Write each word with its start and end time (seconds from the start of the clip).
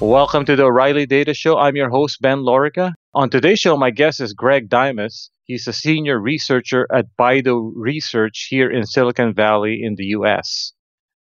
Welcome 0.00 0.44
to 0.44 0.54
the 0.54 0.62
O'Reilly 0.62 1.06
Data 1.06 1.34
Show. 1.34 1.58
I'm 1.58 1.74
your 1.74 1.90
host, 1.90 2.20
Ben 2.20 2.38
Lorica. 2.38 2.92
On 3.14 3.28
today's 3.28 3.58
show, 3.58 3.76
my 3.76 3.90
guest 3.90 4.20
is 4.20 4.32
Greg 4.32 4.68
Diamos. 4.68 5.28
He's 5.42 5.66
a 5.66 5.72
senior 5.72 6.20
researcher 6.20 6.86
at 6.94 7.06
Baidu 7.18 7.72
Research 7.74 8.46
here 8.48 8.70
in 8.70 8.86
Silicon 8.86 9.34
Valley 9.34 9.80
in 9.82 9.96
the 9.96 10.04
US. 10.18 10.72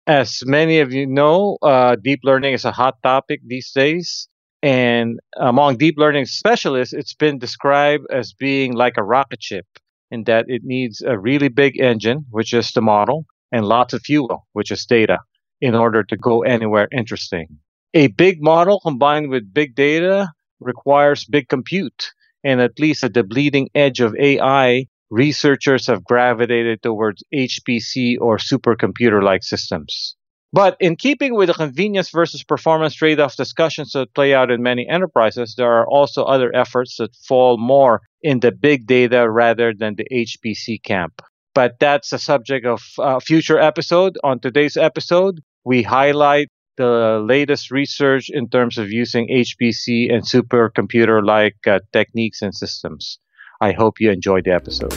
As 0.07 0.43
many 0.45 0.79
of 0.79 0.91
you 0.91 1.07
know, 1.07 1.57
uh, 1.61 1.95
deep 2.03 2.19
learning 2.25 2.53
is 2.53 2.65
a 2.65 2.73
hot 2.73 2.95
topic 3.01 3.39
these 3.47 3.71
days. 3.71 4.27
And 4.61 5.21
among 5.37 5.77
deep 5.77 5.95
learning 5.97 6.25
specialists, 6.25 6.93
it's 6.93 7.13
been 7.13 7.39
described 7.39 8.03
as 8.11 8.33
being 8.33 8.73
like 8.73 8.97
a 8.97 9.05
rocket 9.05 9.41
ship 9.41 9.67
in 10.11 10.25
that 10.25 10.45
it 10.49 10.63
needs 10.65 11.01
a 11.01 11.17
really 11.17 11.47
big 11.47 11.79
engine, 11.79 12.25
which 12.29 12.53
is 12.53 12.73
the 12.73 12.81
model, 12.81 13.25
and 13.53 13.65
lots 13.65 13.93
of 13.93 14.01
fuel, 14.01 14.47
which 14.51 14.69
is 14.69 14.85
data, 14.85 15.19
in 15.61 15.75
order 15.75 16.03
to 16.03 16.17
go 16.17 16.43
anywhere 16.43 16.89
interesting. 16.91 17.59
A 17.97 18.07
big 18.07 18.43
model 18.43 18.81
combined 18.81 19.29
with 19.29 19.53
big 19.53 19.73
data 19.73 20.27
requires 20.59 21.23
big 21.23 21.47
compute. 21.47 22.11
And 22.43 22.59
at 22.59 22.77
least 22.77 23.05
at 23.05 23.13
the 23.13 23.23
bleeding 23.23 23.69
edge 23.73 24.01
of 24.01 24.13
AI, 24.19 24.87
researchers 25.09 25.87
have 25.87 26.03
gravitated 26.03 26.83
towards 26.83 27.23
HPC 27.33 28.17
or 28.19 28.37
supercomputer 28.37 29.23
like 29.23 29.43
systems. 29.43 30.17
But 30.51 30.75
in 30.81 30.97
keeping 30.97 31.35
with 31.35 31.47
the 31.47 31.53
convenience 31.53 32.09
versus 32.09 32.43
performance 32.43 32.95
trade 32.95 33.21
off 33.21 33.37
discussions 33.37 33.93
that 33.93 34.13
play 34.13 34.33
out 34.33 34.51
in 34.51 34.61
many 34.61 34.87
enterprises, 34.89 35.55
there 35.57 35.71
are 35.71 35.87
also 35.87 36.23
other 36.25 36.53
efforts 36.53 36.97
that 36.97 37.15
fall 37.27 37.57
more 37.57 38.01
in 38.21 38.41
the 38.41 38.51
big 38.51 38.87
data 38.87 39.29
rather 39.29 39.73
than 39.73 39.95
the 39.95 40.07
HPC 40.11 40.83
camp. 40.83 41.21
But 41.53 41.79
that's 41.79 42.11
a 42.11 42.19
subject 42.19 42.65
of 42.65 42.81
a 42.99 43.21
future 43.21 43.57
episode. 43.57 44.17
On 44.21 44.37
today's 44.37 44.75
episode, 44.75 45.39
we 45.63 45.81
highlight 45.81 46.49
the 46.77 47.23
latest 47.23 47.71
research 47.71 48.29
in 48.29 48.49
terms 48.49 48.77
of 48.77 48.91
using 48.91 49.27
HPC 49.29 50.13
and 50.13 50.23
supercomputer 50.23 51.25
like 51.25 51.55
uh, 51.67 51.79
techniques 51.93 52.41
and 52.41 52.53
systems. 52.53 53.19
I 53.61 53.71
hope 53.71 53.99
you 53.99 54.11
enjoyed 54.11 54.45
the 54.45 54.53
episode. 54.53 54.93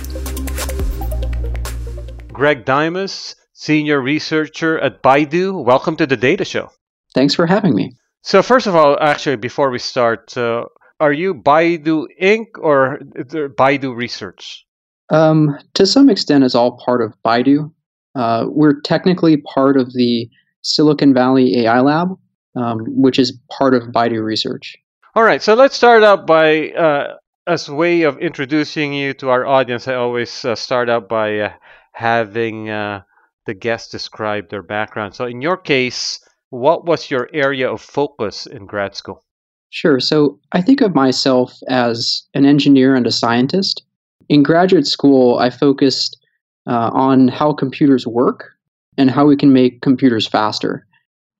Greg 2.32 2.64
Diamos, 2.64 3.34
Senior 3.52 4.00
Researcher 4.00 4.78
at 4.78 5.02
Baidu, 5.02 5.64
welcome 5.64 5.96
to 5.96 6.06
the 6.06 6.16
Data 6.16 6.44
Show. 6.44 6.70
Thanks 7.14 7.34
for 7.34 7.46
having 7.46 7.74
me. 7.74 7.92
So, 8.22 8.42
first 8.42 8.66
of 8.66 8.76
all, 8.76 8.98
actually, 9.00 9.36
before 9.36 9.70
we 9.70 9.78
start, 9.78 10.36
uh, 10.36 10.64
are 11.00 11.12
you 11.12 11.34
Baidu 11.34 12.06
Inc. 12.20 12.46
or 12.58 12.98
Baidu 13.00 13.94
Research? 13.94 14.66
Um, 15.10 15.58
to 15.74 15.86
some 15.86 16.10
extent, 16.10 16.44
it's 16.44 16.54
all 16.54 16.78
part 16.84 17.00
of 17.00 17.14
Baidu. 17.24 17.72
Uh, 18.14 18.46
we're 18.48 18.80
technically 18.80 19.38
part 19.38 19.76
of 19.76 19.92
the 19.94 20.28
Silicon 20.62 21.14
Valley 21.14 21.60
AI 21.60 21.80
Lab, 21.80 22.18
um, 22.56 22.80
which 22.88 23.18
is 23.18 23.38
part 23.50 23.74
of 23.74 23.84
Baidu 23.84 24.22
Research. 24.22 24.76
All 25.14 25.22
right, 25.22 25.42
so 25.42 25.54
let's 25.54 25.76
start 25.76 26.02
out 26.02 26.26
by, 26.26 26.70
uh, 26.70 27.16
as 27.46 27.68
a 27.68 27.74
way 27.74 28.02
of 28.02 28.18
introducing 28.18 28.92
you 28.92 29.14
to 29.14 29.30
our 29.30 29.46
audience, 29.46 29.88
I 29.88 29.94
always 29.94 30.44
uh, 30.44 30.54
start 30.54 30.88
out 30.88 31.08
by 31.08 31.38
uh, 31.38 31.52
having 31.92 32.70
uh, 32.70 33.02
the 33.46 33.54
guests 33.54 33.90
describe 33.90 34.50
their 34.50 34.62
background. 34.62 35.14
So, 35.14 35.24
in 35.24 35.40
your 35.42 35.56
case, 35.56 36.20
what 36.50 36.84
was 36.84 37.10
your 37.10 37.28
area 37.32 37.70
of 37.72 37.80
focus 37.80 38.46
in 38.46 38.66
grad 38.66 38.94
school? 38.94 39.24
Sure. 39.70 39.98
So, 39.98 40.38
I 40.52 40.62
think 40.62 40.80
of 40.80 40.94
myself 40.94 41.54
as 41.68 42.24
an 42.34 42.44
engineer 42.44 42.94
and 42.94 43.06
a 43.06 43.10
scientist. 43.10 43.82
In 44.28 44.42
graduate 44.42 44.86
school, 44.86 45.38
I 45.38 45.50
focused 45.50 46.18
uh, 46.66 46.90
on 46.92 47.28
how 47.28 47.54
computers 47.54 48.06
work 48.06 48.57
and 48.98 49.10
how 49.10 49.24
we 49.24 49.36
can 49.36 49.52
make 49.52 49.80
computers 49.80 50.26
faster. 50.26 50.86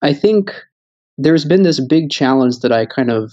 I 0.00 0.14
think 0.14 0.54
there's 1.18 1.44
been 1.44 1.64
this 1.64 1.84
big 1.84 2.10
challenge 2.10 2.60
that 2.60 2.72
I 2.72 2.86
kind 2.86 3.10
of 3.10 3.30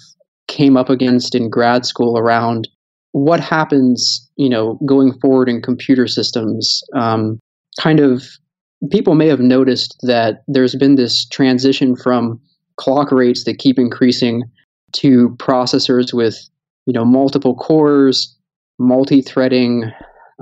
came 0.48 0.76
up 0.76 0.90
against 0.90 1.36
in 1.36 1.50
grad 1.50 1.86
school 1.86 2.18
around 2.18 2.68
what 3.12 3.40
happens, 3.40 4.30
you 4.36 4.50
know, 4.50 4.80
going 4.86 5.14
forward 5.20 5.48
in 5.48 5.62
computer 5.62 6.08
systems. 6.08 6.84
Um, 6.94 7.40
kind 7.80 8.00
of, 8.00 8.24
people 8.92 9.16
may 9.16 9.28
have 9.28 9.40
noticed 9.40 9.96
that 10.02 10.44
there's 10.48 10.76
been 10.76 10.96
this 10.96 11.26
transition 11.26 11.96
from 11.96 12.42
clock 12.78 13.12
rates 13.12 13.46
that 13.46 13.60
keep 13.60 13.80
increasing 13.80 14.44
to 14.94 15.36
processors 15.40 16.14
with, 16.14 16.38
you 16.86 16.94
know, 16.94 17.06
multiple 17.06 17.56
cores, 17.56 18.36
multi-threading, 18.80 19.92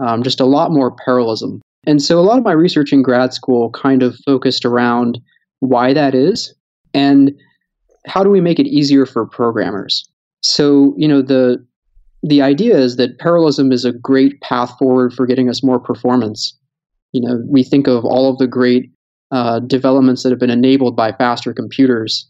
um, 0.03 0.23
just 0.23 0.39
a 0.39 0.45
lot 0.45 0.71
more 0.71 0.95
parallelism. 1.05 1.61
And 1.85 2.01
so 2.01 2.19
a 2.19 2.21
lot 2.21 2.37
of 2.37 2.43
my 2.43 2.51
research 2.51 2.93
in 2.93 3.01
grad 3.01 3.33
school 3.33 3.69
kind 3.71 4.03
of 4.03 4.15
focused 4.25 4.65
around 4.65 5.19
why 5.59 5.93
that 5.93 6.15
is 6.15 6.53
and 6.93 7.33
how 8.05 8.23
do 8.23 8.29
we 8.29 8.41
make 8.41 8.59
it 8.59 8.67
easier 8.67 9.05
for 9.05 9.25
programmers. 9.25 10.07
So, 10.41 10.93
you 10.97 11.07
know, 11.07 11.21
the 11.21 11.65
the 12.25 12.41
idea 12.41 12.77
is 12.77 12.95
that 12.95 13.19
parallelism 13.19 13.73
is 13.73 13.83
a 13.83 13.91
great 13.91 14.39
path 14.39 14.77
forward 14.77 15.13
for 15.13 15.25
getting 15.25 15.49
us 15.49 15.61
more 15.61 15.79
performance. 15.79 16.57
You 17.11 17.21
know, 17.21 17.43
we 17.47 17.63
think 17.63 17.87
of 17.87 18.05
all 18.05 18.31
of 18.31 18.37
the 18.37 18.47
great 18.47 18.89
uh, 19.31 19.59
developments 19.59 20.23
that 20.23 20.29
have 20.29 20.39
been 20.39 20.49
enabled 20.49 20.95
by 20.95 21.11
faster 21.11 21.53
computers, 21.53 22.29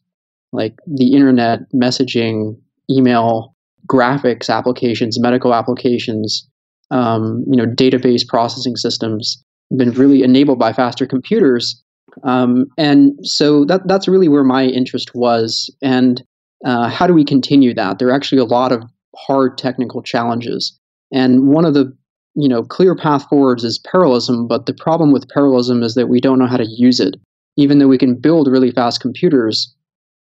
like 0.51 0.73
the 0.87 1.13
internet, 1.13 1.59
messaging, 1.73 2.57
email, 2.89 3.55
graphics 3.87 4.49
applications, 4.49 5.19
medical 5.19 5.53
applications, 5.53 6.47
um, 6.93 7.43
you 7.49 7.57
know, 7.57 7.65
database 7.65 8.25
processing 8.25 8.75
systems 8.75 9.43
have 9.71 9.79
been 9.79 9.91
really 9.91 10.21
enabled 10.21 10.59
by 10.59 10.71
faster 10.71 11.07
computers. 11.07 11.83
Um, 12.23 12.67
and 12.77 13.13
so 13.23 13.65
that 13.65 13.87
that's 13.87 14.07
really 14.07 14.27
where 14.27 14.43
my 14.43 14.65
interest 14.65 15.15
was. 15.15 15.75
And 15.81 16.23
uh, 16.63 16.87
how 16.89 17.07
do 17.07 17.13
we 17.13 17.25
continue 17.25 17.73
that? 17.73 17.97
There 17.97 18.09
are 18.09 18.13
actually 18.13 18.41
a 18.41 18.45
lot 18.45 18.71
of 18.71 18.83
hard 19.15 19.57
technical 19.57 20.03
challenges. 20.03 20.79
And 21.11 21.47
one 21.47 21.65
of 21.65 21.73
the 21.73 21.95
you 22.35 22.47
know 22.47 22.63
clear 22.63 22.95
path 22.95 23.27
forwards 23.27 23.63
is 23.63 23.79
parallelism, 23.79 24.47
but 24.47 24.67
the 24.67 24.73
problem 24.75 25.11
with 25.11 25.27
parallelism 25.29 25.81
is 25.81 25.95
that 25.95 26.07
we 26.07 26.21
don't 26.21 26.37
know 26.37 26.47
how 26.47 26.57
to 26.57 26.67
use 26.67 26.99
it. 26.99 27.15
Even 27.57 27.79
though 27.79 27.87
we 27.87 27.97
can 27.97 28.15
build 28.15 28.47
really 28.47 28.71
fast 28.71 29.01
computers, 29.01 29.75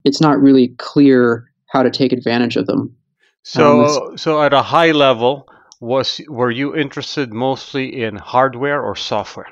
it's 0.03 0.21
not 0.21 0.41
really 0.41 0.69
clear 0.77 1.45
how 1.69 1.83
to 1.83 1.91
take 1.91 2.11
advantage 2.11 2.55
of 2.55 2.65
them. 2.65 2.95
So, 3.43 3.85
um, 3.85 4.17
so 4.17 4.41
at 4.41 4.53
a 4.53 4.61
high 4.61 4.91
level, 4.91 5.47
was 5.79 6.21
were 6.27 6.51
you 6.51 6.75
interested 6.75 7.33
mostly 7.33 8.01
in 8.03 8.15
hardware 8.15 8.81
or 8.81 8.95
software? 8.95 9.47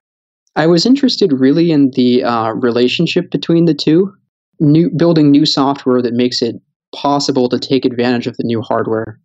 I 0.56 0.68
was 0.68 0.86
interested 0.86 1.34
really 1.34 1.72
in 1.72 1.91
the 1.91 2.24
uh, 2.24 2.52
relationship 2.52 3.30
between 3.30 3.66
the 3.66 3.74
two, 3.74 4.13
new, 4.59 4.90
building 4.90 5.30
new 5.30 5.46
software 5.46 6.02
that 6.02 6.14
makes 6.14 6.41
it 6.41 6.56
possible 6.96 7.50
to 7.50 7.59
take 7.59 7.84
advantage 7.84 8.25
of 8.25 8.38
the 8.38 8.46
new 8.46 8.62
hardware. 8.62 9.19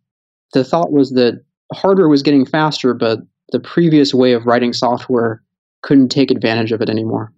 The 0.52 0.64
thought 0.64 0.90
was 0.90 1.10
that 1.10 1.44
hardware 1.72 2.08
was 2.08 2.22
getting 2.22 2.44
faster, 2.44 2.94
but 2.94 3.20
the 3.52 3.60
previous 3.60 4.12
way 4.12 4.32
of 4.32 4.46
writing 4.46 4.72
software 4.72 5.42
couldn't 5.82 6.08
take 6.08 6.30
advantage 6.32 6.72
of 6.72 6.82
it 6.82 6.90
anymore. 6.90 7.32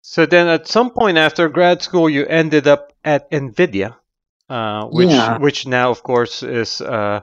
So 0.00 0.24
then, 0.24 0.48
at 0.48 0.66
some 0.66 0.90
point 0.90 1.18
after 1.18 1.48
grad 1.50 1.82
school, 1.82 2.08
you 2.08 2.24
ended 2.26 2.66
up 2.66 2.94
at 3.04 3.30
NVIDIA, 3.30 3.94
uh, 4.48 4.86
which 4.86 5.10
yeah. 5.10 5.36
which 5.36 5.66
now, 5.66 5.90
of 5.90 6.02
course, 6.02 6.42
is 6.42 6.80
uh, 6.80 7.20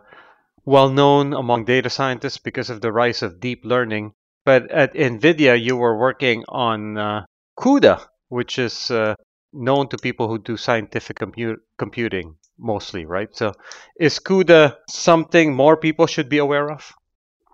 well 0.66 0.90
known 0.90 1.34
among 1.34 1.66
data 1.66 1.90
scientists 1.90 2.38
because 2.38 2.70
of 2.70 2.82
the 2.82 2.92
rise 2.92 3.22
of 3.22 3.40
deep 3.40 3.64
learning. 3.64 4.14
But 4.44 4.70
at 4.72 4.94
NVIDIA, 4.94 5.62
you 5.62 5.76
were 5.76 5.98
working 5.98 6.44
on 6.50 6.98
uh, 6.98 7.26
CUDA, 7.58 8.06
which 8.30 8.60
is 8.60 8.92
uh, 8.92 9.16
known 9.54 9.88
to 9.90 9.98
people 9.98 10.28
who 10.28 10.38
do 10.38 10.58
scientific 10.58 11.20
compu- 11.20 11.58
computing 11.78 12.36
mostly, 12.58 13.06
right? 13.06 13.30
So 13.36 13.54
is 14.00 14.20
CUDA 14.20 14.76
something 14.90 15.56
more 15.56 15.78
people 15.78 16.08
should 16.08 16.30
be 16.30 16.38
aware 16.38 16.72
of? 16.72 16.94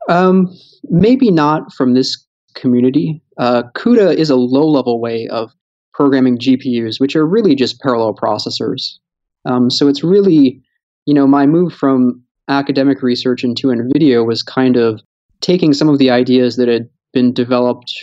Um, 0.09 0.49
maybe 0.83 1.31
not 1.31 1.73
from 1.73 1.93
this 1.93 2.25
community. 2.55 3.21
Uh, 3.37 3.63
CUDA 3.75 4.15
is 4.15 4.29
a 4.29 4.35
low 4.35 4.67
level 4.67 4.99
way 4.99 5.27
of 5.27 5.51
programming 5.93 6.37
GPUs, 6.37 6.99
which 6.99 7.15
are 7.15 7.25
really 7.25 7.55
just 7.55 7.79
parallel 7.79 8.13
processors. 8.15 8.97
Um, 9.45 9.69
so 9.69 9.87
it's 9.87 10.03
really, 10.03 10.61
you 11.05 11.13
know, 11.13 11.27
my 11.27 11.45
move 11.45 11.73
from 11.73 12.23
academic 12.47 13.01
research 13.01 13.43
into 13.43 13.67
NVIDIA 13.67 14.25
was 14.25 14.43
kind 14.43 14.77
of 14.77 15.01
taking 15.41 15.73
some 15.73 15.89
of 15.89 15.97
the 15.97 16.09
ideas 16.09 16.55
that 16.55 16.67
had 16.67 16.89
been 17.13 17.33
developed 17.33 17.93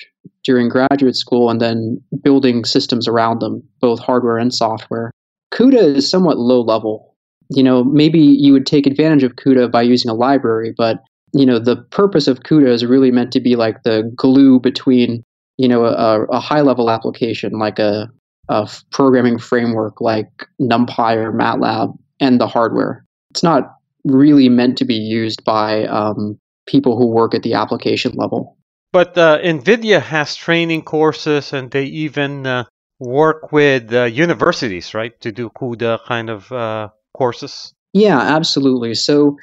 during 0.45 0.69
graduate 0.69 1.17
school 1.17 1.51
and 1.51 1.61
then 1.61 2.03
building 2.23 2.65
systems 2.65 3.09
around 3.09 3.41
them, 3.41 3.63
both 3.81 4.01
hardware 4.01 4.39
and 4.39 4.53
software. 4.53 5.11
CUDA 5.53 5.97
is 5.97 6.11
somewhat 6.11 6.39
low 6.39 6.61
level. 6.61 7.15
You 7.51 7.63
know, 7.63 7.85
maybe 7.85 8.19
you 8.19 8.53
would 8.53 8.67
take 8.67 8.87
advantage 8.87 9.23
of 9.23 9.37
CUDA 9.37 9.71
by 9.71 9.83
using 9.83 10.11
a 10.11 10.15
library, 10.15 10.75
but 10.77 10.99
you 11.35 11.45
know, 11.45 11.59
the 11.59 11.77
purpose 11.77 12.27
of 12.27 12.41
CUDA 12.41 12.69
is 12.69 12.85
really 12.85 13.11
meant 13.11 13.33
to 13.33 13.41
be 13.41 13.57
like 13.57 13.83
the 13.83 14.11
glue 14.17 14.59
between, 14.61 15.23
you 15.57 15.69
know, 15.69 15.85
a, 15.85 16.25
a 16.25 16.41
high 16.41 16.63
level 16.63 16.91
application 16.91 17.53
like 17.59 17.79
a, 17.79 18.11
a 18.49 18.69
programming 18.91 19.39
framework 19.39 20.01
like 20.01 20.31
NumPy 20.61 21.17
or 21.17 21.33
MATLAB 21.33 21.97
and 22.21 22.41
the 22.41 22.47
hardware. 22.47 23.05
It's 23.31 23.43
not 23.43 23.75
really 24.05 24.49
meant 24.49 24.79
to 24.79 24.85
be 24.85 24.95
used 24.95 25.45
by 25.45 25.85
um, 25.87 26.39
people 26.67 26.97
who 26.97 27.07
work 27.07 27.35
at 27.35 27.43
the 27.43 27.55
application 27.55 28.13
level. 28.13 28.57
But 28.93 29.19
uh, 29.19 29.39
NVIDIA 29.43 30.01
has 30.01 30.35
training 30.35 30.83
courses 30.83 31.53
and 31.53 31.71
they 31.71 31.85
even 31.85 32.47
uh, 32.47 32.65
work 32.99 33.53
with 33.53 33.93
uh, 33.93 34.05
universities, 34.05 34.95
right, 34.95 35.19
to 35.21 35.31
do 35.31 35.51
CUDA 35.51 36.05
kind 36.07 36.31
of 36.31 36.51
uh, 36.51 36.89
courses? 37.15 37.75
Yeah, 37.93 38.19
absolutely. 38.19 38.95
So 38.95 39.37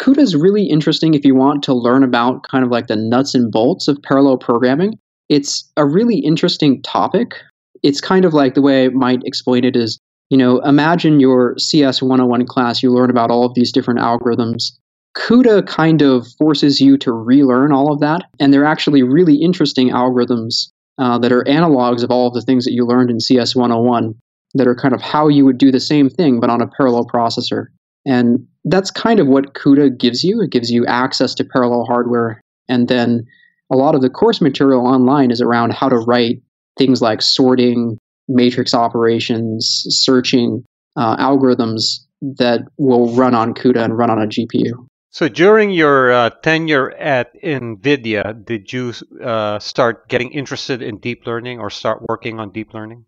CUDA 0.00 0.18
is 0.18 0.36
really 0.36 0.64
interesting 0.64 1.14
if 1.14 1.24
you 1.24 1.34
want 1.34 1.62
to 1.64 1.74
learn 1.74 2.02
about 2.02 2.42
kind 2.44 2.64
of 2.64 2.70
like 2.70 2.86
the 2.86 2.96
nuts 2.96 3.34
and 3.34 3.50
bolts 3.50 3.88
of 3.88 3.98
parallel 4.02 4.38
programming. 4.38 4.98
It's 5.28 5.70
a 5.76 5.86
really 5.86 6.18
interesting 6.18 6.82
topic. 6.82 7.34
It's 7.82 8.00
kind 8.00 8.24
of 8.24 8.34
like 8.34 8.54
the 8.54 8.62
way 8.62 8.86
I 8.86 8.88
might 8.88 9.22
explain 9.24 9.64
it 9.64 9.76
is, 9.76 9.98
you 10.32 10.38
know, 10.38 10.60
imagine 10.60 11.20
your 11.20 11.54
CS 11.58 12.00
101 12.00 12.46
class, 12.46 12.82
you 12.82 12.90
learn 12.90 13.10
about 13.10 13.30
all 13.30 13.44
of 13.44 13.52
these 13.52 13.70
different 13.70 14.00
algorithms. 14.00 14.72
CUDA 15.14 15.66
kind 15.66 16.00
of 16.00 16.26
forces 16.38 16.80
you 16.80 16.96
to 16.96 17.12
relearn 17.12 17.70
all 17.70 17.92
of 17.92 18.00
that, 18.00 18.22
and 18.40 18.50
they're 18.50 18.64
actually 18.64 19.02
really 19.02 19.36
interesting 19.36 19.90
algorithms 19.90 20.70
uh, 20.96 21.18
that 21.18 21.32
are 21.32 21.44
analogs 21.44 22.02
of 22.02 22.10
all 22.10 22.28
of 22.28 22.32
the 22.32 22.40
things 22.40 22.64
that 22.64 22.72
you 22.72 22.86
learned 22.86 23.10
in 23.10 23.20
CS 23.20 23.54
101 23.54 24.14
that 24.54 24.66
are 24.66 24.74
kind 24.74 24.94
of 24.94 25.02
how 25.02 25.28
you 25.28 25.44
would 25.44 25.58
do 25.58 25.70
the 25.70 25.78
same 25.78 26.08
thing 26.08 26.40
but 26.40 26.48
on 26.48 26.62
a 26.62 26.66
parallel 26.66 27.06
processor. 27.06 27.66
And 28.06 28.46
that's 28.64 28.90
kind 28.90 29.20
of 29.20 29.26
what 29.26 29.52
CUDA 29.52 29.98
gives 29.98 30.24
you. 30.24 30.40
It 30.40 30.50
gives 30.50 30.70
you 30.70 30.86
access 30.86 31.34
to 31.34 31.44
parallel 31.44 31.84
hardware. 31.84 32.40
And 32.70 32.88
then 32.88 33.26
a 33.70 33.76
lot 33.76 33.94
of 33.94 34.00
the 34.00 34.08
course 34.08 34.40
material 34.40 34.86
online 34.86 35.30
is 35.30 35.42
around 35.42 35.74
how 35.74 35.90
to 35.90 35.98
write 35.98 36.40
things 36.78 37.02
like 37.02 37.20
sorting, 37.20 37.98
matrix 38.32 38.74
operations, 38.74 39.86
searching, 39.88 40.64
uh, 40.96 41.16
algorithms 41.16 42.00
that 42.20 42.62
will 42.78 43.14
run 43.14 43.34
on 43.34 43.54
CUDA 43.54 43.84
and 43.84 43.96
run 43.96 44.10
on 44.10 44.20
a 44.20 44.26
GPU. 44.26 44.86
So 45.10 45.28
during 45.28 45.70
your 45.70 46.10
uh, 46.10 46.30
tenure 46.42 46.92
at 46.92 47.34
NVIDIA, 47.42 48.44
did 48.44 48.72
you 48.72 48.94
uh, 49.22 49.58
start 49.58 50.08
getting 50.08 50.32
interested 50.32 50.80
in 50.80 50.96
deep 50.98 51.26
learning 51.26 51.58
or 51.60 51.68
start 51.68 52.02
working 52.08 52.40
on 52.40 52.50
deep 52.50 52.72
learning? 52.72 53.04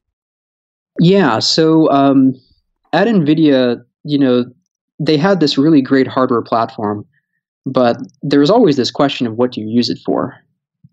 Yeah. 1.00 1.38
So 1.38 1.90
um, 1.90 2.34
at 2.92 3.06
NVIDIA, 3.06 3.82
you 4.04 4.18
know, 4.18 4.44
they 4.98 5.16
had 5.16 5.40
this 5.40 5.56
really 5.56 5.80
great 5.80 6.06
hardware 6.06 6.42
platform, 6.42 7.06
but 7.64 7.96
there 8.22 8.40
was 8.40 8.50
always 8.50 8.76
this 8.76 8.90
question 8.90 9.26
of 9.26 9.36
what 9.36 9.52
do 9.52 9.62
you 9.62 9.68
use 9.68 9.88
it 9.88 9.98
for? 10.04 10.36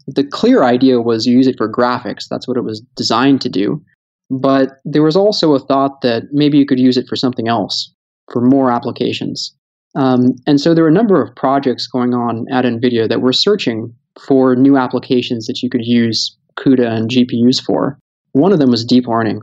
The 0.07 0.23
clear 0.23 0.63
idea 0.63 1.01
was 1.01 1.27
you 1.27 1.35
use 1.35 1.47
it 1.47 1.57
for 1.57 1.69
graphics. 1.69 2.27
That's 2.29 2.47
what 2.47 2.57
it 2.57 2.63
was 2.63 2.79
designed 2.95 3.41
to 3.41 3.49
do. 3.49 3.83
But 4.31 4.79
there 4.85 5.03
was 5.03 5.17
also 5.17 5.53
a 5.53 5.59
thought 5.59 6.01
that 6.01 6.23
maybe 6.31 6.57
you 6.57 6.65
could 6.65 6.79
use 6.79 6.95
it 6.95 7.07
for 7.07 7.17
something 7.17 7.49
else, 7.49 7.93
for 8.31 8.41
more 8.41 8.71
applications. 8.71 9.53
Um, 9.95 10.35
and 10.47 10.59
so 10.59 10.73
there 10.73 10.85
were 10.85 10.89
a 10.89 10.93
number 10.93 11.21
of 11.21 11.35
projects 11.35 11.85
going 11.85 12.13
on 12.13 12.45
at 12.49 12.63
NVIDIA 12.63 13.09
that 13.09 13.21
were 13.21 13.33
searching 13.33 13.93
for 14.25 14.55
new 14.55 14.77
applications 14.77 15.47
that 15.47 15.61
you 15.61 15.69
could 15.69 15.85
use 15.85 16.37
CUDA 16.57 16.87
and 16.87 17.09
GPUs 17.09 17.61
for. 17.61 17.99
One 18.31 18.53
of 18.53 18.59
them 18.59 18.71
was 18.71 18.85
deep 18.85 19.05
learning. 19.05 19.41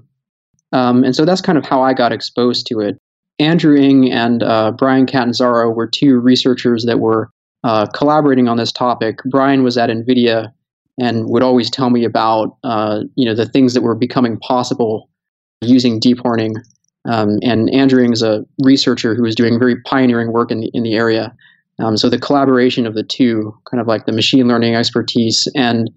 Um, 0.73 1.05
and 1.05 1.15
so 1.15 1.27
that's 1.27 1.43
kind 1.43 1.59
of 1.59 1.67
how 1.67 1.83
I 1.83 1.93
got 1.93 2.13
exposed 2.13 2.67
to 2.69 2.81
it. 2.81 2.97
Andrew 3.39 3.77
Ng 3.77 4.11
and 4.11 4.43
uh, 4.43 4.73
Brian 4.73 5.07
Catanzaro 5.07 5.71
were 5.71 5.87
two 5.87 6.19
researchers 6.19 6.85
that 6.87 6.99
were 6.99 7.31
uh, 7.63 7.87
collaborating 7.95 8.49
on 8.49 8.57
this 8.57 8.73
topic. 8.73 9.19
Brian 9.31 9.63
was 9.63 9.77
at 9.77 9.91
NVIDIA 9.91 10.53
and 10.99 11.29
would 11.29 11.43
always 11.43 11.71
tell 11.71 11.91
me 11.91 12.05
about 12.05 12.57
uh, 12.65 13.03
you 13.15 13.25
know 13.25 13.35
the 13.35 13.47
things 13.47 13.75
that 13.75 13.83
were 13.83 13.95
becoming 13.95 14.39
possible 14.39 15.09
using 15.63 15.99
deep 15.99 16.25
learning. 16.25 16.57
Um, 17.09 17.39
and 17.43 17.71
Andrew 17.71 18.11
is 18.11 18.23
a 18.23 18.45
researcher 18.63 19.15
who 19.15 19.25
is 19.25 19.35
doing 19.35 19.59
very 19.59 19.81
pioneering 19.83 20.33
work 20.33 20.51
in 20.51 20.61
the 20.61 20.71
in 20.75 20.83
the 20.83 20.95
area. 20.95 21.35
Um, 21.81 21.97
so 21.97 22.09
the 22.09 22.19
collaboration 22.19 22.87
of 22.87 22.95
the 22.95 23.05
two, 23.05 23.57
kind 23.71 23.81
of 23.81 23.87
like 23.87 24.07
the 24.07 24.13
machine 24.13 24.49
learning 24.49 24.75
expertise 24.75 25.47
and 25.55 25.91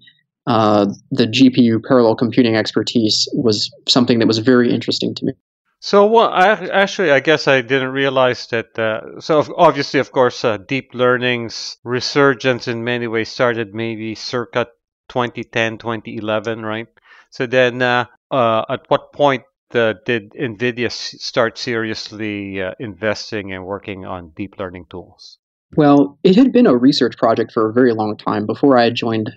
uh, 0.46 0.86
the 1.10 1.26
GPU 1.26 1.82
parallel 1.82 2.14
computing 2.14 2.56
expertise, 2.56 3.28
was 3.34 3.70
something 3.88 4.20
that 4.20 4.28
was 4.28 4.38
very 4.38 4.72
interesting 4.72 5.14
to 5.16 5.26
me. 5.26 5.32
So, 5.80 6.06
well, 6.06 6.28
I, 6.28 6.50
actually, 6.68 7.10
I 7.10 7.18
guess 7.18 7.48
I 7.48 7.60
didn't 7.60 7.88
realize 7.90 8.46
that. 8.48 8.78
Uh, 8.78 9.20
so, 9.20 9.44
obviously, 9.56 9.98
of 9.98 10.12
course, 10.12 10.44
uh, 10.44 10.56
deep 10.56 10.94
learning's 10.94 11.76
resurgence 11.82 12.68
in 12.68 12.84
many 12.84 13.08
ways 13.08 13.30
started 13.30 13.74
maybe 13.74 14.14
circa 14.14 14.68
2010, 15.12 15.78
2011, 15.78 16.64
right? 16.64 16.88
So 17.30 17.46
then, 17.46 17.82
uh, 17.82 18.06
uh, 18.30 18.64
at 18.70 18.80
what 18.88 19.12
point 19.12 19.42
uh, 19.74 19.94
did 20.06 20.32
NVIDIA 20.32 20.86
s- 20.86 21.16
start 21.20 21.58
seriously 21.58 22.62
uh, 22.62 22.72
investing 22.78 23.52
and 23.52 23.64
working 23.66 24.06
on 24.06 24.30
deep 24.30 24.58
learning 24.58 24.86
tools? 24.88 25.38
Well, 25.76 26.18
it 26.24 26.34
had 26.36 26.52
been 26.52 26.66
a 26.66 26.76
research 26.76 27.16
project 27.16 27.52
for 27.52 27.68
a 27.68 27.72
very 27.72 27.92
long 27.92 28.16
time 28.16 28.46
before 28.46 28.76
I 28.76 28.84
had 28.84 28.94
joined 28.94 29.30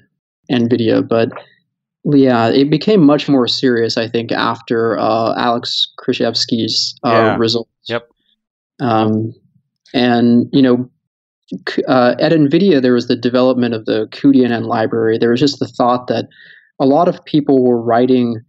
NVIDIA, 0.52 1.06
but 1.08 1.30
yeah, 2.06 2.50
it 2.50 2.70
became 2.70 3.06
much 3.06 3.28
more 3.28 3.48
serious, 3.48 3.98
I 3.98 4.08
think, 4.08 4.32
after 4.32 4.98
uh, 4.98 5.34
Alex 5.38 5.92
Krizhevsky's 6.00 6.98
uh, 7.04 7.10
yeah. 7.12 7.36
results. 7.38 7.70
Yep. 7.88 8.08
Um, 8.80 9.34
and, 9.94 10.48
you 10.52 10.62
know, 10.62 10.90
uh, 11.88 12.16
at 12.20 12.32
NVIDIA, 12.32 12.82
there 12.82 12.94
was 12.94 13.08
the 13.08 13.16
development 13.16 13.74
of 13.74 13.86
the 13.86 14.08
cuDNN 14.12 14.66
library. 14.66 15.18
There 15.18 15.32
was 15.32 15.40
just 15.40 15.60
the 15.60 15.68
thought 15.68 16.08
that 16.08 16.26
a 16.80 16.86
lot 16.86 17.08
of 17.08 17.24
people 17.26 17.64
were 17.64 17.82
writing 17.82 18.42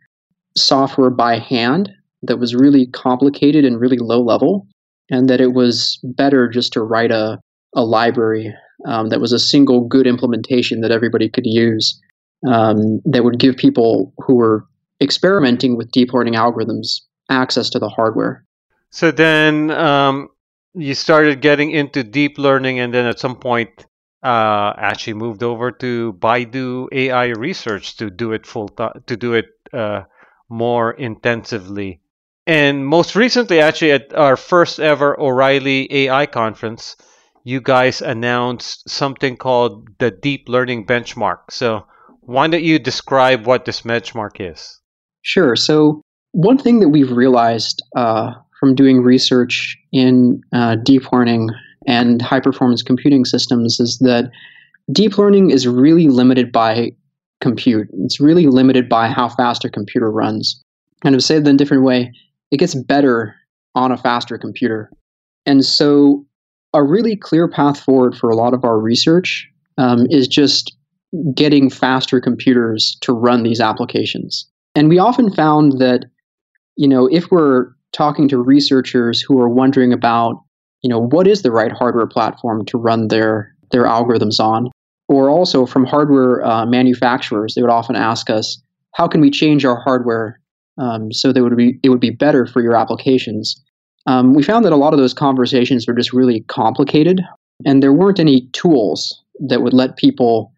software 0.56 1.10
by 1.10 1.38
hand 1.38 1.90
that 2.22 2.38
was 2.38 2.54
really 2.54 2.86
complicated 2.86 3.64
and 3.64 3.80
really 3.80 3.98
low 3.98 4.22
level, 4.22 4.66
and 5.10 5.28
that 5.28 5.40
it 5.40 5.52
was 5.52 6.00
better 6.02 6.48
just 6.48 6.72
to 6.72 6.82
write 6.82 7.10
a, 7.10 7.38
a 7.74 7.84
library 7.84 8.54
um, 8.86 9.10
that 9.10 9.20
was 9.20 9.32
a 9.32 9.38
single 9.38 9.86
good 9.86 10.06
implementation 10.06 10.80
that 10.80 10.90
everybody 10.90 11.28
could 11.28 11.46
use 11.46 12.00
um, 12.46 13.00
that 13.04 13.24
would 13.24 13.38
give 13.38 13.56
people 13.56 14.12
who 14.18 14.36
were 14.36 14.66
experimenting 15.00 15.76
with 15.76 15.90
deep 15.90 16.12
learning 16.12 16.34
algorithms 16.34 17.00
access 17.30 17.68
to 17.70 17.78
the 17.78 17.88
hardware. 17.88 18.44
So 18.90 19.10
then 19.10 19.70
um, 19.70 20.28
you 20.76 20.94
started 20.94 21.40
getting 21.40 21.70
into 21.70 22.04
deep 22.04 22.38
learning, 22.38 22.78
and 22.80 22.92
then 22.92 23.06
at 23.06 23.18
some 23.18 23.36
point, 23.36 23.86
uh, 24.22 24.72
actually 24.76 25.14
moved 25.14 25.42
over 25.42 25.70
to 25.70 26.12
Baidu 26.14 26.88
AI 26.92 27.26
Research 27.26 27.96
to 27.96 28.10
do 28.10 28.32
it 28.32 28.46
full 28.46 28.68
to 28.68 29.16
do 29.16 29.34
it 29.34 29.46
uh, 29.72 30.02
more 30.48 30.92
intensively. 30.92 32.00
And 32.46 32.86
most 32.86 33.16
recently, 33.16 33.60
actually, 33.60 33.92
at 33.92 34.14
our 34.14 34.36
first 34.36 34.78
ever 34.78 35.18
O'Reilly 35.18 35.92
AI 35.92 36.26
conference, 36.26 36.96
you 37.42 37.60
guys 37.60 38.02
announced 38.02 38.88
something 38.88 39.36
called 39.36 39.88
the 39.98 40.10
Deep 40.10 40.48
Learning 40.48 40.86
Benchmark. 40.86 41.50
So 41.50 41.86
why 42.20 42.48
don't 42.48 42.62
you 42.62 42.78
describe 42.78 43.46
what 43.46 43.64
this 43.64 43.82
benchmark 43.82 44.40
is? 44.40 44.80
Sure. 45.22 45.56
So, 45.56 46.02
one 46.32 46.58
thing 46.58 46.80
that 46.80 46.88
we've 46.88 47.12
realized 47.12 47.82
uh, 47.96 48.32
from 48.58 48.74
doing 48.74 49.02
research 49.02 49.76
in 49.92 50.40
uh, 50.52 50.76
deep 50.76 51.12
learning 51.12 51.48
and 51.86 52.20
high 52.20 52.40
performance 52.40 52.82
computing 52.82 53.24
systems 53.24 53.78
is 53.80 53.98
that 53.98 54.30
deep 54.92 55.18
learning 55.18 55.50
is 55.50 55.66
really 55.66 56.08
limited 56.08 56.50
by 56.50 56.92
compute. 57.40 57.88
It's 58.04 58.20
really 58.20 58.46
limited 58.46 58.88
by 58.88 59.08
how 59.08 59.28
fast 59.28 59.64
a 59.64 59.70
computer 59.70 60.10
runs. 60.10 60.60
Kind 61.02 61.14
of 61.14 61.22
say 61.22 61.36
it 61.36 61.46
in 61.46 61.54
a 61.54 61.58
different 61.58 61.84
way, 61.84 62.12
it 62.50 62.58
gets 62.58 62.74
better 62.74 63.34
on 63.74 63.92
a 63.92 63.96
faster 63.96 64.38
computer. 64.38 64.90
And 65.44 65.64
so, 65.64 66.24
a 66.72 66.82
really 66.82 67.16
clear 67.16 67.48
path 67.48 67.80
forward 67.80 68.16
for 68.16 68.28
a 68.28 68.36
lot 68.36 68.52
of 68.52 68.64
our 68.64 68.78
research 68.78 69.48
um, 69.78 70.06
is 70.10 70.26
just 70.28 70.76
getting 71.34 71.70
faster 71.70 72.20
computers 72.20 72.96
to 73.02 73.12
run 73.12 73.42
these 73.42 73.60
applications. 73.60 74.46
And 74.74 74.88
we 74.88 74.98
often 74.98 75.32
found 75.32 75.78
that, 75.78 76.04
you 76.76 76.88
know, 76.88 77.06
if 77.06 77.30
we're 77.30 77.75
talking 77.96 78.28
to 78.28 78.38
researchers 78.38 79.20
who 79.20 79.40
are 79.40 79.48
wondering 79.48 79.92
about, 79.92 80.42
you 80.82 80.90
know, 80.90 81.00
what 81.00 81.26
is 81.26 81.42
the 81.42 81.50
right 81.50 81.72
hardware 81.72 82.06
platform 82.06 82.64
to 82.66 82.78
run 82.78 83.08
their 83.08 83.54
their 83.72 83.84
algorithms 83.84 84.38
on, 84.38 84.68
or 85.08 85.28
also 85.28 85.66
from 85.66 85.84
hardware 85.84 86.44
uh, 86.44 86.64
manufacturers, 86.66 87.54
they 87.54 87.62
would 87.62 87.70
often 87.70 87.96
ask 87.96 88.30
us, 88.30 88.62
how 88.94 89.08
can 89.08 89.20
we 89.20 89.30
change 89.30 89.64
our 89.64 89.80
hardware 89.80 90.40
um, 90.78 91.12
so 91.12 91.32
that 91.32 91.40
it 91.40 91.42
would 91.42 91.56
be 91.56 91.78
it 91.82 91.88
would 91.88 92.00
be 92.00 92.10
better 92.10 92.46
for 92.46 92.62
your 92.62 92.76
applications? 92.76 93.60
Um, 94.06 94.34
we 94.34 94.42
found 94.42 94.64
that 94.64 94.72
a 94.72 94.76
lot 94.76 94.92
of 94.92 95.00
those 95.00 95.14
conversations 95.14 95.86
were 95.86 95.94
just 95.94 96.12
really 96.12 96.42
complicated, 96.48 97.20
and 97.64 97.82
there 97.82 97.92
weren't 97.92 98.20
any 98.20 98.48
tools 98.52 99.22
that 99.48 99.62
would 99.62 99.74
let 99.74 99.96
people 99.96 100.52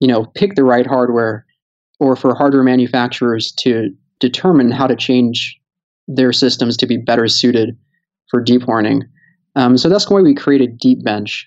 you 0.00 0.08
know, 0.08 0.24
pick 0.34 0.54
the 0.54 0.64
right 0.64 0.86
hardware 0.86 1.46
or 2.00 2.16
for 2.16 2.34
hardware 2.34 2.62
manufacturers 2.62 3.52
to 3.52 3.90
determine 4.18 4.70
how 4.70 4.86
to 4.86 4.96
change 4.96 5.59
their 6.14 6.32
systems 6.32 6.76
to 6.76 6.86
be 6.86 6.96
better 6.96 7.28
suited 7.28 7.76
for 8.30 8.40
deep 8.40 8.66
learning. 8.68 9.02
Um, 9.56 9.76
so 9.76 9.88
that's 9.88 10.08
why 10.08 10.20
we 10.20 10.34
created 10.34 10.80
DeepBench. 10.80 11.42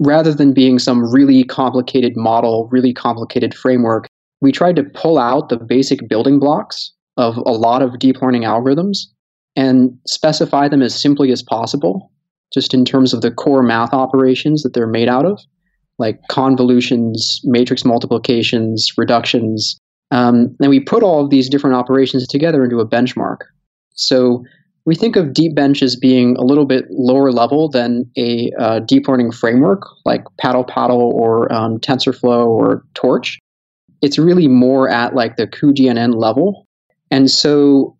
Rather 0.00 0.34
than 0.34 0.52
being 0.52 0.78
some 0.78 1.10
really 1.10 1.44
complicated 1.44 2.16
model, 2.16 2.68
really 2.70 2.92
complicated 2.92 3.54
framework, 3.54 4.06
we 4.40 4.52
tried 4.52 4.76
to 4.76 4.84
pull 4.84 5.18
out 5.18 5.48
the 5.48 5.56
basic 5.56 6.08
building 6.08 6.38
blocks 6.38 6.92
of 7.16 7.38
a 7.38 7.52
lot 7.52 7.80
of 7.82 7.98
deep 7.98 8.20
learning 8.20 8.42
algorithms 8.42 8.98
and 9.54 9.98
specify 10.06 10.68
them 10.68 10.82
as 10.82 11.00
simply 11.00 11.32
as 11.32 11.42
possible, 11.42 12.12
just 12.52 12.74
in 12.74 12.84
terms 12.84 13.14
of 13.14 13.22
the 13.22 13.30
core 13.30 13.62
math 13.62 13.94
operations 13.94 14.62
that 14.62 14.74
they're 14.74 14.86
made 14.86 15.08
out 15.08 15.24
of 15.24 15.40
like 15.98 16.20
convolutions, 16.30 17.40
matrix 17.44 17.84
multiplications, 17.84 18.92
reductions, 18.98 19.78
Um, 20.10 20.54
and 20.60 20.70
we 20.70 20.80
put 20.80 21.02
all 21.02 21.24
of 21.24 21.30
these 21.30 21.48
different 21.48 21.74
operations 21.76 22.26
together 22.26 22.62
into 22.62 22.80
a 22.80 22.86
benchmark. 22.86 23.38
So 23.96 24.44
we 24.86 24.94
think 24.94 25.16
of 25.16 25.34
deep 25.34 25.54
bench 25.54 25.82
as 25.82 25.96
being 25.96 26.36
a 26.36 26.44
little 26.44 26.64
bit 26.64 26.84
lower 26.90 27.32
level 27.32 27.68
than 27.68 28.08
a 28.16 28.52
uh, 28.58 28.78
deep 28.80 29.08
learning 29.08 29.32
framework 29.32 29.82
like 30.04 30.24
PaddlePaddle 30.40 30.90
or 30.90 31.52
um, 31.52 31.80
TensorFlow 31.80 32.46
or 32.46 32.84
Torch. 32.94 33.38
It's 34.00 34.18
really 34.18 34.46
more 34.46 34.88
at 34.88 35.14
like 35.14 35.36
the 35.36 35.46
cuDNN 35.46 36.14
level. 36.14 36.66
And 37.10 37.30
so, 37.30 37.96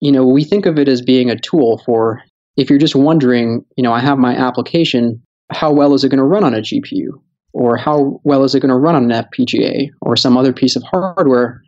you 0.00 0.10
know, 0.10 0.26
we 0.26 0.42
think 0.42 0.64
of 0.64 0.78
it 0.78 0.88
as 0.88 1.02
being 1.02 1.30
a 1.30 1.38
tool 1.38 1.82
for 1.84 2.22
if 2.56 2.70
you're 2.70 2.78
just 2.78 2.96
wondering, 2.96 3.64
you 3.76 3.82
know, 3.82 3.92
I 3.92 4.00
have 4.00 4.18
my 4.18 4.34
application, 4.34 5.22
how 5.52 5.72
well 5.72 5.92
is 5.94 6.04
it 6.04 6.08
going 6.08 6.18
to 6.18 6.24
run 6.24 6.44
on 6.44 6.54
a 6.54 6.60
GPU? 6.60 7.08
Or 7.52 7.76
how 7.76 8.20
well 8.22 8.44
is 8.44 8.54
it 8.54 8.60
going 8.60 8.70
to 8.70 8.76
run 8.76 8.94
on 8.94 9.10
an 9.10 9.24
FPGA 9.24 9.90
or 10.00 10.16
some 10.16 10.36
other 10.36 10.52
piece 10.52 10.76
of 10.76 10.84
hardware? 10.84 11.62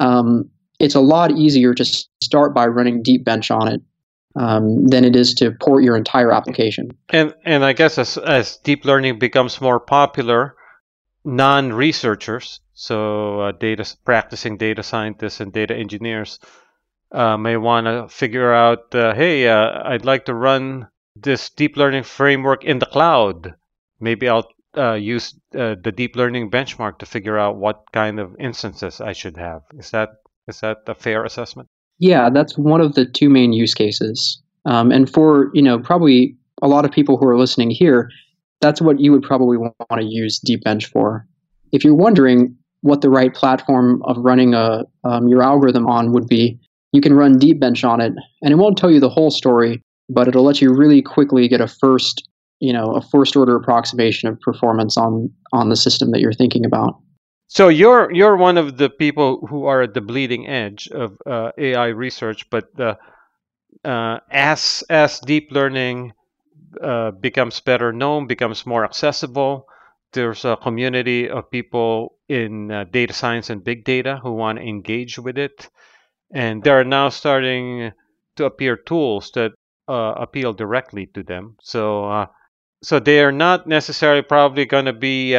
Um, 0.00 0.48
it's 0.78 0.94
a 0.94 1.00
lot 1.00 1.30
easier 1.32 1.74
to 1.74 1.84
start 1.84 2.54
by 2.54 2.66
running 2.66 3.02
Deep 3.02 3.24
Bench 3.24 3.50
on 3.50 3.68
it 3.68 3.82
um, 4.36 4.86
than 4.86 5.04
it 5.04 5.16
is 5.16 5.34
to 5.34 5.52
port 5.60 5.82
your 5.82 5.96
entire 5.96 6.32
application. 6.32 6.90
And 7.10 7.34
and 7.44 7.64
I 7.64 7.72
guess 7.72 7.98
as 7.98 8.16
as 8.18 8.58
deep 8.58 8.84
learning 8.84 9.18
becomes 9.18 9.60
more 9.60 9.80
popular, 9.80 10.54
non-researchers, 11.24 12.60
so 12.74 13.40
uh, 13.40 13.52
data 13.52 13.84
practicing 14.04 14.56
data 14.56 14.82
scientists 14.82 15.40
and 15.40 15.52
data 15.52 15.74
engineers, 15.74 16.38
uh, 17.12 17.36
may 17.36 17.56
want 17.56 17.86
to 17.86 18.08
figure 18.08 18.52
out, 18.52 18.94
uh, 18.94 19.14
hey, 19.14 19.48
uh, 19.48 19.82
I'd 19.84 20.04
like 20.04 20.26
to 20.26 20.34
run 20.34 20.88
this 21.16 21.50
deep 21.50 21.76
learning 21.76 22.04
framework 22.04 22.64
in 22.64 22.78
the 22.78 22.86
cloud. 22.86 23.54
Maybe 23.98 24.28
I'll 24.28 24.46
uh, 24.76 24.92
use 24.92 25.34
uh, 25.58 25.74
the 25.82 25.90
deep 25.90 26.14
learning 26.14 26.50
benchmark 26.50 26.98
to 26.98 27.06
figure 27.06 27.36
out 27.38 27.56
what 27.56 27.86
kind 27.92 28.20
of 28.20 28.36
instances 28.38 29.00
I 29.00 29.12
should 29.12 29.36
have. 29.36 29.62
Is 29.76 29.90
that 29.90 30.10
is 30.48 30.60
that 30.60 30.78
a 30.86 30.94
fair 30.94 31.24
assessment? 31.24 31.68
Yeah, 31.98 32.30
that's 32.30 32.56
one 32.56 32.80
of 32.80 32.94
the 32.94 33.04
two 33.04 33.28
main 33.28 33.52
use 33.52 33.74
cases. 33.74 34.40
Um, 34.64 34.90
and 34.90 35.10
for 35.12 35.50
you 35.54 35.62
know 35.62 35.78
probably 35.78 36.36
a 36.62 36.68
lot 36.68 36.84
of 36.84 36.90
people 36.90 37.16
who 37.16 37.26
are 37.26 37.38
listening 37.38 37.70
here, 37.70 38.10
that's 38.60 38.80
what 38.80 39.00
you 39.00 39.12
would 39.12 39.22
probably 39.22 39.56
want 39.56 39.74
to 39.92 40.04
use 40.04 40.38
Deep 40.38 40.64
Bench 40.64 40.86
for. 40.86 41.26
If 41.72 41.84
you're 41.84 41.94
wondering 41.94 42.56
what 42.80 43.00
the 43.00 43.10
right 43.10 43.34
platform 43.34 44.02
of 44.04 44.16
running 44.18 44.54
a 44.54 44.84
um, 45.04 45.28
your 45.28 45.42
algorithm 45.42 45.86
on 45.86 46.12
would 46.12 46.26
be, 46.26 46.58
you 46.92 47.00
can 47.00 47.14
run 47.14 47.38
Deep 47.38 47.60
Bench 47.60 47.84
on 47.84 48.00
it, 48.00 48.12
and 48.42 48.52
it 48.52 48.56
won't 48.56 48.78
tell 48.78 48.90
you 48.90 49.00
the 49.00 49.08
whole 49.08 49.30
story, 49.30 49.82
but 50.08 50.28
it'll 50.28 50.44
let 50.44 50.60
you 50.60 50.72
really 50.72 51.02
quickly 51.02 51.48
get 51.48 51.60
a 51.60 51.68
first 51.68 52.28
you 52.60 52.72
know 52.72 52.94
a 52.94 53.02
first 53.02 53.36
order 53.36 53.56
approximation 53.56 54.28
of 54.28 54.40
performance 54.40 54.96
on 54.96 55.30
on 55.52 55.68
the 55.68 55.76
system 55.76 56.10
that 56.12 56.20
you're 56.20 56.32
thinking 56.32 56.64
about. 56.64 57.00
So 57.48 57.68
you're 57.68 58.12
you're 58.12 58.36
one 58.36 58.58
of 58.58 58.76
the 58.76 58.90
people 58.90 59.46
who 59.46 59.64
are 59.64 59.82
at 59.82 59.94
the 59.94 60.02
bleeding 60.02 60.46
edge 60.46 60.86
of 60.88 61.16
uh, 61.24 61.50
AI 61.56 61.86
research, 61.88 62.48
but 62.50 62.68
uh, 62.78 62.96
uh, 63.84 64.20
as 64.30 64.84
as 64.90 65.18
deep 65.20 65.48
learning 65.50 66.12
uh, 66.82 67.12
becomes 67.12 67.60
better 67.60 67.90
known, 67.90 68.26
becomes 68.26 68.66
more 68.66 68.84
accessible, 68.84 69.66
there's 70.12 70.44
a 70.44 70.58
community 70.58 71.30
of 71.30 71.50
people 71.50 72.18
in 72.28 72.70
uh, 72.70 72.84
data 72.84 73.14
science 73.14 73.48
and 73.48 73.64
big 73.64 73.82
data 73.82 74.20
who 74.22 74.32
want 74.32 74.58
to 74.58 74.64
engage 74.64 75.18
with 75.18 75.38
it, 75.38 75.70
and 76.34 76.62
there 76.64 76.78
are 76.78 76.84
now 76.84 77.08
starting 77.08 77.92
to 78.36 78.44
appear 78.44 78.76
tools 78.76 79.30
that 79.32 79.52
uh, 79.88 80.12
appeal 80.18 80.52
directly 80.52 81.06
to 81.14 81.22
them. 81.22 81.56
So 81.62 82.28
so 82.82 83.00
they 83.00 83.24
are 83.24 83.32
not 83.32 83.66
necessarily 83.66 84.22
probably 84.22 84.66
going 84.66 84.84
to 84.84 84.92
be 84.92 85.34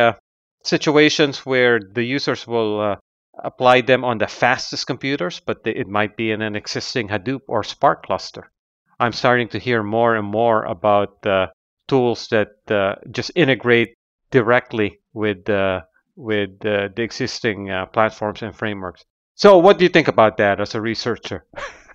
situations 0.64 1.46
where 1.46 1.80
the 1.80 2.04
users 2.04 2.46
will 2.48 2.82
uh, 2.82 2.96
apply 3.44 3.82
them 3.82 4.04
on 4.04 4.18
the 4.18 4.28
fastest 4.28 4.88
computers, 4.88 5.40
but 5.40 5.62
it 5.66 5.88
might 5.88 6.18
be 6.18 6.32
in 6.32 6.42
an 6.42 6.56
existing 6.56 7.08
Hadoop 7.08 7.42
or 7.48 7.64
Spark 7.64 8.06
cluster. 8.06 8.52
I'm 9.00 9.14
starting 9.14 9.48
to 9.50 9.60
hear 9.60 9.82
more 9.82 10.16
and 10.16 10.28
more 10.28 10.64
about 10.66 11.26
uh, 11.26 11.48
tools 11.88 12.28
that 12.28 12.50
uh, 12.70 12.96
just 13.12 13.32
integrate 13.36 13.94
directly 14.32 15.00
with 15.14 15.50
uh, 15.50 15.82
with 16.16 16.60
the 16.60 16.92
existing 16.98 17.70
uh, 17.70 17.86
platforms 17.86 18.42
and 18.42 18.54
frameworks. 18.54 19.06
So, 19.36 19.58
what 19.58 19.78
do 19.78 19.86
you 19.86 19.90
think 19.90 20.10
about 20.10 20.36
that 20.38 20.60
as 20.60 20.76
a 20.76 20.82
researcher? 20.82 21.46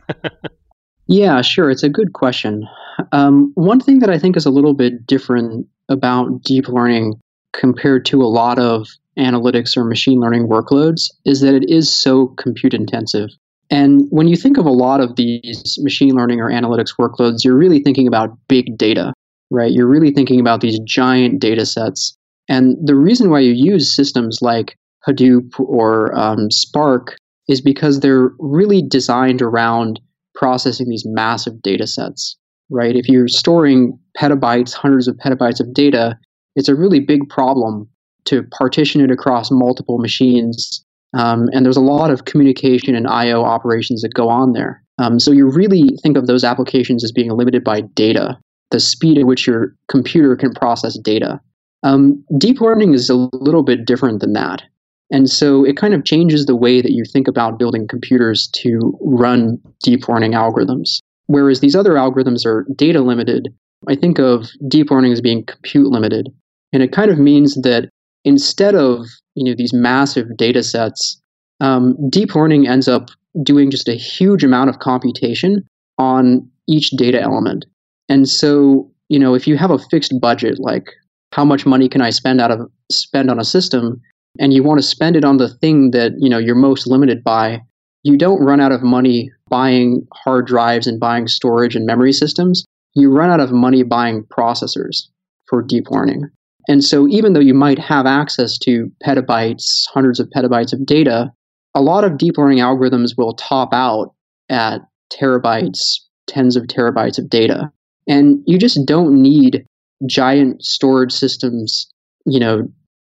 yeah, 1.06 1.42
sure. 1.42 1.70
It's 1.70 1.82
a 1.82 1.90
good 1.90 2.14
question. 2.14 2.66
Um, 3.12 3.52
one 3.54 3.80
thing 3.80 3.98
that 3.98 4.08
I 4.08 4.18
think 4.18 4.36
is 4.36 4.46
a 4.46 4.50
little 4.50 4.72
bit 4.72 5.06
different 5.06 5.66
about 5.90 6.42
deep 6.42 6.68
learning 6.68 7.20
compared 7.58 8.04
to 8.06 8.22
a 8.22 8.26
lot 8.26 8.58
of 8.58 8.88
analytics 9.18 9.76
or 9.76 9.84
machine 9.84 10.20
learning 10.20 10.48
workloads 10.48 11.10
is 11.24 11.40
that 11.40 11.54
it 11.54 11.68
is 11.70 11.94
so 11.94 12.28
compute 12.36 12.74
intensive. 12.74 13.30
And 13.70 14.06
when 14.10 14.28
you 14.28 14.36
think 14.36 14.58
of 14.58 14.66
a 14.66 14.70
lot 14.70 15.00
of 15.00 15.16
these 15.16 15.78
machine 15.82 16.14
learning 16.14 16.40
or 16.40 16.50
analytics 16.50 16.94
workloads, 16.98 17.44
you're 17.44 17.56
really 17.56 17.80
thinking 17.80 18.06
about 18.06 18.36
big 18.48 18.76
data, 18.76 19.12
right? 19.50 19.72
You're 19.72 19.86
really 19.86 20.10
thinking 20.10 20.40
about 20.40 20.60
these 20.60 20.78
giant 20.80 21.40
data 21.40 21.64
sets. 21.64 22.16
And 22.48 22.76
the 22.86 22.94
reason 22.94 23.30
why 23.30 23.40
you 23.40 23.52
use 23.52 23.94
systems 23.94 24.40
like 24.42 24.76
Hadoop 25.08 25.58
or 25.58 26.14
um, 26.18 26.50
Spark 26.50 27.16
is 27.48 27.60
because 27.60 28.00
they're 28.00 28.30
really 28.38 28.82
designed 28.82 29.42
around 29.42 30.00
processing 30.34 30.88
these 30.88 31.04
massive 31.06 31.62
data 31.62 31.86
sets, 31.86 32.36
right? 32.70 32.96
If 32.96 33.08
you're 33.08 33.28
storing 33.28 33.98
petabytes, 34.18 34.72
hundreds 34.72 35.08
of 35.08 35.16
petabytes 35.16 35.60
of 35.60 35.72
data, 35.72 36.18
it's 36.56 36.68
a 36.68 36.74
really 36.74 37.00
big 37.00 37.28
problem 37.28 37.88
to 38.26 38.42
partition 38.44 39.00
it 39.00 39.10
across 39.10 39.50
multiple 39.50 39.98
machines. 39.98 40.84
Um, 41.12 41.48
and 41.52 41.64
there's 41.64 41.76
a 41.76 41.82
lot 41.82 42.10
of 42.10 42.24
communication 42.24 42.94
and 42.94 43.06
I/O 43.06 43.44
operations 43.44 44.02
that 44.02 44.14
go 44.14 44.28
on 44.28 44.52
there. 44.52 44.82
Um, 44.98 45.20
so 45.20 45.32
you 45.32 45.48
really 45.48 45.96
think 46.02 46.16
of 46.16 46.26
those 46.26 46.44
applications 46.44 47.04
as 47.04 47.12
being 47.12 47.30
limited 47.30 47.64
by 47.64 47.82
data, 47.82 48.38
the 48.70 48.80
speed 48.80 49.18
at 49.18 49.26
which 49.26 49.46
your 49.46 49.74
computer 49.88 50.36
can 50.36 50.52
process 50.52 50.98
data. 50.98 51.40
Um, 51.82 52.24
deep 52.38 52.60
learning 52.60 52.94
is 52.94 53.10
a 53.10 53.14
little 53.14 53.62
bit 53.62 53.84
different 53.84 54.20
than 54.20 54.32
that. 54.32 54.62
And 55.10 55.28
so 55.28 55.64
it 55.64 55.76
kind 55.76 55.94
of 55.94 56.04
changes 56.04 56.46
the 56.46 56.56
way 56.56 56.80
that 56.80 56.92
you 56.92 57.04
think 57.04 57.28
about 57.28 57.58
building 57.58 57.86
computers 57.86 58.48
to 58.54 58.98
run 59.02 59.60
deep 59.82 60.08
learning 60.08 60.32
algorithms. 60.32 60.98
Whereas 61.26 61.60
these 61.60 61.76
other 61.76 61.92
algorithms 61.92 62.46
are 62.46 62.66
data 62.74 63.00
limited, 63.00 63.54
I 63.86 63.96
think 63.96 64.18
of 64.18 64.48
deep 64.66 64.90
learning 64.90 65.12
as 65.12 65.20
being 65.20 65.44
compute 65.44 65.88
limited. 65.88 66.32
And 66.74 66.82
it 66.82 66.92
kind 66.92 67.10
of 67.10 67.18
means 67.18 67.54
that 67.62 67.88
instead 68.24 68.74
of 68.74 69.06
you 69.36 69.44
know 69.44 69.54
these 69.56 69.72
massive 69.72 70.36
data 70.36 70.62
sets, 70.62 71.20
um, 71.60 71.96
deep 72.10 72.34
learning 72.34 72.66
ends 72.66 72.88
up 72.88 73.10
doing 73.42 73.70
just 73.70 73.88
a 73.88 73.94
huge 73.94 74.44
amount 74.44 74.70
of 74.70 74.80
computation 74.80 75.62
on 75.98 76.48
each 76.68 76.90
data 76.90 77.20
element. 77.20 77.64
And 78.08 78.28
so, 78.28 78.90
you 79.08 79.18
know, 79.18 79.34
if 79.34 79.46
you 79.46 79.56
have 79.56 79.70
a 79.70 79.78
fixed 79.78 80.12
budget, 80.20 80.58
like 80.58 80.88
how 81.32 81.44
much 81.44 81.64
money 81.64 81.88
can 81.88 82.00
I 82.00 82.10
spend 82.10 82.40
out 82.40 82.50
of 82.50 82.60
spend 82.90 83.30
on 83.30 83.38
a 83.38 83.44
system, 83.44 84.00
and 84.40 84.52
you 84.52 84.64
want 84.64 84.78
to 84.78 84.86
spend 84.86 85.14
it 85.14 85.24
on 85.24 85.36
the 85.36 85.48
thing 85.48 85.92
that 85.92 86.12
you 86.18 86.28
know 86.28 86.38
you're 86.38 86.56
most 86.56 86.88
limited 86.88 87.22
by, 87.22 87.60
you 88.02 88.18
don't 88.18 88.42
run 88.42 88.60
out 88.60 88.72
of 88.72 88.82
money 88.82 89.30
buying 89.48 90.06
hard 90.12 90.46
drives 90.46 90.88
and 90.88 90.98
buying 90.98 91.28
storage 91.28 91.76
and 91.76 91.86
memory 91.86 92.12
systems. 92.12 92.64
You 92.94 93.10
run 93.10 93.30
out 93.30 93.40
of 93.40 93.52
money 93.52 93.84
buying 93.84 94.24
processors 94.24 95.08
for 95.46 95.62
deep 95.62 95.90
learning. 95.90 96.30
And 96.68 96.82
so, 96.82 97.06
even 97.08 97.32
though 97.32 97.40
you 97.40 97.54
might 97.54 97.78
have 97.78 98.06
access 98.06 98.56
to 98.58 98.90
petabytes, 99.04 99.84
hundreds 99.92 100.18
of 100.18 100.28
petabytes 100.34 100.72
of 100.72 100.86
data, 100.86 101.30
a 101.74 101.82
lot 101.82 102.04
of 102.04 102.18
deep 102.18 102.38
learning 102.38 102.58
algorithms 102.58 103.16
will 103.16 103.34
top 103.34 103.74
out 103.74 104.14
at 104.48 104.80
terabytes, 105.12 105.98
tens 106.26 106.56
of 106.56 106.64
terabytes 106.64 107.18
of 107.18 107.28
data. 107.28 107.70
And 108.06 108.42
you 108.46 108.58
just 108.58 108.84
don't 108.86 109.20
need 109.20 109.66
giant 110.06 110.62
storage 110.62 111.12
systems, 111.12 111.90
you 112.26 112.38
know, 112.38 112.68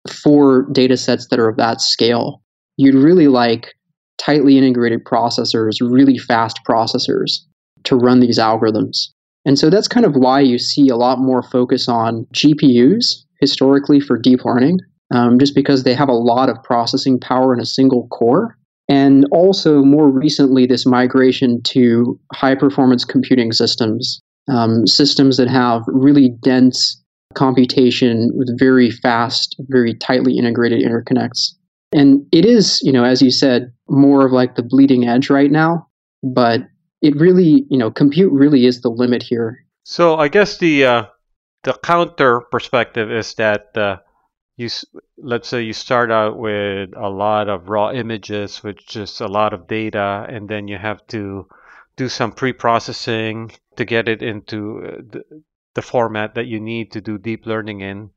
for 0.10 0.68
data 0.72 0.98
sets 0.98 1.28
that 1.28 1.40
are 1.40 1.50
of 1.50 1.58
that 1.58 1.82
scale. 1.82 2.42
You'd 2.78 2.96
really 2.96 3.28
like 3.28 3.74
tightly 4.18 4.58
integrated 4.58 5.04
processors, 5.04 5.78
really 5.82 6.18
fast 6.18 6.60
processors 6.68 7.40
to 7.84 7.96
run 7.96 8.20
these 8.20 8.40
algorithms. 8.40 9.10
And 9.46 9.60
so 9.60 9.70
that's 9.70 9.88
kind 9.88 10.06
of 10.06 10.16
why 10.16 10.40
you 10.40 10.58
see 10.58 10.90
a 10.90 10.96
lot 10.96 11.20
more 11.20 11.44
focus 11.44 11.88
on 11.88 12.26
GPUs 12.34 13.25
historically 13.46 14.00
for 14.00 14.18
deep 14.18 14.44
learning, 14.44 14.80
um, 15.14 15.38
just 15.38 15.54
because 15.54 15.84
they 15.84 15.94
have 15.94 16.10
a 16.10 16.14
lot 16.14 16.50
of 16.50 16.62
processing 16.64 17.20
power 17.20 17.54
in 17.54 17.60
a 17.60 17.66
single 17.66 18.08
core. 18.08 18.58
And 18.90 19.26
also, 19.32 19.84
more 19.84 20.10
recently, 20.10 20.66
this 20.66 20.86
migration 20.86 21.62
to 21.64 22.20
high 22.34 22.56
performance 22.56 23.06
computing 23.06 23.52
systems, 23.52 24.20
um, 24.48 24.88
systems 24.88 25.38
that 25.38 25.50
have 25.50 25.84
really 25.88 26.30
dense 26.42 27.02
computation 27.34 28.32
with 28.36 28.58
very 28.60 28.90
fast, 28.90 29.56
very 29.70 29.94
tightly 29.96 30.38
integrated 30.38 30.84
interconnects. 30.84 31.54
And 31.94 32.26
it 32.32 32.46
is, 32.46 32.80
you 32.84 32.92
know, 32.92 33.04
as 33.04 33.22
you 33.22 33.32
said, 33.32 33.72
more 33.90 34.26
of 34.26 34.32
like 34.32 34.56
the 34.56 34.64
bleeding 34.64 35.08
edge 35.08 35.30
right 35.30 35.52
now, 35.52 35.88
but 36.24 36.62
it 37.02 37.16
really, 37.16 37.66
you 37.70 37.78
know, 37.78 37.92
compute 37.92 38.34
really 38.34 38.66
is 38.66 38.82
the 38.82 38.90
limit 38.90 39.22
here. 39.24 39.64
So 39.84 40.16
I 40.16 40.28
guess 40.28 40.58
the 40.58 40.86
uh, 40.86 41.06
the 41.66 41.74
counter 41.74 42.42
perspective 42.52 43.12
is 43.12 43.34
that 43.34 43.76
uh, 43.76 43.98
you 44.56 44.70
let's 45.18 45.50
say 45.50 45.64
you 45.64 45.74
start 45.74 46.12
out 46.12 46.38
with 46.38 46.92
a 46.96 47.10
lot 47.10 47.50
of 47.50 47.70
raw 47.70 47.92
images 47.92 48.64
which 48.64 48.96
is 48.96 49.20
a 49.20 49.28
lot 49.28 49.52
of 49.52 49.68
data 49.68 50.26
and 50.30 50.48
then 50.48 50.68
you 50.68 50.78
have 50.78 51.06
to 51.08 51.48
do 51.98 52.08
some 52.08 52.32
pre-processing 52.32 53.52
to 53.76 53.84
get 53.84 54.08
it 54.08 54.22
into 54.22 54.82
uh, 54.86 55.02
the, 55.10 55.24
the 55.74 55.82
format 55.82 56.36
that 56.36 56.46
you 56.46 56.60
need 56.60 56.92
to 56.92 57.02
do 57.02 57.18
deep 57.18 57.46
learning 57.46 57.82
in. 57.82 58.10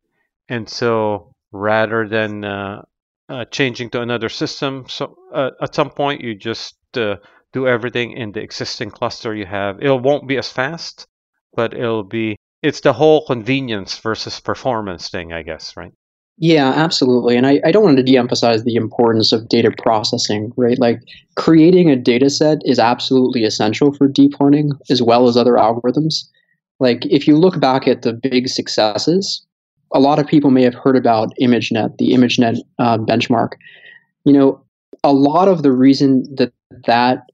And 0.48 0.68
so 0.68 1.32
rather 1.50 2.06
than 2.06 2.44
uh, 2.44 2.82
uh, 3.30 3.44
changing 3.46 3.88
to 3.90 4.02
another 4.02 4.28
system 4.28 4.84
so 4.88 5.16
uh, 5.32 5.50
at 5.62 5.74
some 5.74 5.90
point 5.90 6.20
you 6.20 6.34
just 6.34 6.76
uh, 6.96 7.16
do 7.54 7.66
everything 7.66 8.12
in 8.12 8.32
the 8.32 8.40
existing 8.40 8.90
cluster 8.90 9.34
you 9.34 9.46
have. 9.46 9.80
It 9.80 9.90
won't 9.90 10.28
be 10.28 10.36
as 10.36 10.52
fast 10.52 11.06
but 11.54 11.72
it'll 11.72 12.04
be 12.04 12.36
it's 12.62 12.80
the 12.80 12.92
whole 12.92 13.24
convenience 13.26 13.98
versus 13.98 14.40
performance 14.40 15.08
thing 15.08 15.32
i 15.32 15.42
guess 15.42 15.76
right 15.76 15.92
yeah, 16.40 16.68
absolutely. 16.68 17.36
And 17.36 17.48
I, 17.48 17.60
I 17.64 17.72
don't 17.72 17.82
want 17.82 17.96
to 17.96 18.02
de-emphasize 18.02 18.62
the 18.62 18.76
importance 18.76 19.32
of 19.32 19.48
data 19.48 19.72
processing, 19.76 20.52
right? 20.56 20.78
Like 20.78 21.00
creating 21.34 21.90
a 21.90 21.96
data 21.96 22.30
set 22.30 22.58
is 22.64 22.78
absolutely 22.78 23.42
essential 23.42 23.92
for 23.92 24.06
deep 24.06 24.38
learning 24.38 24.70
as 24.88 25.02
well 25.02 25.26
as 25.26 25.36
other 25.36 25.54
algorithms. 25.54 26.28
Like 26.78 27.04
if 27.06 27.26
you 27.26 27.36
look 27.36 27.58
back 27.58 27.88
at 27.88 28.02
the 28.02 28.12
big 28.12 28.48
successes, 28.48 29.44
a 29.92 29.98
lot 29.98 30.20
of 30.20 30.28
people 30.28 30.52
may 30.52 30.62
have 30.62 30.74
heard 30.74 30.96
about 30.96 31.32
ImageNet, 31.42 31.98
the 31.98 32.10
ImageNet 32.10 32.58
uh, 32.78 32.98
benchmark. 32.98 33.54
You 34.24 34.32
know, 34.34 34.64
a 35.02 35.12
lot 35.12 35.48
of 35.48 35.64
the 35.64 35.72
reason 35.72 36.22
that 36.36 36.52
that 36.86 37.24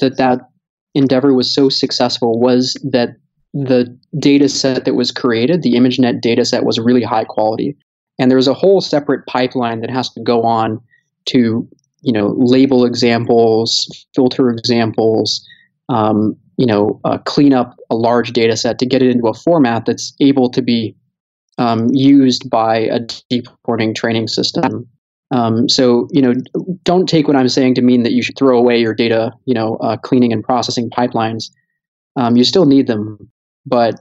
that 0.00 0.18
that 0.18 0.40
endeavor 0.94 1.32
was 1.32 1.54
so 1.54 1.70
successful 1.70 2.38
was 2.38 2.74
that 2.84 3.16
the 3.52 3.96
data 4.18 4.48
set 4.48 4.84
that 4.84 4.94
was 4.94 5.10
created, 5.10 5.62
the 5.62 5.72
ImageNet 5.72 6.20
data 6.20 6.44
set, 6.44 6.64
was 6.64 6.78
really 6.78 7.02
high 7.02 7.24
quality. 7.24 7.76
And 8.18 8.30
there's 8.30 8.48
a 8.48 8.54
whole 8.54 8.80
separate 8.80 9.26
pipeline 9.26 9.80
that 9.80 9.90
has 9.90 10.10
to 10.10 10.20
go 10.20 10.42
on 10.42 10.80
to 11.26 11.68
you 12.02 12.12
know 12.12 12.34
label 12.38 12.84
examples 12.84 14.06
filter 14.14 14.50
examples 14.50 15.46
um, 15.88 16.36
you 16.56 16.66
know 16.66 17.00
uh, 17.04 17.18
clean 17.18 17.52
up 17.52 17.76
a 17.90 17.94
large 17.94 18.32
data 18.32 18.56
set 18.56 18.78
to 18.78 18.86
get 18.86 19.02
it 19.02 19.10
into 19.10 19.28
a 19.28 19.34
format 19.34 19.84
that's 19.86 20.14
able 20.20 20.50
to 20.50 20.62
be 20.62 20.96
um, 21.58 21.88
used 21.92 22.48
by 22.48 22.78
a 22.78 23.00
deep 23.28 23.46
learning 23.68 23.94
training 23.94 24.28
system. 24.28 24.88
Um, 25.30 25.68
so 25.68 26.08
you 26.10 26.22
know 26.22 26.34
don't 26.84 27.08
take 27.08 27.28
what 27.28 27.36
i'm 27.36 27.48
saying 27.48 27.74
to 27.76 27.82
mean 27.82 28.02
that 28.02 28.12
you 28.12 28.22
should 28.22 28.36
throw 28.36 28.58
away 28.58 28.80
your 28.80 28.94
data 28.94 29.30
you 29.44 29.54
know 29.54 29.76
uh, 29.76 29.96
cleaning 29.96 30.32
and 30.32 30.42
processing 30.42 30.90
pipelines. 30.90 31.50
Um, 32.16 32.36
you 32.36 32.44
still 32.44 32.66
need 32.66 32.86
them 32.86 33.30
but 33.70 34.00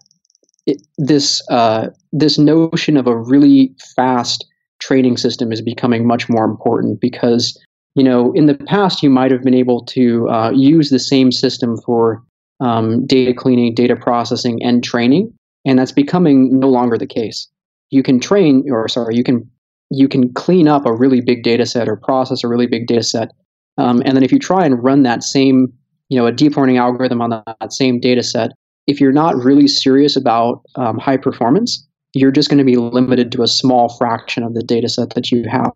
it, 0.66 0.82
this 0.98 1.42
uh, 1.50 1.88
this 2.12 2.38
notion 2.38 2.98
of 2.98 3.08
a 3.08 3.16
really 3.16 3.74
fast 3.96 4.46
training 4.80 5.18
system 5.18 5.52
is 5.52 5.62
becoming 5.62 6.06
much 6.06 6.28
more 6.28 6.44
important 6.44 7.00
because 7.00 7.58
you 7.96 8.04
know 8.04 8.34
in 8.34 8.48
the 8.48 8.56
past 8.56 9.04
you 9.04 9.10
might 9.10 9.32
have 9.32 9.44
been 9.44 9.54
able 9.54 9.86
to 9.86 10.28
uh, 10.30 10.52
use 10.52 10.90
the 10.90 11.00
same 11.00 11.32
system 11.32 11.78
for 11.86 12.24
um, 12.62 13.06
data 13.06 13.34
cleaning, 13.34 13.74
data 13.74 13.96
processing, 13.96 14.62
and 14.62 14.84
training, 14.84 15.34
and 15.66 15.80
that's 15.80 15.94
becoming 15.94 16.60
no 16.60 16.68
longer 16.68 16.98
the 16.98 17.08
case. 17.08 17.48
You 17.90 18.04
can 18.04 18.20
train, 18.20 18.66
or 18.70 18.88
sorry, 18.90 19.16
you 19.16 19.24
can 19.24 19.50
you 19.92 20.08
can 20.08 20.34
clean 20.34 20.68
up 20.68 20.86
a 20.86 20.94
really 20.94 21.22
big 21.22 21.44
data 21.44 21.66
set 21.66 21.88
or 21.88 21.96
process 21.96 22.44
a 22.44 22.48
really 22.48 22.68
big 22.68 22.88
data 22.88 23.04
set, 23.04 23.32
um, 23.78 24.02
and 24.06 24.16
then 24.16 24.24
if 24.24 24.32
you 24.32 24.40
try 24.40 24.66
and 24.66 24.84
run 24.84 25.04
that 25.04 25.24
same 25.24 25.74
you 26.10 26.18
know 26.18 26.26
a 26.26 26.32
deep 26.32 26.58
learning 26.58 26.78
algorithm 26.78 27.22
on 27.22 27.30
that, 27.30 27.56
that 27.60 27.74
same 27.74 28.00
data 28.00 28.24
set 28.24 28.52
if 28.90 29.00
you're 29.00 29.12
not 29.12 29.36
really 29.36 29.68
serious 29.68 30.16
about 30.16 30.62
um, 30.76 30.98
high 30.98 31.18
performance, 31.18 31.88
you're 32.14 32.32
just 32.32 32.50
going 32.50 32.58
to 32.58 32.64
be 32.64 32.76
limited 32.76 33.32
to 33.34 33.44
a 33.44 33.48
small 33.48 33.96
fraction 33.98 34.44
of 34.44 34.56
the 34.56 34.64
data 34.64 34.90
set 34.90 35.12
that 35.12 35.32
you 35.32 35.48
have. 35.48 35.74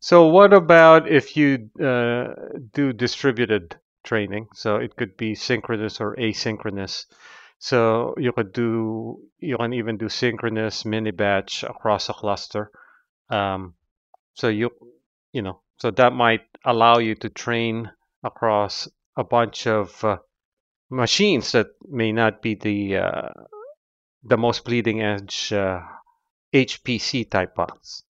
So, 0.00 0.28
what 0.28 0.52
about 0.52 1.10
if 1.10 1.36
you 1.36 1.70
uh, 1.82 2.34
do 2.72 2.92
distributed 2.92 3.76
training? 4.04 4.46
So, 4.54 4.76
it 4.76 4.94
could 4.96 5.16
be 5.16 5.34
synchronous 5.34 6.00
or 6.00 6.14
asynchronous. 6.16 7.06
So, 7.58 8.14
you 8.18 8.32
could 8.32 8.52
do, 8.52 9.18
you 9.40 9.56
can 9.56 9.72
even 9.72 9.96
do 9.96 10.08
synchronous 10.08 10.84
mini 10.84 11.10
batch 11.10 11.64
across 11.64 12.08
a 12.08 12.12
cluster. 12.12 12.70
Um, 13.30 13.74
so, 14.34 14.48
you, 14.48 14.70
you 15.32 15.42
know, 15.42 15.60
so 15.78 15.90
that 15.90 16.12
might 16.12 16.42
allow 16.64 16.98
you 16.98 17.14
to 17.16 17.28
train 17.28 17.90
across 18.22 18.88
a 19.16 19.24
bunch 19.24 19.66
of 19.66 20.04
uh, 20.04 20.18
machines 20.94 21.52
that 21.52 21.68
may 21.90 22.12
not 22.12 22.40
be 22.40 22.54
the 22.54 22.96
uh, 22.96 23.28
the 24.22 24.38
most 24.38 24.64
bleeding 24.64 25.02
edge 25.02 25.52
uh, 25.52 25.80
HPC 26.54 27.30
type 27.30 27.54
bots? 27.54 28.02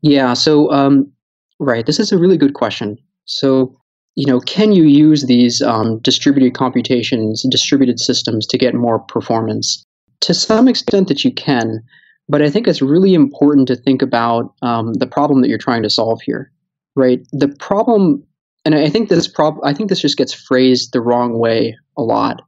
Yeah, 0.00 0.34
so 0.34 0.70
um, 0.70 1.12
right, 1.60 1.86
this 1.86 2.00
is 2.00 2.12
a 2.12 2.18
really 2.18 2.36
good 2.36 2.54
question. 2.54 2.98
So 3.26 3.78
you 4.16 4.26
know, 4.26 4.40
can 4.40 4.72
you 4.72 4.84
use 4.84 5.24
these 5.26 5.60
um, 5.60 5.98
distributed 6.00 6.54
computations, 6.54 7.44
distributed 7.50 7.98
systems 7.98 8.46
to 8.46 8.58
get 8.58 8.74
more 8.74 9.00
performance? 9.00 9.84
To 10.20 10.34
some 10.34 10.68
extent, 10.68 11.08
that 11.08 11.24
you 11.24 11.32
can, 11.32 11.82
but 12.28 12.40
I 12.40 12.48
think 12.48 12.66
it's 12.66 12.80
really 12.80 13.12
important 13.12 13.68
to 13.68 13.76
think 13.76 14.02
about 14.02 14.54
um, 14.62 14.94
the 14.94 15.06
problem 15.06 15.42
that 15.42 15.48
you're 15.48 15.58
trying 15.58 15.82
to 15.82 15.90
solve 15.90 16.22
here. 16.22 16.50
Right, 16.96 17.26
the 17.32 17.48
problem 17.48 18.24
and 18.64 18.74
I 18.74 18.88
think 18.88 19.08
this 19.08 19.28
prob 19.28 19.58
I 19.62 19.72
think 19.74 19.88
this 19.88 20.00
just 20.00 20.16
gets 20.16 20.32
phrased 20.32 20.92
the 20.92 21.00
wrong 21.00 21.38
way 21.38 21.76
a 21.96 22.02
lot. 22.02 22.42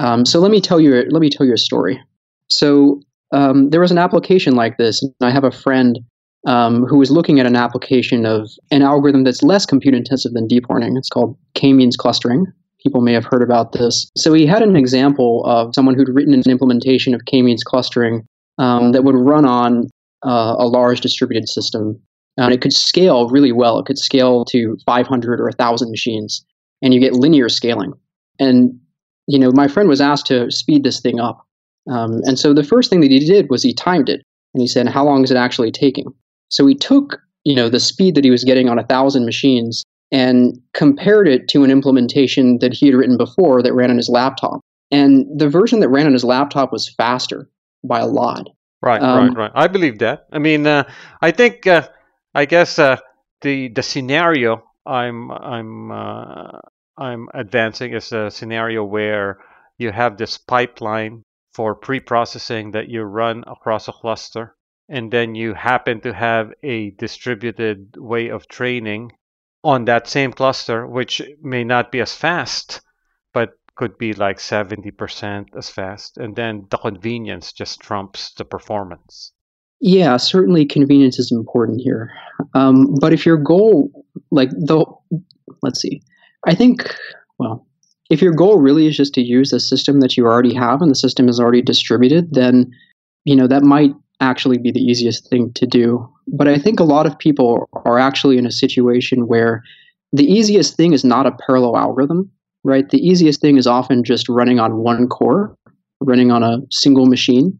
Um, 0.00 0.24
so 0.24 0.40
let 0.40 0.50
me 0.50 0.60
tell 0.60 0.80
you 0.80 0.94
let 1.10 1.20
me 1.20 1.30
tell 1.30 1.46
you 1.46 1.54
a 1.54 1.58
story. 1.58 2.00
So 2.48 3.00
um, 3.32 3.70
there 3.70 3.80
was 3.80 3.90
an 3.90 3.98
application 3.98 4.54
like 4.54 4.78
this, 4.78 5.02
and 5.02 5.12
I 5.20 5.30
have 5.30 5.44
a 5.44 5.50
friend 5.50 5.98
um, 6.46 6.84
who 6.86 6.98
was 6.98 7.10
looking 7.10 7.40
at 7.40 7.46
an 7.46 7.56
application 7.56 8.24
of 8.24 8.48
an 8.70 8.82
algorithm 8.82 9.24
that's 9.24 9.42
less 9.42 9.66
compute 9.66 9.94
intensive 9.94 10.32
than 10.32 10.46
deep 10.46 10.64
learning. 10.70 10.96
It's 10.96 11.08
called 11.08 11.36
k-means 11.54 11.96
clustering. 11.96 12.46
People 12.82 13.00
may 13.00 13.12
have 13.12 13.24
heard 13.24 13.42
about 13.42 13.72
this. 13.72 14.10
So 14.16 14.32
he 14.32 14.46
had 14.46 14.62
an 14.62 14.76
example 14.76 15.44
of 15.46 15.74
someone 15.74 15.94
who'd 15.94 16.08
written 16.08 16.32
an 16.32 16.42
implementation 16.48 17.12
of 17.12 17.24
k-means 17.26 17.64
clustering 17.64 18.24
um, 18.58 18.92
that 18.92 19.04
would 19.04 19.16
run 19.16 19.44
on 19.44 19.88
uh, 20.24 20.54
a 20.58 20.66
large 20.66 21.00
distributed 21.00 21.48
system 21.48 22.00
and 22.38 22.54
it 22.54 22.62
could 22.62 22.72
scale 22.72 23.28
really 23.28 23.52
well. 23.52 23.78
It 23.78 23.86
could 23.86 23.98
scale 23.98 24.44
to 24.46 24.76
500 24.86 25.40
or 25.40 25.44
1,000 25.44 25.90
machines, 25.90 26.44
and 26.82 26.94
you 26.94 27.00
get 27.00 27.14
linear 27.14 27.48
scaling. 27.48 27.92
And 28.38 28.78
you 29.26 29.38
know, 29.38 29.50
my 29.52 29.68
friend 29.68 29.88
was 29.88 30.00
asked 30.00 30.26
to 30.26 30.50
speed 30.50 30.84
this 30.84 31.00
thing 31.00 31.20
up, 31.20 31.44
um, 31.90 32.20
and 32.24 32.38
so 32.38 32.54
the 32.54 32.64
first 32.64 32.88
thing 32.88 33.00
that 33.00 33.10
he 33.10 33.18
did 33.18 33.50
was 33.50 33.62
he 33.62 33.74
timed 33.74 34.08
it, 34.08 34.22
and 34.54 34.62
he 34.62 34.68
said, 34.68 34.88
"How 34.88 35.04
long 35.04 35.22
is 35.24 35.30
it 35.30 35.36
actually 35.36 35.70
taking?" 35.70 36.06
So 36.48 36.66
he 36.66 36.74
took 36.74 37.20
you 37.44 37.54
know 37.54 37.68
the 37.68 37.80
speed 37.80 38.14
that 38.14 38.24
he 38.24 38.30
was 38.30 38.44
getting 38.44 38.68
on 38.68 38.78
a 38.78 38.86
thousand 38.86 39.26
machines 39.26 39.84
and 40.10 40.58
compared 40.72 41.28
it 41.28 41.48
to 41.48 41.64
an 41.64 41.70
implementation 41.70 42.58
that 42.60 42.72
he 42.72 42.86
had 42.86 42.94
written 42.94 43.18
before 43.18 43.62
that 43.62 43.74
ran 43.74 43.90
on 43.90 43.96
his 43.96 44.08
laptop. 44.08 44.60
And 44.90 45.26
the 45.38 45.48
version 45.48 45.80
that 45.80 45.90
ran 45.90 46.06
on 46.06 46.14
his 46.14 46.24
laptop 46.24 46.72
was 46.72 46.88
faster 46.96 47.50
by 47.84 48.00
a 48.00 48.06
lot. 48.06 48.48
Right, 48.80 49.02
um, 49.02 49.28
right, 49.28 49.36
right. 49.36 49.52
I 49.54 49.66
believe 49.66 49.98
that. 49.98 50.26
I 50.32 50.38
mean, 50.38 50.66
uh, 50.66 50.84
I 51.20 51.30
think 51.30 51.66
uh, 51.66 51.88
I 52.34 52.44
guess 52.44 52.78
uh, 52.78 52.98
the 53.40 53.68
the 53.68 53.82
scenario 53.82 54.62
I'm 54.84 55.30
I'm 55.30 55.90
uh, 55.90 56.58
I'm 56.96 57.28
advancing 57.34 57.92
is 57.94 58.12
a 58.12 58.30
scenario 58.30 58.84
where 58.84 59.38
you 59.78 59.92
have 59.92 60.16
this 60.16 60.38
pipeline 60.38 61.22
for 61.52 61.74
pre-processing 61.74 62.72
that 62.72 62.88
you 62.88 63.02
run 63.02 63.44
across 63.46 63.88
a 63.88 63.92
cluster, 63.92 64.56
and 64.88 65.10
then 65.10 65.34
you 65.34 65.54
happen 65.54 66.00
to 66.02 66.12
have 66.12 66.52
a 66.62 66.90
distributed 66.90 67.94
way 67.96 68.28
of 68.28 68.48
training 68.48 69.12
on 69.64 69.84
that 69.84 70.06
same 70.06 70.32
cluster, 70.32 70.86
which 70.86 71.20
may 71.42 71.64
not 71.64 71.90
be 71.90 72.00
as 72.00 72.14
fast, 72.14 72.80
but 73.32 73.50
could 73.74 73.98
be 73.98 74.12
like 74.12 74.38
70% 74.38 75.56
as 75.56 75.70
fast. 75.70 76.18
And 76.18 76.34
then 76.34 76.66
the 76.70 76.78
convenience 76.78 77.52
just 77.52 77.80
trumps 77.80 78.32
the 78.34 78.44
performance. 78.44 79.32
Yeah, 79.80 80.16
certainly 80.16 80.66
convenience 80.66 81.18
is 81.18 81.30
important 81.30 81.80
here. 81.80 82.10
Um, 82.54 82.94
but 83.00 83.12
if 83.12 83.24
your 83.24 83.36
goal, 83.36 83.90
like 84.30 84.50
the, 84.50 84.84
let's 85.62 85.80
see, 85.80 86.02
I 86.46 86.54
think, 86.54 86.94
well, 87.38 87.66
if 88.10 88.20
your 88.20 88.32
goal 88.32 88.58
really 88.58 88.86
is 88.86 88.96
just 88.96 89.14
to 89.14 89.22
use 89.22 89.50
the 89.50 89.60
system 89.60 90.00
that 90.00 90.16
you 90.16 90.24
already 90.24 90.54
have 90.54 90.82
and 90.82 90.90
the 90.90 90.96
system 90.96 91.28
is 91.28 91.38
already 91.38 91.62
distributed, 91.62 92.32
then 92.32 92.72
you 93.24 93.36
know 93.36 93.46
that 93.46 93.62
might 93.62 93.92
actually 94.20 94.58
be 94.58 94.72
the 94.72 94.80
easiest 94.80 95.28
thing 95.28 95.52
to 95.54 95.66
do. 95.66 96.08
But 96.26 96.48
I 96.48 96.58
think 96.58 96.80
a 96.80 96.84
lot 96.84 97.06
of 97.06 97.18
people 97.18 97.68
are 97.84 97.98
actually 97.98 98.38
in 98.38 98.46
a 98.46 98.52
situation 98.52 99.26
where 99.26 99.62
the 100.12 100.24
easiest 100.24 100.76
thing 100.76 100.92
is 100.92 101.04
not 101.04 101.26
a 101.26 101.36
parallel 101.46 101.76
algorithm, 101.76 102.30
right? 102.64 102.88
The 102.88 103.06
easiest 103.06 103.40
thing 103.40 103.58
is 103.58 103.66
often 103.66 104.02
just 104.02 104.28
running 104.28 104.58
on 104.58 104.78
one 104.78 105.06
core, 105.08 105.54
running 106.00 106.30
on 106.30 106.42
a 106.42 106.60
single 106.70 107.06
machine 107.06 107.58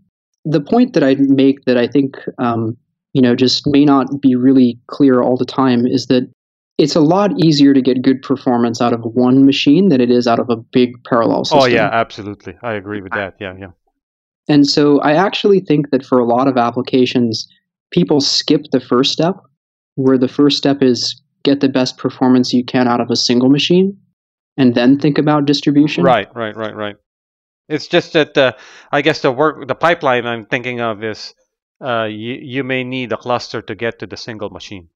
the 0.48 0.61
point 0.61 0.94
that 0.94 1.04
I 1.04 1.14
make 1.16 1.64
that 1.66 1.76
I 1.76 1.87
think 1.87 2.16
um, 2.38 2.76
you 3.12 3.22
know 3.22 3.37
just 3.37 3.66
may 3.66 3.84
not 3.84 4.20
be 4.20 4.34
really 4.34 4.78
clear 4.87 5.22
all 5.22 5.37
the 5.37 5.44
time 5.44 5.87
is 5.87 6.06
that 6.06 6.30
it's 6.78 6.94
a 6.94 7.00
lot 7.00 7.32
easier 7.38 7.74
to 7.74 7.82
get 7.82 8.02
good 8.02 8.22
performance 8.22 8.80
out 8.80 8.92
of 8.92 9.02
one 9.02 9.44
machine 9.44 9.88
than 9.88 10.00
it 10.00 10.11
is 10.11 10.26
out 10.26 10.38
of 10.38 10.48
a 10.48 10.56
big 10.56 10.92
parallel 11.04 11.44
system. 11.44 11.61
Oh 11.61 11.66
yeah, 11.66 11.90
absolutely. 11.92 12.54
I 12.62 12.74
agree 12.74 13.02
with 13.02 13.12
that. 13.12 13.34
Yeah, 13.40 13.54
yeah. 13.58 13.70
And 14.48 14.66
so 14.66 15.00
I 15.00 15.12
actually 15.12 15.61
think 15.61 15.90
that 15.90 16.04
for 16.04 16.18
a 16.18 16.24
lot 16.24 16.48
of 16.48 16.56
applications, 16.56 17.46
people 17.90 18.20
skip 18.20 18.62
the 18.72 18.80
first 18.80 19.12
step, 19.12 19.34
where 19.96 20.16
the 20.16 20.28
first 20.28 20.56
step 20.56 20.82
is 20.82 21.20
get 21.42 21.61
the 21.61 21.68
best 21.68 21.98
performance 21.98 22.52
you 22.52 22.64
can 22.64 22.88
out 22.88 23.00
of 23.00 23.11
a 23.11 23.16
single 23.16 23.50
machine, 23.50 23.98
and 24.56 24.74
then 24.74 24.98
think 24.98 25.18
about 25.18 25.44
distribution. 25.44 26.04
Right, 26.04 26.34
right, 26.34 26.56
right, 26.56 26.74
right. 26.74 26.96
It's 27.68 27.87
just 27.87 28.14
that 28.14 28.57
I 28.90 29.02
guess 29.02 29.20
the 29.20 29.31
work 29.31 29.66
the 29.68 29.74
pipeline 29.74 30.26
I'm 30.26 30.46
thinking 30.46 30.81
of 30.81 31.04
is 31.04 31.35
uh, 31.85 32.04
you 32.04 32.35
you 32.40 32.64
may 32.64 32.85
need 32.85 33.12
a 33.12 33.16
cluster 33.16 33.62
to 33.62 33.74
get 33.74 33.98
to 33.98 34.07
the 34.07 34.16
single 34.16 34.50
machine. 34.50 34.88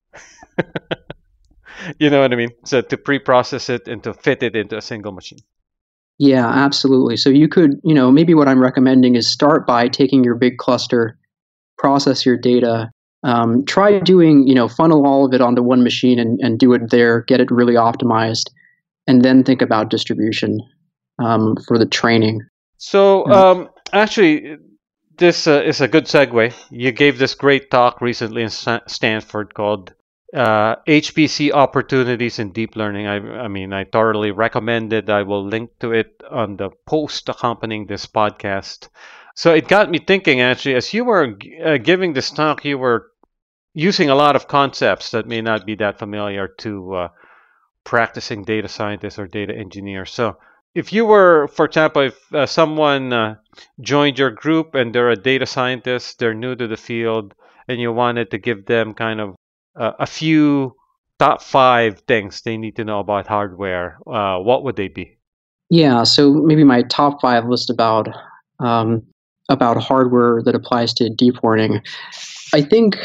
you 1.98 2.10
know 2.10 2.20
what 2.20 2.32
I 2.32 2.36
mean? 2.36 2.50
So 2.64 2.80
to 2.80 2.96
pre-process 2.96 3.68
it 3.68 3.88
and 3.88 4.02
to 4.04 4.14
fit 4.14 4.42
it 4.42 4.56
into 4.56 4.76
a 4.76 4.82
single 4.82 5.12
machine. 5.12 5.40
Yeah, 6.18 6.46
absolutely. 6.46 7.16
So 7.16 7.30
you 7.30 7.48
could, 7.48 7.80
you 7.82 7.94
know, 7.94 8.12
maybe 8.12 8.34
what 8.34 8.48
I'm 8.48 8.60
recommending 8.60 9.16
is 9.16 9.28
start 9.28 9.66
by 9.66 9.88
taking 9.88 10.22
your 10.22 10.34
big 10.34 10.58
cluster, 10.58 11.18
process 11.78 12.24
your 12.24 12.36
data, 12.36 12.90
um, 13.24 13.64
try 13.64 13.98
doing, 13.98 14.46
you 14.46 14.54
know, 14.54 14.68
funnel 14.68 15.06
all 15.06 15.24
of 15.24 15.32
it 15.32 15.40
onto 15.40 15.62
one 15.62 15.82
machine 15.82 16.18
and, 16.18 16.38
and 16.40 16.58
do 16.58 16.72
it 16.74 16.90
there, 16.90 17.22
get 17.22 17.40
it 17.40 17.50
really 17.50 17.74
optimized, 17.74 18.50
and 19.06 19.22
then 19.22 19.42
think 19.42 19.62
about 19.62 19.90
distribution 19.90 20.60
um, 21.18 21.56
for 21.66 21.78
the 21.78 21.86
training. 21.86 22.40
So 22.84 23.24
um, 23.28 23.68
actually, 23.92 24.56
this 25.16 25.46
uh, 25.46 25.62
is 25.64 25.80
a 25.80 25.86
good 25.86 26.06
segue. 26.06 26.52
You 26.68 26.90
gave 26.90 27.16
this 27.16 27.36
great 27.36 27.70
talk 27.70 28.00
recently 28.00 28.42
in 28.42 28.50
Stanford 28.50 29.54
called 29.54 29.94
uh, 30.34 30.74
HPC 30.88 31.52
opportunities 31.52 32.40
in 32.40 32.50
deep 32.50 32.74
learning. 32.74 33.06
I, 33.06 33.44
I, 33.44 33.46
mean, 33.46 33.72
I 33.72 33.84
thoroughly 33.84 34.32
recommend 34.32 34.92
it. 34.92 35.08
I 35.08 35.22
will 35.22 35.46
link 35.46 35.70
to 35.78 35.92
it 35.92 36.20
on 36.28 36.56
the 36.56 36.70
post 36.84 37.28
accompanying 37.28 37.86
this 37.86 38.06
podcast. 38.06 38.88
So 39.36 39.54
it 39.54 39.68
got 39.68 39.88
me 39.88 40.00
thinking, 40.00 40.40
actually, 40.40 40.74
as 40.74 40.92
you 40.92 41.04
were 41.04 41.36
uh, 41.64 41.76
giving 41.76 42.14
this 42.14 42.32
talk, 42.32 42.64
you 42.64 42.78
were 42.78 43.12
using 43.74 44.10
a 44.10 44.16
lot 44.16 44.34
of 44.34 44.48
concepts 44.48 45.12
that 45.12 45.28
may 45.28 45.40
not 45.40 45.66
be 45.66 45.76
that 45.76 46.00
familiar 46.00 46.48
to 46.58 46.94
uh, 46.94 47.08
practicing 47.84 48.42
data 48.42 48.66
scientists 48.66 49.20
or 49.20 49.28
data 49.28 49.54
engineers. 49.54 50.10
So 50.10 50.36
if 50.74 50.92
you 50.92 51.04
were, 51.04 51.48
for 51.48 51.64
example, 51.66 52.02
if 52.02 52.34
uh, 52.34 52.46
someone 52.46 53.12
uh, 53.12 53.36
joined 53.80 54.18
your 54.18 54.30
group 54.30 54.74
and 54.74 54.94
they're 54.94 55.10
a 55.10 55.16
data 55.16 55.46
scientist, 55.46 56.18
they're 56.18 56.34
new 56.34 56.56
to 56.56 56.66
the 56.66 56.76
field, 56.76 57.34
and 57.68 57.80
you 57.80 57.92
wanted 57.92 58.30
to 58.30 58.38
give 58.38 58.66
them 58.66 58.94
kind 58.94 59.20
of 59.20 59.34
uh, 59.76 59.92
a 59.98 60.06
few 60.06 60.74
top 61.18 61.42
five 61.42 62.00
things 62.08 62.42
they 62.42 62.56
need 62.56 62.76
to 62.76 62.84
know 62.84 62.98
about 62.98 63.26
hardware, 63.26 63.98
uh, 64.06 64.38
what 64.38 64.64
would 64.64 64.76
they 64.76 64.88
be? 64.88 65.18
Yeah, 65.70 66.02
so 66.02 66.32
maybe 66.32 66.64
my 66.64 66.82
top 66.82 67.20
five 67.20 67.46
list 67.46 67.70
about 67.70 68.08
um, 68.58 69.02
about 69.48 69.76
hardware 69.76 70.42
that 70.42 70.54
applies 70.54 70.92
to 70.94 71.08
deep 71.08 71.42
learning. 71.42 71.82
I 72.54 72.62
think 72.62 72.96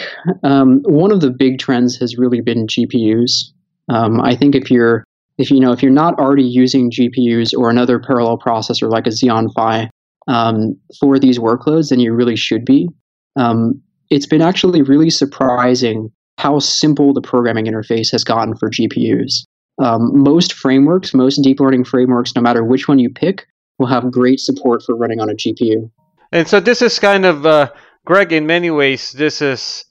um, 0.43 0.81
one 0.83 1.11
of 1.11 1.21
the 1.21 1.29
big 1.29 1.59
trends 1.59 1.95
has 1.97 2.17
really 2.17 2.41
been 2.41 2.67
GPUs. 2.67 3.51
Um, 3.89 4.19
I 4.19 4.35
think 4.35 4.55
if 4.55 4.69
you're 4.69 5.05
if 5.37 5.51
you 5.51 5.59
know 5.59 5.71
if 5.71 5.81
you're 5.81 5.91
not 5.91 6.19
already 6.19 6.43
using 6.43 6.91
GPUs 6.91 7.57
or 7.57 7.69
another 7.69 7.99
parallel 7.99 8.37
processor 8.37 8.89
like 8.89 9.07
a 9.07 9.11
Xeon 9.11 9.53
Phi 9.53 9.89
um, 10.27 10.77
for 10.99 11.19
these 11.19 11.39
workloads, 11.39 11.89
then 11.89 11.99
you 11.99 12.13
really 12.13 12.35
should 12.35 12.65
be. 12.65 12.89
Um, 13.35 13.81
it's 14.09 14.25
been 14.25 14.41
actually 14.41 14.81
really 14.81 15.09
surprising 15.09 16.11
how 16.37 16.59
simple 16.59 17.13
the 17.13 17.21
programming 17.21 17.65
interface 17.65 18.11
has 18.11 18.23
gotten 18.23 18.55
for 18.55 18.69
GPUs. 18.69 19.45
Um, 19.79 20.23
most 20.23 20.53
frameworks, 20.53 21.13
most 21.13 21.37
deep 21.37 21.59
learning 21.59 21.83
frameworks, 21.83 22.35
no 22.35 22.41
matter 22.41 22.63
which 22.63 22.87
one 22.87 22.99
you 22.99 23.09
pick, 23.09 23.47
will 23.77 23.87
have 23.87 24.11
great 24.11 24.39
support 24.39 24.81
for 24.83 24.95
running 24.95 25.19
on 25.19 25.29
a 25.29 25.33
GPU. 25.33 25.89
And 26.31 26.47
so 26.47 26.59
this 26.59 26.81
is 26.81 26.99
kind 26.99 27.25
of, 27.25 27.45
uh, 27.45 27.71
Greg, 28.05 28.33
in 28.33 28.47
many 28.47 28.71
ways, 28.71 29.11
this 29.11 29.41
is 29.41 29.85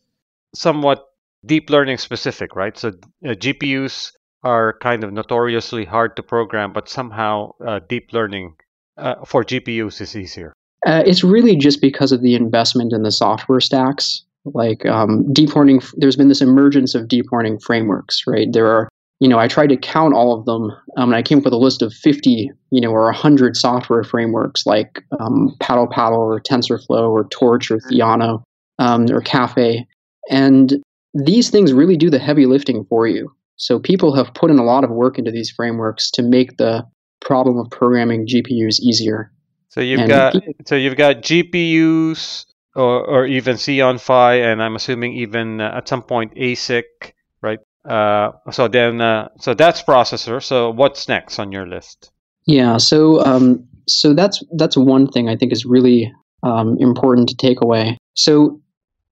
somewhat 0.54 1.06
deep 1.44 1.70
learning 1.70 1.98
specific, 1.98 2.56
right? 2.56 2.76
So 2.76 2.88
uh, 2.88 3.30
GPUs 3.30 4.12
are 4.42 4.79
kind 4.81 5.05
of 5.05 5.12
notoriously 5.12 5.85
hard 5.85 6.16
to 6.16 6.22
program, 6.22 6.72
but 6.72 6.88
somehow 6.88 7.53
uh, 7.66 7.81
deep 7.88 8.12
learning 8.12 8.55
uh, 8.96 9.16
for 9.25 9.44
GPUs 9.44 10.01
is 10.01 10.16
easier. 10.16 10.53
Uh, 10.87 11.03
it's 11.05 11.25
really 11.25 11.57
just 11.57 11.81
because 11.81 12.12
of 12.12 12.22
the 12.22 12.35
investment 12.35 12.92
in 12.92 13.03
the 13.03 13.11
software 13.11 13.61
stacks. 13.61 14.22
Like 14.44 14.87
um, 14.87 15.33
deep 15.33 15.57
learning, 15.57 15.83
there's 15.96 16.14
been 16.14 16.29
this 16.29 16.40
emergence 16.40 16.94
of 16.94 17.09
deep 17.09 17.27
learning 17.33 17.59
frameworks, 17.59 18.22
right? 18.27 18.46
There 18.53 18.68
are, 18.68 18.88
you 19.18 19.29
know, 19.29 19.38
I 19.38 19.49
tried 19.49 19.68
to 19.68 19.77
count 19.77 20.14
all 20.14 20.38
of 20.38 20.44
them, 20.44 20.70
um, 20.96 21.11
and 21.11 21.16
I 21.16 21.22
came 21.22 21.38
up 21.38 21.44
with 21.44 21.53
a 21.53 21.59
list 21.59 21.83
of 21.83 21.92
50, 21.92 22.53
you 22.70 22.81
know, 22.81 22.90
or 22.90 23.05
100 23.07 23.57
software 23.57 24.05
frameworks 24.05 24.64
like 24.64 25.03
um, 25.18 25.57
Paddle 25.59 25.88
Paddle 25.88 26.20
or 26.20 26.40
TensorFlow 26.40 27.11
or 27.11 27.27
Torch 27.31 27.70
or 27.72 27.79
Theano 27.79 28.44
um, 28.79 29.07
or 29.11 29.20
Caffe. 29.20 29.85
And 30.31 30.75
these 31.14 31.51
things 31.51 31.72
really 31.72 31.96
do 31.96 32.11
the 32.11 32.18
heavy 32.18 32.46
lifting 32.46 32.85
for 32.85 33.09
you. 33.09 33.33
So 33.56 33.78
people 33.78 34.14
have 34.14 34.34
put 34.34 34.50
in 34.50 34.58
a 34.58 34.64
lot 34.64 34.84
of 34.84 34.90
work 34.90 35.18
into 35.18 35.30
these 35.30 35.50
frameworks 35.50 36.10
to 36.12 36.22
make 36.22 36.56
the 36.56 36.86
problem 37.20 37.58
of 37.58 37.70
programming 37.70 38.26
GPUs 38.26 38.80
easier. 38.80 39.32
So 39.68 39.80
you've 39.80 40.00
and 40.00 40.08
got 40.08 40.36
so 40.66 40.76
you've 40.76 40.96
got 40.96 41.16
GPUs 41.16 42.46
or, 42.74 43.04
or 43.04 43.26
even 43.26 43.56
Xeon 43.56 44.00
Phi, 44.00 44.34
and 44.34 44.62
I'm 44.62 44.76
assuming 44.76 45.14
even 45.14 45.60
uh, 45.60 45.72
at 45.74 45.88
some 45.88 46.02
point 46.02 46.34
ASIC, 46.34 47.14
right? 47.40 47.58
Uh, 47.84 48.32
so 48.50 48.68
then, 48.68 49.00
uh, 49.00 49.28
so 49.40 49.54
that's 49.54 49.82
processor. 49.82 50.42
So 50.42 50.70
what's 50.70 51.08
next 51.08 51.38
on 51.38 51.52
your 51.52 51.66
list? 51.66 52.10
Yeah, 52.44 52.76
so 52.76 53.24
um, 53.24 53.66
so 53.88 54.14
that's 54.14 54.42
that's 54.56 54.76
one 54.76 55.08
thing 55.08 55.28
I 55.28 55.36
think 55.36 55.52
is 55.52 55.64
really 55.64 56.12
um, 56.42 56.76
important 56.78 57.28
to 57.30 57.36
take 57.36 57.60
away. 57.60 57.98
So 58.14 58.60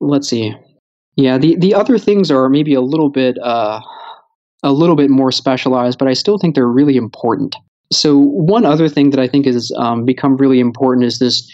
let's 0.00 0.28
see. 0.28 0.54
Yeah, 1.16 1.38
the 1.38 1.56
the 1.56 1.74
other 1.74 1.98
things 1.98 2.30
are 2.30 2.48
maybe 2.48 2.74
a 2.74 2.80
little 2.80 3.10
bit 3.10 3.38
uh, 3.42 3.80
a 4.64 4.72
little 4.72 4.96
bit 4.96 5.10
more 5.10 5.30
specialized, 5.30 5.98
but 5.98 6.08
I 6.08 6.14
still 6.14 6.38
think 6.38 6.54
they're 6.54 6.66
really 6.66 6.96
important. 6.96 7.54
So 7.92 8.16
one 8.16 8.64
other 8.64 8.88
thing 8.88 9.10
that 9.10 9.20
I 9.20 9.28
think 9.28 9.46
has 9.46 9.70
um, 9.76 10.04
become 10.04 10.36
really 10.36 10.58
important 10.58 11.06
is 11.06 11.18
this: 11.18 11.48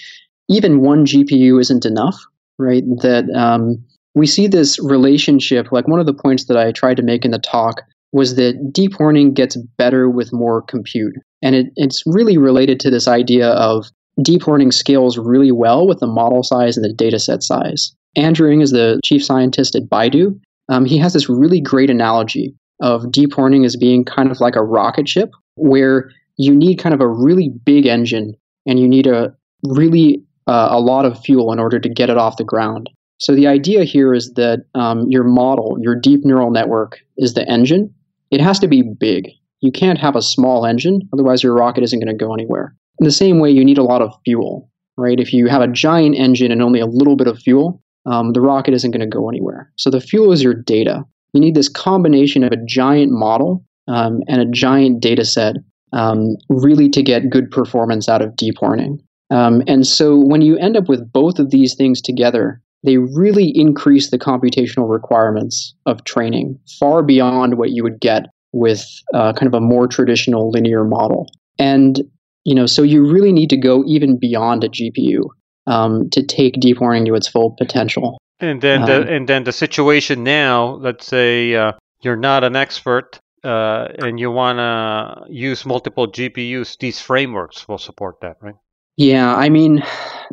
even 0.49 0.81
one 0.81 1.05
GPU 1.05 1.61
isn't 1.61 1.85
enough, 1.85 2.17
right? 2.59 2.85
That 3.03 3.29
um, 3.35 3.85
we 4.15 4.27
see 4.27 4.47
this 4.47 4.79
relationship. 4.79 5.73
Like 5.73 5.89
one 5.89 6.01
of 6.01 6.07
the 6.07 6.15
points 6.15 6.47
that 6.47 6.57
I 6.57 6.73
tried 6.73 6.97
to 6.97 7.03
make 7.03 7.25
in 7.25 7.33
the 7.33 7.39
talk 7.39 7.83
was 8.13 8.37
that 8.37 8.73
deep 8.73 8.99
learning 8.99 9.35
gets 9.35 9.57
better 9.77 10.09
with 10.09 10.33
more 10.33 10.63
compute, 10.63 11.15
and 11.43 11.55
it, 11.55 11.67
it's 11.77 12.03
really 12.07 12.39
related 12.39 12.79
to 12.81 12.91
this 12.91 13.09
idea 13.09 13.51
of 13.51 13.87
deep 14.23 14.47
learning 14.47 14.71
scales 14.71 15.19
really 15.19 15.53
well 15.53 15.87
with 15.87 15.99
the 15.99 16.07
model 16.07 16.43
size 16.43 16.77
and 16.77 16.85
the 16.85 16.93
data 16.93 17.19
set 17.19 17.43
size. 17.43 17.93
Andrew 18.17 18.51
Ng 18.51 18.61
is 18.61 18.71
the 18.71 19.01
chief 19.05 19.25
scientist 19.25 19.75
at 19.75 19.85
Baidu. 19.85 20.39
Um, 20.69 20.85
he 20.85 20.99
has 20.99 21.13
this 21.13 21.29
really 21.29 21.61
great 21.61 21.91
analogy 21.91 22.55
of 22.81 23.11
deep 23.11 23.37
learning 23.37 23.65
as 23.65 23.77
being 23.77 24.05
kind 24.05 24.31
of 24.31 24.41
like 24.41 24.57
a 24.57 24.63
rocket 24.65 25.09
ship 25.09 25.31
where 25.57 26.11
you 26.37 26.55
need 26.55 26.79
kind 26.79 26.95
of 26.95 27.01
a 27.01 27.09
really 27.09 27.51
big 27.65 27.87
engine 27.87 28.35
and 28.67 28.79
you 28.79 28.89
need 28.89 29.07
a 29.07 29.35
really 29.65 30.23
uh, 30.47 30.69
a 30.71 30.81
lot 30.81 31.05
of 31.05 31.21
fuel 31.21 31.53
in 31.53 31.59
order 31.59 31.79
to 31.79 31.89
get 31.89 32.11
it 32.11 32.17
off 32.17 32.37
the 32.37 32.45
ground. 32.45 32.89
So 33.19 33.35
the 33.35 33.47
idea 33.47 33.85
here 33.85 34.15
is 34.15 34.33
that 34.35 34.65
um, 34.75 35.05
your 35.09 35.25
model, 35.25 35.77
your 35.81 35.95
deep 35.95 36.25
neural 36.25 36.51
network, 36.51 36.99
is 37.19 37.35
the 37.35 37.47
engine. 37.49 37.95
It 38.31 38.41
has 38.41 38.59
to 38.61 38.69
be 38.69 38.83
big. 38.83 39.29
You 39.61 39.71
can't 39.71 39.99
have 39.99 40.17
a 40.17 40.23
small 40.23 40.65
engine, 40.65 41.03
otherwise 41.13 41.43
your 41.43 41.55
rocket 41.55 41.85
isn't 41.85 42.01
going 42.01 42.17
to 42.17 42.25
go 42.25 42.33
anywhere. 42.33 42.75
In 42.99 43.05
the 43.05 43.11
same 43.11 43.39
way, 43.39 43.51
you 43.51 43.65
need 43.65 43.77
a 43.77 43.83
lot 43.83 44.01
of 44.01 44.15
fuel, 44.25 44.71
right? 44.97 45.21
If 45.21 45.35
you 45.35 45.49
have 45.49 45.61
a 45.61 45.69
giant 45.69 46.17
engine 46.17 46.51
and 46.51 46.63
only 46.63 46.81
a 46.81 46.87
little 46.87 47.17
bit 47.17 47.27
of 47.27 47.39
fuel, 47.39 47.83
um, 48.07 48.33
the 48.33 48.41
rocket 48.41 48.73
isn't 48.73 48.91
going 48.91 49.01
to 49.01 49.07
go 49.07 49.29
anywhere. 49.29 49.71
So 49.77 49.91
the 49.91 50.01
fuel 50.01 50.33
is 50.33 50.43
your 50.43 50.55
data. 50.55 51.05
You 51.33 51.41
need 51.41 51.55
this 51.55 51.69
combination 51.69 52.45
of 52.45 52.53
a 52.53 52.65
giant 52.65 53.13
model 53.13 53.65
um, 53.89 54.21
and 54.29 54.41
a 54.41 54.47
giant 54.47 55.01
data 55.01 55.25
set 55.25 55.57
um, 55.93 56.37
really 56.49 56.89
to 56.91 57.03
get 57.03 57.31
good 57.31 57.51
performance 57.51 58.09
out 58.09 58.23
of 58.23 58.37
deep 58.37 58.63
learning. 58.63 59.01
Um, 59.31 59.63
and 59.67 59.87
so 59.87 60.19
when 60.19 60.43
you 60.43 60.57
end 60.59 60.77
up 60.77 60.89
with 60.89 61.13
both 61.13 61.39
of 61.39 61.51
these 61.51 61.75
things 61.75 62.01
together, 62.01 62.61
they 62.83 62.97
really 62.97 63.53
increase 63.55 64.11
the 64.11 64.19
computational 64.19 64.91
requirements 64.91 65.75
of 65.87 66.05
training 66.05 66.59
far 66.79 67.03
beyond 67.03 67.59
what 67.59 67.71
you 67.71 67.83
would 67.83 68.01
get 68.01 68.27
with 68.53 68.85
uh, 69.15 69.33
kind 69.33 69.47
of 69.47 69.55
a 69.55 69.61
more 69.61 69.87
traditional 69.87 70.51
linear 70.51 70.85
model. 70.85 71.29
And 71.59 72.01
you 72.45 72.55
know, 72.55 72.67
so 72.67 72.83
you 72.83 73.07
really 73.07 73.33
need 73.33 73.51
to 73.51 73.57
go 73.57 73.85
even 73.87 74.19
beyond 74.19 74.65
a 74.65 74.69
GPU 74.69 75.25
um, 75.67 76.09
to 76.11 76.23
take 76.23 76.55
deep 76.59 76.81
learning 76.81 77.05
to 77.07 77.15
its 77.15 77.29
full 77.29 77.55
potential. 77.59 78.19
And 78.41 78.61
then, 78.61 78.85
the, 78.87 79.03
um, 79.03 79.09
and 79.09 79.29
then 79.29 79.45
the 79.45 79.53
situation 79.53 80.25
now. 80.25 80.75
Let's 80.77 81.07
say 81.07 81.55
uh, 81.55 81.73
you're 82.01 82.17
not 82.17 82.43
an 82.43 82.57
expert, 82.57 83.21
uh, 83.45 83.89
and 83.99 84.19
you 84.19 84.31
want 84.31 84.59
to 84.59 85.33
use 85.33 85.67
multiple 85.67 86.11
GPUs. 86.11 86.79
These 86.79 87.01
frameworks 87.01 87.69
will 87.69 87.79
support 87.79 88.21
that, 88.23 88.37
right? 88.41 88.55
Yeah, 88.97 89.35
I 89.35 89.49
mean, 89.49 89.83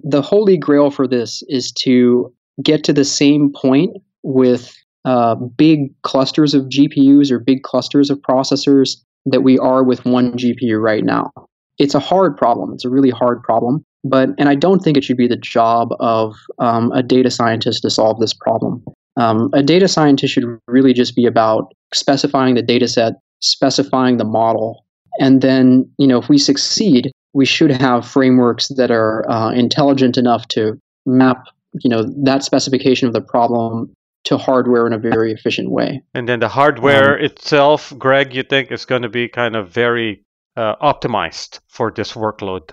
the 0.04 0.22
holy 0.22 0.58
grail 0.58 0.92
for 0.92 1.08
this 1.08 1.44
is 1.48 1.72
to 1.84 2.34
get 2.64 2.84
to 2.86 2.94
the 2.94 3.06
same 3.06 3.52
point 3.54 3.98
with 4.24 4.76
uh, 5.06 5.36
big 5.36 5.90
clusters 6.02 6.54
of 6.54 6.66
GPUs 6.66 7.32
or 7.32 7.40
big 7.40 7.64
clusters 7.64 8.10
of 8.10 8.20
processors 8.20 8.98
that 9.26 9.42
we 9.42 9.58
are 9.58 9.84
with 9.84 10.06
one 10.06 10.34
GPU 10.34 10.82
right 10.82 11.04
now. 11.04 11.32
It's 11.78 11.96
a 11.96 12.00
hard 12.00 12.38
problem. 12.38 12.74
It's 12.74 12.86
a 12.86 12.90
really 12.90 13.10
hard 13.10 13.42
problem. 13.44 13.84
But 14.04 14.30
and 14.38 14.50
I 14.50 14.56
don't 14.56 14.80
think 14.80 14.98
it 14.98 15.04
should 15.04 15.18
be 15.18 15.28
the 15.28 15.38
job 15.38 15.90
of 16.00 16.36
um, 16.60 16.92
a 16.92 17.04
data 17.04 17.30
scientist 17.30 17.82
to 17.82 17.90
solve 17.90 18.20
this 18.20 18.34
problem. 18.34 18.84
Um, 19.18 19.50
a 19.54 19.64
data 19.64 19.88
scientist 19.88 20.34
should 20.34 20.60
really 20.68 20.94
just 20.94 21.16
be 21.16 21.26
about 21.26 21.74
specifying 21.94 22.56
the 22.56 22.62
data 22.62 22.88
set, 22.88 23.14
specifying 23.42 24.18
the 24.18 24.24
model, 24.24 24.86
and 25.20 25.42
then 25.42 25.90
you 25.98 26.08
know 26.08 26.20
if 26.20 26.30
we 26.30 26.38
succeed, 26.38 27.12
we 27.34 27.46
should 27.46 27.72
have 27.72 28.08
frameworks 28.08 28.70
that 28.70 28.92
are 28.92 29.30
uh, 29.30 29.52
intelligent 29.52 30.18
enough 30.18 30.48
to 30.50 30.80
map 31.06 31.46
you 31.82 31.90
know 31.90 32.04
that 32.24 32.44
specification 32.44 33.08
of 33.08 33.14
the 33.14 33.22
problem 33.22 33.92
to 34.24 34.38
hardware 34.38 34.86
in 34.86 34.94
a 34.94 34.98
very 34.98 35.32
efficient 35.32 35.72
way. 35.72 36.02
And 36.14 36.28
then 36.28 36.42
the 36.42 36.50
hardware 36.50 37.18
um, 37.18 37.24
itself, 37.24 37.94
Greg, 37.98 38.36
you 38.36 38.44
think 38.44 38.72
is 38.72 38.84
going 38.84 39.04
to 39.04 39.10
be 39.10 39.30
kind 39.30 39.56
of 39.56 39.70
very 39.70 40.22
uh, 40.58 40.76
optimized 40.82 41.60
for 41.68 41.92
this 41.92 42.14
workload? 42.14 42.72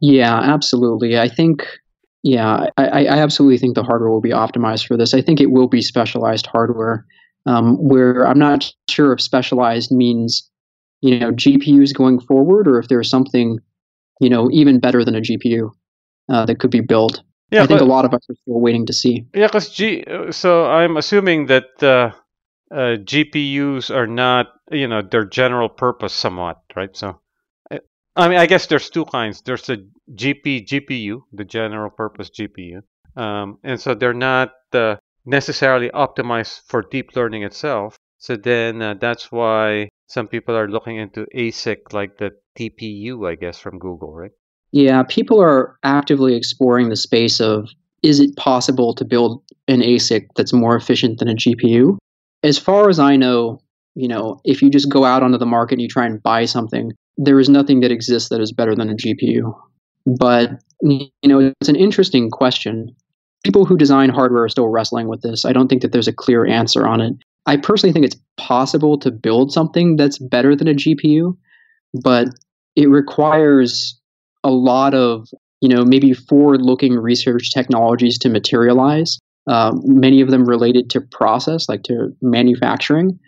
Yeah, 0.00 0.38
absolutely. 0.38 1.18
I 1.18 1.28
think, 1.28 1.66
yeah, 2.22 2.66
I, 2.76 3.06
I, 3.06 3.18
absolutely 3.18 3.58
think 3.58 3.74
the 3.74 3.82
hardware 3.82 4.10
will 4.10 4.20
be 4.20 4.30
optimized 4.30 4.86
for 4.86 4.96
this. 4.96 5.14
I 5.14 5.22
think 5.22 5.40
it 5.40 5.50
will 5.50 5.68
be 5.68 5.82
specialized 5.82 6.46
hardware. 6.46 7.04
Um, 7.46 7.76
where 7.76 8.26
I'm 8.26 8.38
not 8.38 8.70
sure 8.90 9.12
if 9.14 9.20
specialized 9.20 9.90
means, 9.90 10.48
you 11.00 11.18
know, 11.18 11.32
GPUs 11.32 11.94
going 11.94 12.20
forward, 12.20 12.68
or 12.68 12.78
if 12.78 12.88
there's 12.88 13.08
something, 13.08 13.58
you 14.20 14.28
know, 14.28 14.50
even 14.52 14.78
better 14.78 15.02
than 15.06 15.14
a 15.14 15.22
GPU 15.22 15.70
uh, 16.28 16.44
that 16.44 16.60
could 16.60 16.70
be 16.70 16.80
built. 16.80 17.22
Yeah, 17.50 17.62
I 17.62 17.66
think 17.66 17.80
but, 17.80 17.86
a 17.86 17.88
lot 17.88 18.04
of 18.04 18.12
us 18.12 18.20
are 18.28 18.34
still 18.42 18.60
waiting 18.60 18.84
to 18.86 18.92
see. 18.92 19.24
Yeah, 19.34 19.46
because 19.46 19.70
G. 19.70 20.04
So 20.30 20.66
I'm 20.66 20.98
assuming 20.98 21.46
that 21.46 21.82
uh, 21.82 22.12
uh, 22.70 22.96
GPUs 23.02 23.94
are 23.94 24.06
not, 24.06 24.48
you 24.70 24.86
know, 24.86 25.02
their 25.02 25.24
general 25.24 25.68
purpose 25.68 26.12
somewhat, 26.12 26.60
right? 26.76 26.96
So, 26.96 27.20
I 28.16 28.28
mean, 28.28 28.38
I 28.38 28.46
guess 28.46 28.66
there's 28.66 28.90
two 28.90 29.04
kinds. 29.04 29.42
There's 29.42 29.66
the 29.66 29.88
GP 30.14 30.66
GPU, 30.66 31.22
the 31.32 31.44
general 31.44 31.90
purpose 31.90 32.30
GPU, 32.30 32.82
um, 33.16 33.58
and 33.64 33.80
so 33.80 33.94
they're 33.94 34.12
not 34.12 34.52
uh, 34.72 34.96
necessarily 35.24 35.90
optimized 35.90 36.60
for 36.66 36.82
deep 36.82 37.16
learning 37.16 37.42
itself. 37.42 37.96
So 38.18 38.36
then 38.36 38.82
uh, 38.82 38.94
that's 39.00 39.32
why 39.32 39.88
some 40.08 40.28
people 40.28 40.56
are 40.56 40.68
looking 40.68 40.96
into 40.96 41.26
ASIC 41.34 41.92
like 41.92 42.18
the 42.18 42.32
TPU, 42.58 43.28
I 43.30 43.36
guess, 43.36 43.58
from 43.58 43.78
Google, 43.78 44.12
right? 44.12 44.32
Yeah, 44.72 45.02
people 45.08 45.40
are 45.40 45.76
actively 45.82 46.36
exploring 46.36 46.88
the 46.88 46.96
space 46.96 47.40
of 47.40 47.68
is 48.02 48.20
it 48.20 48.36
possible 48.36 48.94
to 48.94 49.04
build 49.04 49.42
an 49.68 49.80
ASIC 49.80 50.28
that's 50.36 50.52
more 50.52 50.76
efficient 50.76 51.18
than 51.18 51.28
a 51.28 51.34
GPU? 51.34 51.98
As 52.42 52.58
far 52.58 52.88
as 52.88 52.98
I 52.98 53.16
know, 53.16 53.60
you 53.94 54.08
know, 54.08 54.40
if 54.44 54.62
you 54.62 54.70
just 54.70 54.88
go 54.88 55.04
out 55.04 55.22
onto 55.22 55.38
the 55.38 55.46
market 55.46 55.74
and 55.74 55.82
you 55.82 55.88
try 55.88 56.06
and 56.06 56.22
buy 56.22 56.44
something, 56.44 56.92
there 57.16 57.38
is 57.38 57.48
nothing 57.48 57.80
that 57.80 57.90
exists 57.90 58.28
that 58.30 58.40
is 58.40 58.52
better 58.52 58.74
than 58.74 58.88
a 58.88 58.94
GPU. 58.94 59.54
But 60.18 60.52
you 60.82 61.10
know, 61.24 61.52
it's 61.60 61.68
an 61.68 61.76
interesting 61.76 62.30
question. 62.30 62.94
People 63.44 63.64
who 63.64 63.76
design 63.76 64.08
hardware 64.10 64.44
are 64.44 64.48
still 64.48 64.68
wrestling 64.68 65.08
with 65.08 65.22
this. 65.22 65.44
I 65.44 65.52
don't 65.52 65.68
think 65.68 65.82
that 65.82 65.92
there's 65.92 66.08
a 66.08 66.12
clear 66.12 66.46
answer 66.46 66.86
on 66.86 67.00
it. 67.00 67.14
I 67.46 67.56
personally 67.56 67.92
think 67.92 68.04
it's 68.04 68.20
possible 68.36 68.98
to 68.98 69.10
build 69.10 69.52
something 69.52 69.96
that's 69.96 70.18
better 70.18 70.54
than 70.54 70.68
a 70.68 70.74
GPU, 70.74 71.36
but 72.02 72.28
it 72.76 72.88
requires 72.88 73.98
a 74.44 74.50
lot 74.50 74.94
of 74.94 75.28
you 75.60 75.68
know 75.68 75.84
maybe 75.84 76.14
forward-looking 76.14 76.94
research 76.94 77.50
technologies 77.52 78.18
to 78.18 78.28
materialize. 78.28 79.18
Uh, 79.50 79.72
many 79.82 80.20
of 80.20 80.30
them 80.30 80.44
related 80.44 80.88
to 80.90 81.00
process, 81.00 81.68
like 81.68 81.82
to 81.82 82.14
manufacturing, 82.22 83.18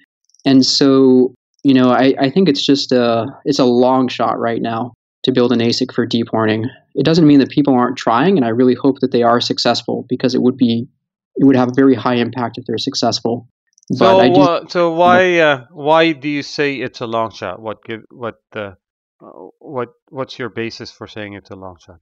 and 0.44 0.64
so 0.64 1.34
you 1.64 1.74
know 1.74 1.90
I, 1.90 2.14
I 2.16 2.30
think 2.30 2.48
it's 2.48 2.64
just 2.64 2.92
a 2.92 3.26
it's 3.44 3.58
a 3.58 3.64
long 3.64 4.06
shot 4.06 4.38
right 4.38 4.62
now 4.62 4.92
to 5.24 5.32
build 5.32 5.50
an 5.50 5.58
ASIC 5.58 5.92
for 5.92 6.06
deep 6.06 6.32
learning. 6.32 6.66
It 6.94 7.04
doesn't 7.04 7.26
mean 7.26 7.40
that 7.40 7.50
people 7.50 7.74
aren't 7.74 7.96
trying, 7.96 8.36
and 8.36 8.46
I 8.46 8.50
really 8.50 8.74
hope 8.74 9.00
that 9.00 9.10
they 9.10 9.24
are 9.24 9.40
successful 9.40 10.06
because 10.08 10.32
it 10.32 10.42
would 10.42 10.56
be 10.56 10.86
it 11.34 11.44
would 11.44 11.56
have 11.56 11.70
a 11.70 11.74
very 11.74 11.96
high 11.96 12.14
impact 12.14 12.56
if 12.56 12.66
they're 12.66 12.78
successful. 12.78 13.48
But 13.90 13.96
so, 13.98 14.34
do, 14.34 14.40
uh, 14.40 14.68
so 14.68 14.92
why 14.92 15.40
uh, 15.40 15.64
why 15.72 16.12
do 16.12 16.28
you 16.28 16.44
say 16.44 16.76
it's 16.76 17.00
a 17.00 17.06
long 17.06 17.32
shot? 17.32 17.60
What 17.60 17.82
give 17.84 18.02
what 18.12 18.36
uh, 18.54 18.74
uh, 19.20 19.48
what 19.58 19.88
what's 20.08 20.38
your 20.38 20.50
basis 20.50 20.92
for 20.92 21.08
saying 21.08 21.34
it's 21.34 21.50
a 21.50 21.56
long 21.56 21.78
shot? 21.84 21.98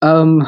Um, 0.00 0.46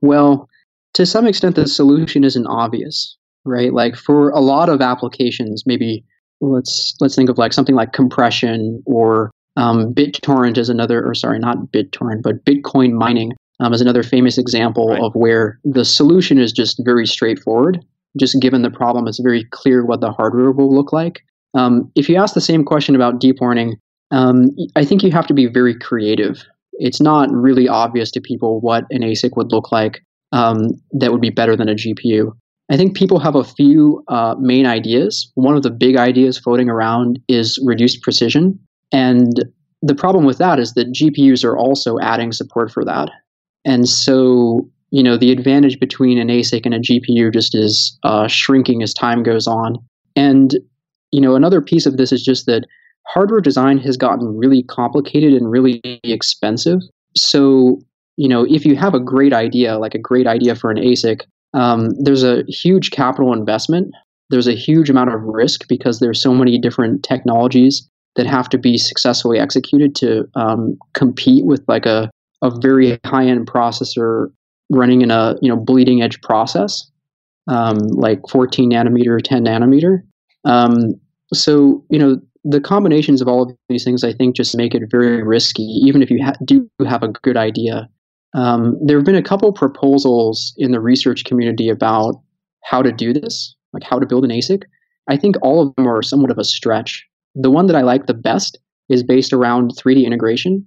well, 0.00 0.48
to 0.94 1.06
some 1.06 1.26
extent, 1.26 1.56
the 1.56 1.66
solution 1.66 2.24
isn't 2.24 2.46
obvious, 2.46 3.16
right? 3.44 3.72
Like 3.72 3.96
for 3.96 4.30
a 4.30 4.40
lot 4.40 4.68
of 4.68 4.80
applications, 4.80 5.64
maybe 5.66 6.04
let's 6.40 6.94
let's 7.00 7.14
think 7.14 7.30
of 7.30 7.38
like 7.38 7.52
something 7.52 7.74
like 7.74 7.92
compression 7.92 8.82
or 8.86 9.30
um, 9.56 9.94
BitTorrent 9.94 10.58
is 10.58 10.68
another, 10.68 11.06
or 11.06 11.14
sorry, 11.14 11.38
not 11.38 11.58
BitTorrent, 11.72 12.22
but 12.22 12.44
Bitcoin 12.44 12.92
mining 12.92 13.32
um, 13.60 13.72
is 13.72 13.80
another 13.80 14.02
famous 14.02 14.38
example 14.38 14.88
right. 14.88 15.00
of 15.00 15.14
where 15.14 15.58
the 15.64 15.84
solution 15.84 16.38
is 16.38 16.52
just 16.52 16.80
very 16.84 17.06
straightforward. 17.06 17.84
Just 18.18 18.40
given 18.40 18.62
the 18.62 18.70
problem, 18.70 19.08
it's 19.08 19.20
very 19.20 19.44
clear 19.50 19.84
what 19.84 20.00
the 20.00 20.12
hardware 20.12 20.52
will 20.52 20.74
look 20.74 20.92
like. 20.92 21.22
Um, 21.54 21.90
if 21.94 22.08
you 22.08 22.16
ask 22.16 22.34
the 22.34 22.40
same 22.40 22.64
question 22.64 22.94
about 22.94 23.20
deep 23.20 23.36
learning, 23.40 23.76
um, 24.10 24.50
I 24.76 24.84
think 24.84 25.02
you 25.02 25.10
have 25.12 25.26
to 25.28 25.34
be 25.34 25.46
very 25.46 25.78
creative. 25.78 26.44
It's 26.74 27.00
not 27.00 27.30
really 27.30 27.68
obvious 27.68 28.10
to 28.12 28.20
people 28.20 28.60
what 28.60 28.84
an 28.90 29.02
ASIC 29.02 29.36
would 29.36 29.52
look 29.52 29.72
like 29.72 30.02
um, 30.32 30.70
that 30.92 31.12
would 31.12 31.20
be 31.20 31.30
better 31.30 31.56
than 31.56 31.68
a 31.68 31.74
GPU. 31.74 32.32
I 32.70 32.76
think 32.76 32.96
people 32.96 33.18
have 33.18 33.34
a 33.34 33.44
few 33.44 34.02
uh, 34.08 34.34
main 34.38 34.66
ideas. 34.66 35.30
One 35.34 35.56
of 35.56 35.62
the 35.62 35.70
big 35.70 35.96
ideas 35.96 36.38
floating 36.38 36.70
around 36.70 37.18
is 37.28 37.58
reduced 37.64 38.02
precision. 38.02 38.58
And 38.92 39.44
the 39.82 39.94
problem 39.94 40.24
with 40.24 40.38
that 40.38 40.58
is 40.58 40.72
that 40.74 40.92
GPUs 40.92 41.44
are 41.44 41.58
also 41.58 41.98
adding 42.00 42.32
support 42.32 42.70
for 42.70 42.84
that. 42.84 43.10
And 43.64 43.88
so, 43.88 44.68
you 44.90 45.02
know, 45.02 45.16
the 45.16 45.32
advantage 45.32 45.78
between 45.80 46.18
an 46.18 46.28
ASIC 46.28 46.64
and 46.64 46.74
a 46.74 46.78
GPU 46.78 47.32
just 47.32 47.54
is 47.54 47.98
uh, 48.04 48.28
shrinking 48.28 48.82
as 48.82 48.94
time 48.94 49.22
goes 49.22 49.46
on. 49.46 49.76
And, 50.16 50.54
you 51.10 51.20
know, 51.20 51.34
another 51.34 51.60
piece 51.60 51.86
of 51.86 51.96
this 51.96 52.12
is 52.12 52.22
just 52.22 52.46
that 52.46 52.64
hardware 53.06 53.40
design 53.40 53.78
has 53.78 53.96
gotten 53.96 54.38
really 54.38 54.62
complicated 54.62 55.34
and 55.34 55.50
really 55.50 55.80
expensive. 56.04 56.80
So, 57.16 57.80
you 58.16 58.28
know, 58.28 58.46
if 58.48 58.64
you 58.64 58.76
have 58.76 58.94
a 58.94 59.00
great 59.00 59.32
idea, 59.32 59.78
like 59.78 59.94
a 59.94 59.98
great 59.98 60.26
idea 60.26 60.54
for 60.54 60.70
an 60.70 60.76
ASIC, 60.76 61.22
um, 61.54 61.90
there's 61.98 62.22
a 62.22 62.42
huge 62.48 62.90
capital 62.90 63.32
investment. 63.32 63.94
There's 64.30 64.46
a 64.46 64.54
huge 64.54 64.88
amount 64.88 65.12
of 65.12 65.22
risk 65.22 65.68
because 65.68 66.00
there's 66.00 66.20
so 66.20 66.34
many 66.34 66.58
different 66.58 67.02
technologies 67.02 67.88
that 68.16 68.26
have 68.26 68.48
to 68.50 68.58
be 68.58 68.76
successfully 68.76 69.38
executed 69.38 69.94
to 69.96 70.28
um, 70.34 70.76
compete 70.94 71.44
with 71.44 71.62
like 71.68 71.86
a, 71.86 72.10
a 72.42 72.50
very 72.60 72.98
high 73.04 73.26
end 73.26 73.46
processor 73.46 74.30
running 74.70 75.02
in 75.02 75.10
a 75.10 75.36
you 75.42 75.48
know 75.48 75.56
bleeding 75.56 76.02
edge 76.02 76.20
process, 76.22 76.90
um, 77.48 77.78
like 77.88 78.20
14 78.30 78.70
nanometer, 78.70 79.20
10 79.22 79.44
nanometer. 79.44 80.02
Um, 80.44 80.94
so 81.32 81.84
you 81.88 81.98
know 81.98 82.20
the 82.44 82.60
combinations 82.60 83.20
of 83.20 83.28
all 83.28 83.42
of 83.42 83.56
these 83.68 83.84
things, 83.84 84.02
I 84.02 84.12
think, 84.12 84.34
just 84.34 84.56
make 84.56 84.74
it 84.74 84.82
very 84.90 85.22
risky, 85.22 85.62
even 85.62 86.02
if 86.02 86.10
you 86.10 86.22
ha- 86.22 86.34
do 86.44 86.68
have 86.86 87.02
a 87.02 87.08
good 87.08 87.36
idea. 87.36 87.88
Um, 88.34 88.78
there 88.84 88.96
have 88.96 89.04
been 89.04 89.14
a 89.14 89.22
couple 89.22 89.52
proposals 89.52 90.54
in 90.56 90.72
the 90.72 90.80
research 90.80 91.24
community 91.24 91.68
about 91.68 92.14
how 92.64 92.82
to 92.82 92.92
do 92.92 93.12
this, 93.12 93.54
like 93.72 93.82
how 93.82 93.98
to 93.98 94.06
build 94.06 94.24
an 94.24 94.30
ASIC. 94.30 94.62
I 95.08 95.16
think 95.16 95.36
all 95.42 95.60
of 95.60 95.74
them 95.76 95.86
are 95.86 96.02
somewhat 96.02 96.30
of 96.30 96.38
a 96.38 96.44
stretch. 96.44 97.04
The 97.34 97.50
one 97.50 97.66
that 97.66 97.76
I 97.76 97.82
like 97.82 98.06
the 98.06 98.14
best 98.14 98.58
is 98.88 99.02
based 99.02 99.32
around 99.32 99.72
3D 99.76 100.04
integration, 100.04 100.66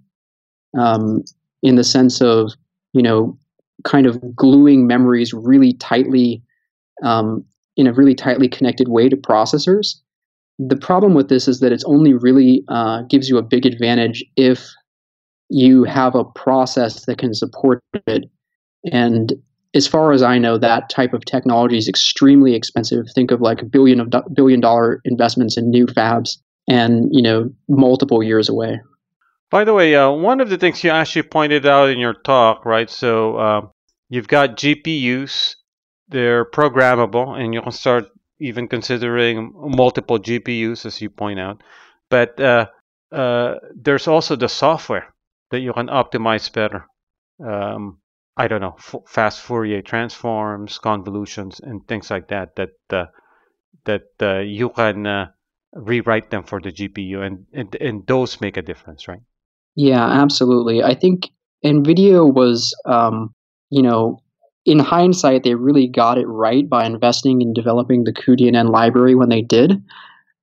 um, 0.78 1.23
in 1.63 1.75
the 1.75 1.84
sense 1.84 2.21
of 2.21 2.51
you 2.93 3.01
know, 3.01 3.38
kind 3.84 4.08
of 4.08 4.36
gluing 4.36 4.88
memories 4.88 5.34
really 5.34 5.73
tightly 5.73 6.41
um, 7.04 7.43
in 7.75 7.88
a 7.88 7.93
really 7.93 8.15
tightly 8.15 8.47
connected 8.47 8.88
way 8.88 9.10
to 9.10 9.17
processors 9.17 9.95
the 10.60 10.78
problem 10.78 11.13
with 11.13 11.30
this 11.30 11.47
is 11.47 11.60
that 11.60 11.71
it's 11.71 11.84
only 11.86 12.13
really 12.13 12.63
uh, 12.69 13.01
gives 13.04 13.30
you 13.30 13.38
a 13.38 13.43
big 13.43 13.65
advantage 13.65 14.23
if 14.38 14.69
you 15.49 15.84
have 15.84 16.15
a 16.15 16.23
process 16.23 17.05
that 17.05 17.17
can 17.17 17.34
support 17.34 17.81
it. 18.08 18.25
And 18.91 19.34
as 19.73 19.88
far 19.88 20.12
as 20.12 20.23
I 20.23 20.38
know, 20.38 20.58
that 20.58 20.89
type 20.89 21.13
of 21.13 21.25
technology 21.25 21.77
is 21.77 21.88
extremely 21.88 22.55
expensive. 22.55 23.05
Think 23.13 23.31
of 23.31 23.41
like 23.41 23.62
a 23.62 23.65
billion 23.65 23.99
of 23.99 24.10
do- 24.10 24.23
billion 24.34 24.62
dollar 24.62 25.01
investments 25.03 25.58
in 25.58 25.69
new 25.69 25.86
fabs, 25.86 26.38
and 26.67 27.10
you 27.12 27.21
know, 27.21 27.49
multiple 27.67 28.23
years 28.23 28.49
away. 28.49 28.79
By 29.51 29.63
the 29.63 29.73
way, 29.73 29.95
uh, 29.95 30.12
one 30.12 30.41
of 30.41 30.49
the 30.49 30.58
things 30.58 30.84
you 30.84 30.89
actually 30.89 31.23
pointed 31.23 31.65
out 31.65 31.89
in 31.89 31.99
your 31.99 32.13
talk, 32.13 32.65
right? 32.65 32.89
So 32.89 33.38
uh, 33.38 33.62
you've 34.10 34.27
got 34.27 34.58
GPUs; 34.58 35.55
they're 36.08 36.45
programmable, 36.45 37.38
and 37.39 37.53
you 37.53 37.62
can 37.62 37.71
start 37.71 38.05
even 38.39 38.67
considering 38.67 39.51
multiple 39.55 40.19
GPUs, 40.19 40.86
as 40.86 41.01
you 41.01 41.10
point 41.10 41.39
out. 41.39 41.62
But 42.10 42.39
uh, 42.39 42.67
uh, 43.12 43.55
there's 43.75 44.08
also 44.08 44.36
the 44.36 44.49
software 44.49 45.13
that 45.56 45.62
you 45.62 45.72
can 45.72 45.88
optimize 45.88 46.52
better. 46.52 46.86
Um, 47.39 48.00
I 48.36 48.50
don't 48.50 48.60
know, 48.60 48.76
f- 48.78 49.08
fast 49.08 49.41
Fourier 49.41 49.82
transforms, 49.82 50.78
convolutions, 50.78 51.62
and 51.62 51.88
things 51.88 52.12
like 52.12 52.28
that. 52.28 52.58
That 52.58 52.76
uh, 52.89 53.06
that 53.86 54.04
uh, 54.22 54.39
you 54.39 54.70
can 54.70 55.08
uh, 55.08 55.28
rewrite 55.74 56.30
them 56.30 56.44
for 56.44 56.60
the 56.60 56.74
GPU, 56.74 57.26
and, 57.26 57.46
and 57.54 57.74
and 57.80 58.06
those 58.06 58.41
make 58.41 58.58
a 58.58 58.62
difference, 58.62 59.08
right? 59.08 59.22
Yeah, 59.76 60.06
absolutely. 60.06 60.84
I 60.84 60.94
think 60.94 61.30
NVIDIA 61.63 62.34
was, 62.34 62.76
um, 62.86 63.34
you 63.70 63.82
know, 63.82 64.20
in 64.65 64.80
hindsight, 64.80 65.44
they 65.44 65.56
really 65.56 65.88
got 65.88 66.18
it 66.18 66.28
right 66.28 66.68
by 66.68 66.86
investing 66.86 67.41
in 67.41 67.54
developing 67.54 68.04
the 68.04 68.13
cuDNN 68.13 68.70
library 68.70 69.15
when 69.15 69.30
they 69.30 69.41
did. 69.41 69.82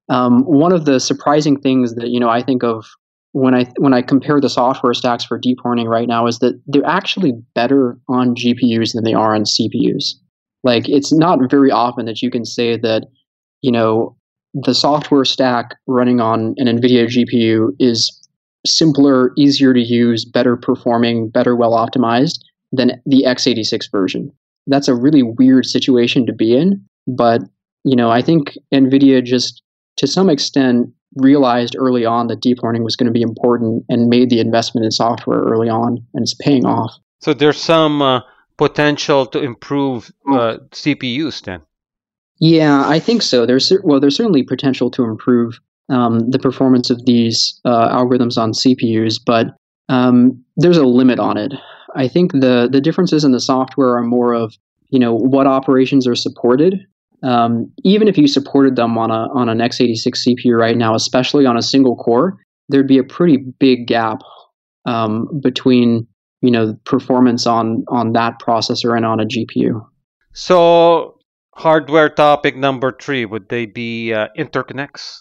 Um, 0.09 0.43
one 0.45 0.73
of 0.73 0.87
the 0.87 0.99
surprising 0.99 1.61
things 1.61 1.95
that 1.97 2.09
you 2.09 2.21
know 2.21 2.31
I 2.31 2.43
think 2.43 2.65
of 2.65 2.87
when 3.33 3.55
I 3.55 3.67
when 3.79 3.95
I 3.95 4.03
compare 4.03 4.41
the 4.41 4.49
software 4.49 4.95
stacks 4.95 5.25
for 5.25 5.39
deep 5.39 5.59
learning 5.65 5.89
right 5.89 6.09
now 6.09 6.27
is 6.27 6.39
that 6.39 6.61
they're 6.67 6.87
actually 6.87 7.33
better 7.55 7.99
on 8.09 8.35
GPUs 8.35 8.93
than 8.93 9.05
they 9.05 9.15
are 9.15 9.35
on 9.35 9.45
CPUs. 9.45 10.15
Like 10.63 10.89
it's 10.89 11.13
not 11.13 11.51
very 11.51 11.71
often 11.71 12.07
that 12.07 12.23
you 12.23 12.31
can 12.31 12.45
say 12.45 12.77
that 12.79 13.07
you 13.63 13.73
know 13.73 14.17
the 14.55 14.75
software 14.75 15.25
stack 15.25 15.75
running 15.87 16.21
on 16.21 16.55
an 16.59 16.67
NVIDIA 16.67 17.07
GPU 17.07 17.71
is 17.79 18.19
simpler, 18.67 19.33
easier 19.37 19.73
to 19.73 19.81
use, 19.81 20.25
better 20.25 20.57
performing, 20.57 21.31
better 21.31 21.57
well 21.57 21.73
optimized 21.73 22.39
than 22.71 23.01
the 23.07 23.25
x86 23.27 23.91
version. 23.91 24.31
That's 24.67 24.89
a 24.89 24.95
really 24.95 25.23
weird 25.23 25.67
situation 25.67 26.27
to 26.27 26.33
be 26.33 26.55
in, 26.55 26.85
but 27.07 27.41
you 27.85 27.97
know, 27.97 28.11
I 28.11 28.23
think 28.23 28.57
NVIDIA 28.73 29.25
just 29.25 29.63
to 29.97 30.07
some 30.07 30.31
extent 30.31 30.89
realized 31.17 31.77
early 31.79 32.05
on 32.05 32.27
that 32.29 32.41
deep 32.41 32.63
learning 32.63 32.85
was 32.85 32.97
going 32.97 33.07
to 33.07 33.13
be 33.13 33.23
important 33.23 33.85
and 33.89 34.09
made 34.09 34.31
the 34.31 34.41
investment 34.41 34.85
in 34.85 34.91
software 34.91 35.41
early 35.41 35.69
on 35.69 36.05
and 36.15 36.23
it's 36.23 36.35
paying 36.35 36.65
off. 36.65 36.93
So 37.21 37.35
there's 37.35 37.61
some 37.61 38.03
uh, 38.03 38.21
potential 38.57 39.27
to 39.27 39.41
improve 39.41 40.11
uh, 40.29 40.59
CPUs 40.71 41.43
then. 41.43 41.61
Yeah, 42.39 42.89
I 42.89 42.99
think 42.99 43.23
so. 43.23 43.47
There's 43.47 43.73
well, 43.85 44.01
there's 44.01 44.17
certainly 44.17 44.43
potential 44.43 44.91
to 44.93 45.05
improve 45.05 45.61
um, 45.89 46.29
the 46.31 46.39
performance 46.39 46.91
of 46.91 47.05
these 47.07 47.61
uh, 47.65 47.89
algorithms 47.91 48.37
on 48.37 48.53
CPUs, 48.53 49.21
but 49.25 49.55
um, 49.89 50.43
there's 50.57 50.77
a 50.77 50.85
limit 50.85 51.21
on 51.21 51.37
it. 51.37 51.53
I 51.95 52.09
think 52.09 52.33
the 52.33 52.69
the 52.71 52.81
differences 52.81 53.23
in 53.23 53.33
the 53.33 53.41
software 53.41 53.97
are 53.97 54.03
more 54.03 54.35
of 54.35 54.55
you 54.89 54.99
know 54.99 55.15
what 55.15 55.47
operations 55.47 56.07
are 56.07 56.17
supported. 56.17 56.85
Um, 57.23 57.73
even 57.85 58.09
if 58.09 58.19
you 58.19 58.27
supported 58.27 58.77
them 58.77 58.99
on 58.99 59.11
a 59.11 59.29
on 59.33 59.49
an 59.49 59.59
x86 59.59 60.27
CPU 60.27 60.59
right 60.59 60.77
now, 60.77 60.95
especially 60.95 61.47
on 61.47 61.57
a 61.57 61.63
single 61.63 61.97
core, 61.97 62.39
there'd 62.69 62.89
be 62.89 62.99
a 62.99 63.05
pretty 63.05 63.39
big 63.59 63.87
gap 63.87 64.23
um, 64.87 65.29
between 65.43 66.07
you 66.41 66.51
know 66.51 66.75
performance 66.85 67.47
on 67.47 67.85
on 67.89 68.13
that 68.13 68.41
processor 68.41 68.97
and 68.97 69.07
on 69.07 69.21
a 69.21 69.25
GPU. 69.25 69.85
So 70.33 71.19
hardware 71.55 72.09
topic 72.09 72.57
number 72.57 72.97
three 73.01 73.25
would 73.25 73.49
they 73.49 73.67
be 73.67 74.13
uh, 74.13 74.29
interconnects? 74.37 75.21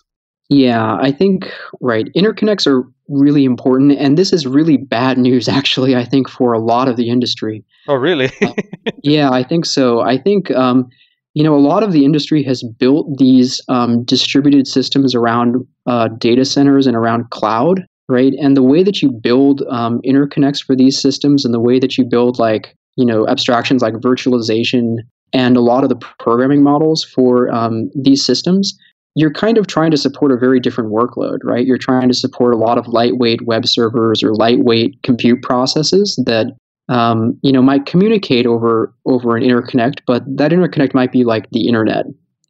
Yeah, 0.50 0.98
I 1.00 1.14
think 1.14 1.50
right. 1.80 2.08
Interconnects 2.14 2.68
are 2.68 2.84
really 3.08 3.46
important, 3.46 3.94
and 3.94 4.18
this 4.18 4.34
is 4.34 4.46
really 4.46 4.76
bad 4.76 5.18
news, 5.18 5.48
actually. 5.60 5.96
I 5.96 6.04
think 6.04 6.30
for 6.30 6.52
a 6.52 6.60
lot 6.60 6.90
of 6.90 6.98
the 6.98 7.10
industry. 7.10 7.64
Oh, 7.88 7.96
really? 7.96 8.30
uh, 8.42 8.54
yeah, 9.02 9.32
I 9.32 9.44
think 9.44 9.66
so. 9.66 10.02
I 10.02 10.18
think 10.18 10.52
um, 10.52 10.90
you 11.34 11.44
know 11.44 11.56
a 11.56 11.60
lot 11.60 11.84
of 11.84 11.92
the 11.92 12.06
industry 12.06 12.44
has 12.44 12.64
built 12.64 13.18
these 13.18 13.62
um, 13.70 14.04
distributed 14.04 14.68
systems 14.68 15.16
around 15.16 15.66
uh, 15.86 16.10
data 16.18 16.46
centers 16.46 16.88
and 16.88 16.96
around 16.96 17.30
cloud, 17.30 17.86
right? 18.10 18.34
And 18.42 18.56
the 18.56 18.64
way 18.64 18.84
that 18.84 19.02
you 19.02 19.12
build 19.12 19.64
um, 19.70 20.02
interconnects 20.06 20.64
for 20.64 20.76
these 20.76 21.00
systems, 21.00 21.46
and 21.46 21.54
the 21.54 21.60
way 21.60 21.80
that 21.80 21.98
you 21.98 22.06
build 22.06 22.40
like 22.40 22.76
you 22.96 23.06
know 23.06 23.28
abstractions 23.28 23.82
like 23.82 23.94
virtualization 23.96 24.98
and 25.34 25.56
a 25.56 25.62
lot 25.62 25.84
of 25.84 25.90
the 25.90 25.96
programming 26.20 26.62
models 26.62 27.04
for 27.04 27.50
um, 27.52 27.90
these 27.96 28.26
systems 28.26 28.78
you're 29.16 29.34
kind 29.34 29.58
of 29.58 29.68
trying 29.68 29.92
to 29.92 29.98
support 29.98 30.32
a 30.32 30.38
very 30.38 30.60
different 30.60 30.92
workload, 30.92 31.40
right? 31.44 31.66
You're 31.66 31.78
trying 31.78 32.08
to 32.08 32.14
support 32.14 32.54
a 32.54 32.58
lot 32.58 32.78
of 32.78 32.88
lightweight 32.88 33.46
web 33.46 33.68
servers 33.68 34.24
or 34.24 34.34
lightweight 34.34 35.02
compute 35.04 35.42
processes 35.42 36.22
that 36.26 36.56
um, 36.92 37.40
you 37.42 37.52
know 37.52 37.62
might 37.62 37.86
communicate 37.86 38.46
over 38.46 38.94
over 39.06 39.38
an 39.38 39.44
interconnect, 39.44 40.02
but 40.06 40.24
that 40.28 40.52
interconnect 40.52 40.94
might 40.94 41.12
be 41.12 41.24
like 41.24 41.50
the 41.52 41.68
internet, 41.68 42.06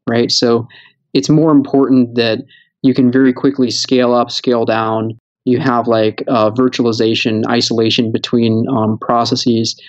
right? 0.10 0.32
So 0.32 0.68
it's 1.14 1.30
more 1.30 1.52
important 1.52 2.16
that 2.16 2.40
you 2.82 2.94
can 2.94 3.12
very 3.12 3.34
quickly 3.34 3.70
scale 3.70 4.14
up, 4.14 4.32
scale 4.32 4.66
down. 4.66 5.20
You 5.46 5.60
have 5.60 5.88
like 5.88 6.24
uh, 6.28 6.52
virtualization, 6.52 7.44
isolation 7.48 8.12
between 8.12 8.66
um, 8.70 8.98
processes, 8.98 9.80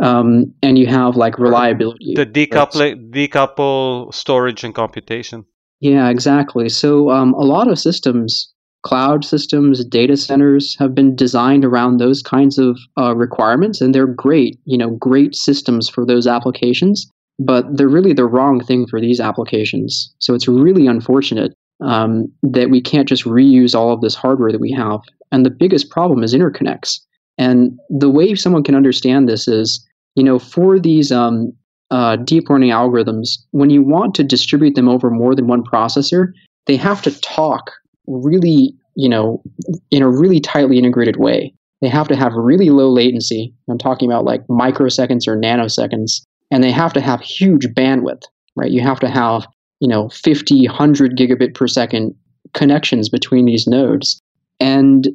um, 0.00 0.52
and 0.62 0.78
you 0.78 0.86
have 0.86 1.16
like 1.16 1.38
reliability. 1.38 2.14
The 2.14 2.26
decouple, 2.26 3.10
decouple 3.10 4.12
storage 4.12 4.64
and 4.64 4.74
computation. 4.74 5.46
Yeah, 5.80 6.08
exactly. 6.08 6.68
So 6.68 7.10
um, 7.10 7.32
a 7.34 7.44
lot 7.44 7.68
of 7.68 7.78
systems, 7.78 8.52
cloud 8.82 9.24
systems, 9.24 9.84
data 9.84 10.16
centers, 10.16 10.76
have 10.78 10.94
been 10.94 11.16
designed 11.16 11.64
around 11.64 11.96
those 11.96 12.22
kinds 12.22 12.58
of 12.58 12.78
uh, 12.96 13.14
requirements, 13.14 13.80
and 13.80 13.94
they're 13.94 14.06
great. 14.06 14.58
You 14.64 14.78
know, 14.78 14.90
great 14.90 15.34
systems 15.34 15.88
for 15.88 16.06
those 16.06 16.26
applications. 16.26 17.10
But 17.40 17.76
they're 17.76 17.88
really 17.88 18.12
the 18.12 18.26
wrong 18.26 18.64
thing 18.64 18.86
for 18.86 19.00
these 19.00 19.20
applications. 19.20 20.12
So 20.18 20.34
it's 20.34 20.48
really 20.48 20.88
unfortunate 20.88 21.54
um, 21.80 22.32
that 22.42 22.70
we 22.70 22.80
can't 22.80 23.08
just 23.08 23.24
reuse 23.24 23.74
all 23.74 23.92
of 23.92 24.00
this 24.00 24.16
hardware 24.16 24.50
that 24.50 24.60
we 24.60 24.72
have. 24.72 25.00
And 25.30 25.46
the 25.46 25.50
biggest 25.50 25.90
problem 25.90 26.24
is 26.24 26.34
interconnects. 26.34 26.98
And 27.36 27.78
the 27.88 28.10
way 28.10 28.34
someone 28.34 28.64
can 28.64 28.74
understand 28.74 29.28
this 29.28 29.46
is, 29.46 29.86
you 30.16 30.24
know, 30.24 30.40
for 30.40 30.80
these 30.80 31.12
um, 31.12 31.52
uh, 31.92 32.16
deep 32.16 32.50
learning 32.50 32.70
algorithms, 32.70 33.28
when 33.52 33.70
you 33.70 33.82
want 33.82 34.16
to 34.16 34.24
distribute 34.24 34.74
them 34.74 34.88
over 34.88 35.08
more 35.10 35.34
than 35.34 35.46
one 35.46 35.62
processor, 35.62 36.32
they 36.66 36.76
have 36.76 37.02
to 37.02 37.20
talk 37.20 37.70
really, 38.08 38.74
you 38.94 39.08
know, 39.08 39.42
in 39.90 40.02
a 40.02 40.10
really 40.10 40.40
tightly 40.40 40.78
integrated 40.78 41.16
way. 41.16 41.54
They 41.80 41.88
have 41.88 42.08
to 42.08 42.16
have 42.16 42.32
really 42.34 42.70
low 42.70 42.88
latency. 42.90 43.54
I'm 43.70 43.78
talking 43.78 44.10
about 44.10 44.24
like 44.24 44.44
microseconds 44.48 45.28
or 45.28 45.36
nanoseconds, 45.36 46.22
and 46.50 46.64
they 46.64 46.72
have 46.72 46.92
to 46.94 47.00
have 47.00 47.20
huge 47.20 47.66
bandwidth, 47.68 48.22
right? 48.56 48.70
You 48.70 48.80
have 48.80 48.98
to 49.00 49.08
have, 49.08 49.46
you 49.78 49.86
know, 49.86 50.08
50, 50.08 50.66
100 50.66 51.16
gigabit 51.16 51.54
per 51.54 51.68
second 51.68 52.14
connections 52.54 53.08
between 53.08 53.44
these 53.44 53.68
nodes. 53.68 54.20
And, 54.58 55.06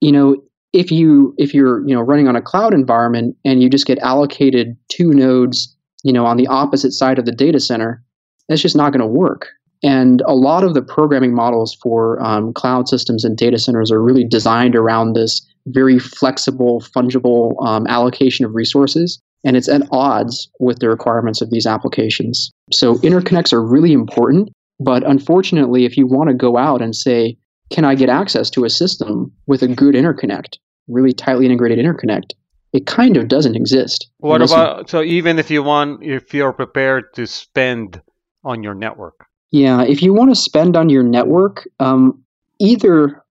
you 0.00 0.12
know, 0.12 0.42
if 0.72 0.90
you 0.90 1.34
if 1.38 1.54
you're 1.54 1.86
you 1.88 1.94
know 1.94 2.00
running 2.02 2.28
on 2.28 2.36
a 2.36 2.42
cloud 2.42 2.74
environment 2.74 3.36
and 3.44 3.62
you 3.62 3.70
just 3.70 3.86
get 3.86 3.98
allocated 4.00 4.76
two 4.88 5.12
nodes 5.12 5.74
you 6.02 6.12
know, 6.12 6.26
on 6.26 6.36
the 6.36 6.46
opposite 6.46 6.92
side 6.92 7.18
of 7.18 7.24
the 7.24 7.32
data 7.32 7.60
center, 7.60 8.02
that's 8.48 8.62
just 8.62 8.76
not 8.76 8.92
going 8.92 9.00
to 9.00 9.06
work. 9.06 9.48
And 9.82 10.22
a 10.26 10.34
lot 10.34 10.64
of 10.64 10.74
the 10.74 10.82
programming 10.82 11.34
models 11.34 11.76
for 11.80 12.20
um, 12.22 12.52
cloud 12.52 12.88
systems 12.88 13.24
and 13.24 13.36
data 13.36 13.58
centers 13.58 13.92
are 13.92 14.02
really 14.02 14.24
designed 14.24 14.74
around 14.74 15.12
this 15.12 15.46
very 15.66 15.98
flexible, 15.98 16.80
fungible 16.80 17.54
um, 17.64 17.86
allocation 17.86 18.44
of 18.44 18.54
resources. 18.54 19.20
And 19.44 19.56
it's 19.56 19.68
at 19.68 19.82
odds 19.92 20.50
with 20.58 20.80
the 20.80 20.88
requirements 20.88 21.40
of 21.40 21.50
these 21.50 21.66
applications. 21.66 22.50
So 22.72 22.96
interconnects 22.96 23.52
are 23.52 23.64
really 23.64 23.92
important. 23.92 24.50
But 24.80 25.04
unfortunately, 25.04 25.84
if 25.84 25.96
you 25.96 26.06
want 26.06 26.28
to 26.28 26.34
go 26.34 26.56
out 26.56 26.82
and 26.82 26.94
say, 26.94 27.36
can 27.70 27.84
I 27.84 27.94
get 27.94 28.08
access 28.08 28.50
to 28.50 28.64
a 28.64 28.70
system 28.70 29.32
with 29.46 29.62
a 29.62 29.68
good 29.68 29.94
interconnect, 29.94 30.56
really 30.88 31.12
tightly 31.12 31.46
integrated 31.46 31.78
interconnect? 31.78 32.32
it 32.72 32.86
kind 32.86 33.16
of 33.16 33.28
doesn't 33.28 33.56
exist. 33.56 34.08
What 34.18 34.42
about 34.42 34.90
so 34.90 35.02
even 35.02 35.38
if 35.38 35.50
you 35.50 35.62
want 35.62 36.02
if 36.02 36.34
you're 36.34 36.52
prepared 36.52 37.14
to 37.14 37.26
spend 37.26 38.00
on 38.44 38.62
your 38.62 38.74
network? 38.74 39.26
Yeah, 39.50 39.82
if 39.82 40.02
you 40.02 40.12
want 40.12 40.30
to 40.30 40.36
spend 40.36 40.76
on 40.76 40.88
your 40.88 41.02
network, 41.02 41.66
um, 41.80 42.22
either 42.60 43.24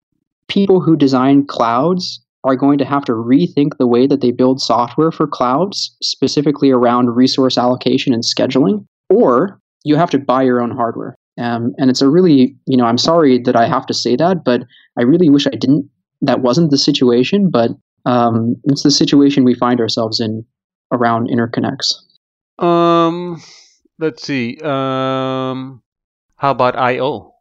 people 0.48 0.82
who 0.82 0.96
design 0.96 1.46
clouds 1.46 2.24
are 2.44 2.56
going 2.56 2.78
to 2.78 2.86
have 2.86 3.04
to 3.06 3.12
rethink 3.12 3.78
the 3.78 3.88
way 3.88 4.08
that 4.08 4.22
they 4.22 4.32
build 4.32 4.62
software 4.62 5.12
for 5.12 5.28
clouds, 5.28 5.96
specifically 6.02 6.72
around 6.72 7.16
resource 7.16 7.58
allocation 7.58 8.14
and 8.14 8.24
scheduling, 8.24 8.86
or 9.10 9.60
you 9.84 9.96
have 9.96 10.10
to 10.12 10.20
buy 10.20 10.44
your 10.44 10.62
own 10.62 10.72
hardware. 10.72 11.16
Um, 11.40 11.74
and 11.78 11.90
it's 11.90 12.02
a 12.02 12.10
really, 12.10 12.56
you 12.66 12.78
know, 12.78 12.86
I'm 12.86 12.98
sorry 12.98 13.40
that 13.44 13.56
I 13.56 13.68
have 13.68 13.86
to 13.88 13.94
say 13.94 14.16
that, 14.16 14.44
but 14.44 14.64
I 14.98 15.04
really 15.04 15.30
wish 15.30 15.46
I 15.46 15.52
didn't. 15.52 15.90
That 16.22 16.42
wasn't 16.42 16.72
the 16.72 16.80
situation, 16.80 17.52
but 17.52 17.72
um, 18.06 18.56
it's 18.64 18.84
the 18.84 18.92
situation 18.92 19.44
we 19.44 19.54
find 19.54 19.80
ourselves 19.80 20.20
in 20.20 20.46
around 20.92 21.30
interconnects. 21.30 21.94
Um, 22.64 23.40
let's 24.00 24.24
see. 24.24 24.58
Um, 24.64 25.84
how 26.38 26.52
about 26.52 26.76
I/O? 26.76 27.34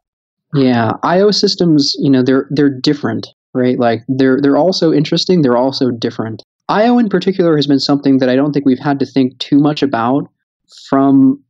Yeah, 0.53 0.93
I/O 1.03 1.31
systems. 1.31 1.95
You 1.99 2.09
know, 2.09 2.23
they're 2.23 2.47
they're 2.49 2.69
different, 2.69 3.27
right? 3.53 3.79
Like 3.79 4.03
they're 4.07 4.39
they're 4.41 4.57
also 4.57 4.91
interesting. 4.91 5.41
They're 5.41 5.57
also 5.57 5.91
different. 5.91 6.43
I/O 6.69 6.99
in 6.99 7.09
particular 7.09 7.55
has 7.55 7.67
been 7.67 7.79
something 7.79 8.19
that 8.19 8.29
I 8.29 8.35
don't 8.35 8.51
think 8.51 8.65
we've 8.65 8.79
had 8.79 8.99
to 8.99 9.05
think 9.05 9.37
too 9.39 9.59
much 9.59 9.81
about 9.81 10.27
from 10.89 11.41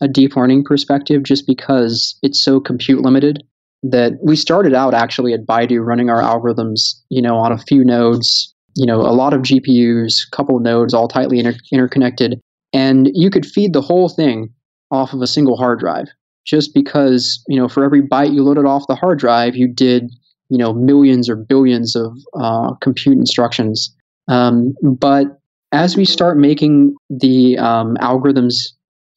a 0.00 0.08
deep 0.08 0.34
learning 0.36 0.64
perspective, 0.64 1.22
just 1.22 1.46
because 1.46 2.18
it's 2.22 2.42
so 2.42 2.60
compute 2.60 3.02
limited. 3.02 3.44
That 3.84 4.12
we 4.22 4.36
started 4.36 4.74
out 4.74 4.94
actually 4.94 5.32
at 5.32 5.44
Baidu 5.44 5.84
running 5.84 6.08
our 6.08 6.22
algorithms, 6.22 7.00
you 7.08 7.20
know, 7.20 7.36
on 7.36 7.50
a 7.50 7.58
few 7.58 7.84
nodes 7.84 8.52
you 8.74 8.86
know, 8.86 9.00
a 9.00 9.12
lot 9.12 9.34
of 9.34 9.42
GPUs, 9.42 10.30
couple 10.30 10.58
nodes, 10.60 10.94
all 10.94 11.08
tightly 11.08 11.38
inter- 11.38 11.58
interconnected, 11.70 12.40
and 12.72 13.10
you 13.12 13.30
could 13.30 13.46
feed 13.46 13.72
the 13.72 13.82
whole 13.82 14.08
thing 14.08 14.52
off 14.90 15.12
of 15.12 15.20
a 15.20 15.26
single 15.26 15.56
hard 15.56 15.80
drive. 15.80 16.08
Just 16.44 16.74
because, 16.74 17.42
you 17.48 17.56
know, 17.56 17.68
for 17.68 17.84
every 17.84 18.02
byte 18.02 18.34
you 18.34 18.42
loaded 18.42 18.66
off 18.66 18.86
the 18.88 18.96
hard 18.96 19.18
drive, 19.18 19.54
you 19.54 19.68
did, 19.68 20.10
you 20.52 20.58
know 20.58 20.74
millions 20.74 21.30
or 21.30 21.36
billions 21.36 21.96
of 21.96 22.14
uh, 22.38 22.74
compute 22.82 23.16
instructions. 23.16 23.94
Um, 24.28 24.74
but 24.82 25.40
as 25.72 25.96
we 25.96 26.04
start 26.04 26.36
making 26.36 26.94
the 27.08 27.56
um, 27.56 27.96
algorithms 27.96 28.54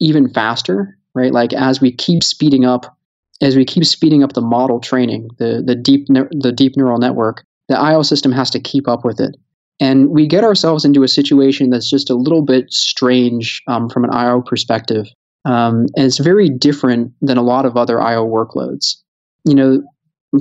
even 0.00 0.28
faster, 0.32 0.96
right? 1.14 1.32
Like 1.32 1.52
as 1.52 1.80
we 1.80 1.92
keep 1.92 2.24
speeding 2.24 2.64
up, 2.64 2.96
as 3.42 3.54
we 3.54 3.66
keep 3.66 3.84
speeding 3.84 4.22
up 4.22 4.32
the 4.32 4.40
model 4.40 4.80
training, 4.80 5.28
the 5.38 5.62
the 5.64 5.74
deep 5.74 6.08
ne- 6.08 6.28
the 6.30 6.52
deep 6.52 6.72
neural 6.74 6.98
network, 6.98 7.44
the 7.68 7.78
IO 7.78 8.02
system 8.02 8.32
has 8.32 8.50
to 8.50 8.60
keep 8.60 8.88
up 8.88 9.04
with 9.04 9.20
it. 9.20 9.36
And 9.78 10.08
we 10.08 10.26
get 10.26 10.42
ourselves 10.42 10.86
into 10.86 11.02
a 11.02 11.08
situation 11.08 11.68
that's 11.68 11.90
just 11.90 12.08
a 12.08 12.14
little 12.14 12.42
bit 12.42 12.72
strange 12.72 13.62
um, 13.66 13.90
from 13.90 14.04
an 14.04 14.10
IO 14.10 14.40
perspective. 14.40 15.06
Um, 15.46 15.86
and 15.96 16.06
it's 16.06 16.18
very 16.18 16.48
different 16.48 17.12
than 17.20 17.38
a 17.38 17.42
lot 17.42 17.66
of 17.66 17.76
other 17.76 18.00
IO 18.00 18.26
workloads. 18.26 18.96
You 19.44 19.54
know, 19.54 19.82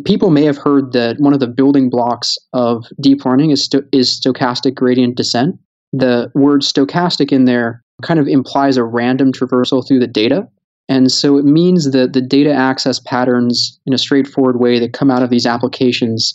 people 0.04 0.32
may 0.32 0.44
have 0.44 0.58
heard 0.58 0.94
that 0.94 1.18
one 1.20 1.34
of 1.34 1.40
the 1.40 1.48
building 1.48 1.90
blocks 1.90 2.38
of 2.54 2.86
deep 3.00 3.24
learning 3.24 3.52
is, 3.52 3.64
sto- 3.64 3.84
is 3.92 4.20
stochastic 4.20 4.74
gradient 4.74 5.16
descent. 5.16 5.58
The 5.94 6.32
word 6.34 6.62
stochastic 6.62 7.32
in 7.32 7.46
there 7.46 7.84
kind 8.02 8.20
of 8.20 8.28
implies 8.28 8.78
a 8.78 8.84
random 8.84 9.32
traversal 9.32 9.88
through 9.88 10.00
the 10.00 10.08
data. 10.08 10.48
And 10.90 11.12
so 11.12 11.38
it 11.38 11.46
means 11.46 11.92
that 11.92 12.14
the 12.14 12.22
data 12.22 12.52
access 12.52 13.00
patterns 13.00 13.80
in 13.86 13.94
a 13.94 13.98
straightforward 13.98 14.60
way 14.60 14.80
that 14.80 14.94
come 14.94 15.12
out 15.12 15.24
of 15.24 15.30
these 15.30 15.46
applications 15.46 16.34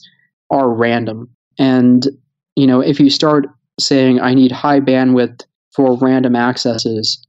are 0.50 0.72
random. 0.72 1.28
And 1.58 2.06
you 2.56 2.66
know, 2.66 2.80
if 2.80 3.00
you 3.00 3.10
start 3.10 3.46
saying 3.78 4.20
I 4.20 4.34
need 4.34 4.52
high 4.52 4.80
bandwidth 4.80 5.42
for 5.74 5.96
random 5.98 6.36
accesses, 6.36 7.24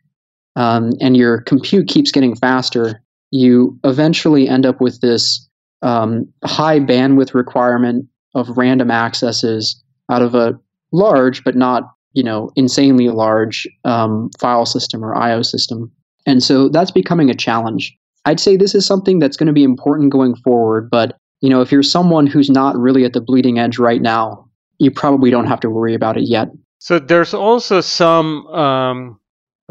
um, 0.55 0.91
and 0.99 1.15
your 1.15 1.41
compute 1.41 1.87
keeps 1.87 2.11
getting 2.11 2.35
faster, 2.35 3.01
you 3.31 3.79
eventually 3.83 4.47
end 4.47 4.65
up 4.65 4.81
with 4.81 4.99
this 5.01 5.47
um, 5.81 6.27
high 6.43 6.79
bandwidth 6.79 7.33
requirement 7.33 8.07
of 8.35 8.57
random 8.57 8.91
accesses 8.91 9.81
out 10.09 10.21
of 10.21 10.35
a 10.35 10.59
large 10.91 11.43
but 11.43 11.55
not 11.55 11.83
you 12.13 12.23
know 12.23 12.51
insanely 12.55 13.07
large 13.07 13.67
um, 13.85 14.29
file 14.39 14.65
system 14.65 15.03
or 15.03 15.15
IO 15.15 15.41
system. 15.41 15.91
And 16.25 16.43
so 16.43 16.69
that's 16.69 16.91
becoming 16.91 17.29
a 17.29 17.35
challenge. 17.35 17.97
I'd 18.25 18.39
say 18.39 18.55
this 18.55 18.75
is 18.75 18.85
something 18.85 19.17
that's 19.17 19.37
going 19.37 19.47
to 19.47 19.53
be 19.53 19.63
important 19.63 20.11
going 20.11 20.35
forward, 20.35 20.89
but 20.91 21.17
you 21.41 21.49
know, 21.49 21.61
if 21.61 21.71
you're 21.71 21.83
someone 21.83 22.27
who's 22.27 22.49
not 22.49 22.77
really 22.77 23.03
at 23.03 23.13
the 23.13 23.21
bleeding 23.21 23.57
edge 23.57 23.79
right 23.79 24.01
now, 24.01 24.47
you 24.77 24.91
probably 24.91 25.31
don't 25.31 25.47
have 25.47 25.59
to 25.61 25.69
worry 25.69 25.95
about 25.95 26.17
it 26.17 26.29
yet. 26.29 26.49
So 26.77 26.99
there's 26.99 27.33
also 27.33 27.81
some, 27.81 28.47
um, 28.47 29.19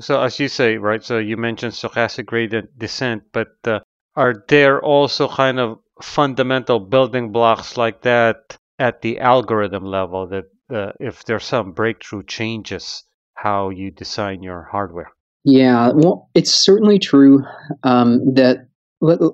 so 0.00 0.22
as 0.22 0.38
you 0.38 0.48
say, 0.48 0.76
right? 0.76 1.02
So 1.04 1.18
you 1.18 1.36
mentioned 1.36 1.72
stochastic 1.72 2.26
gradient 2.26 2.78
descent, 2.78 3.24
but 3.32 3.48
uh, 3.64 3.80
are 4.16 4.44
there 4.48 4.82
also 4.82 5.28
kind 5.28 5.58
of 5.58 5.78
fundamental 6.02 6.80
building 6.80 7.32
blocks 7.32 7.76
like 7.76 8.02
that 8.02 8.56
at 8.78 9.02
the 9.02 9.20
algorithm 9.20 9.84
level 9.84 10.26
that 10.28 10.44
uh, 10.70 10.92
if 11.00 11.24
there's 11.24 11.44
some 11.44 11.72
breakthrough 11.72 12.22
changes 12.22 13.04
how 13.34 13.70
you 13.70 13.90
design 13.90 14.42
your 14.42 14.68
hardware? 14.70 15.10
Yeah, 15.44 15.92
well, 15.94 16.28
it's 16.34 16.52
certainly 16.52 16.98
true 16.98 17.44
um, 17.82 18.34
that 18.34 18.66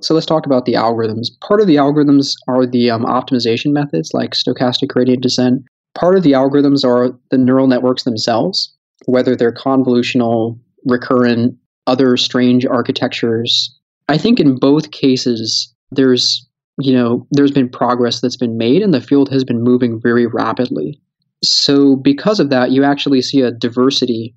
so 0.00 0.14
let's 0.14 0.26
talk 0.26 0.46
about 0.46 0.64
the 0.64 0.74
algorithms. 0.74 1.26
Part 1.40 1.60
of 1.60 1.66
the 1.66 1.74
algorithms 1.74 2.34
are 2.46 2.66
the 2.66 2.88
um, 2.88 3.04
optimization 3.04 3.72
methods 3.72 4.14
like 4.14 4.30
stochastic 4.30 4.88
gradient 4.88 5.22
descent. 5.22 5.64
Part 5.96 6.14
of 6.14 6.22
the 6.22 6.32
algorithms 6.32 6.84
are 6.84 7.18
the 7.30 7.38
neural 7.38 7.66
networks 7.66 8.04
themselves, 8.04 8.72
whether 9.06 9.34
they're 9.34 9.52
convolutional, 9.52 10.58
recurrent, 10.84 11.56
other 11.86 12.16
strange 12.16 12.66
architectures. 12.66 13.74
I 14.08 14.18
think 14.18 14.38
in 14.38 14.56
both 14.56 14.90
cases, 14.90 15.72
there's 15.90 16.46
you 16.78 16.92
know 16.92 17.26
there's 17.30 17.52
been 17.52 17.68
progress 17.68 18.20
that's 18.20 18.36
been 18.36 18.58
made, 18.58 18.82
and 18.82 18.92
the 18.92 19.00
field 19.00 19.30
has 19.30 19.44
been 19.44 19.62
moving 19.62 20.00
very 20.00 20.26
rapidly. 20.26 21.00
So 21.42 21.96
because 21.96 22.40
of 22.40 22.50
that, 22.50 22.70
you 22.70 22.84
actually 22.84 23.22
see 23.22 23.40
a 23.40 23.50
diversity 23.50 24.34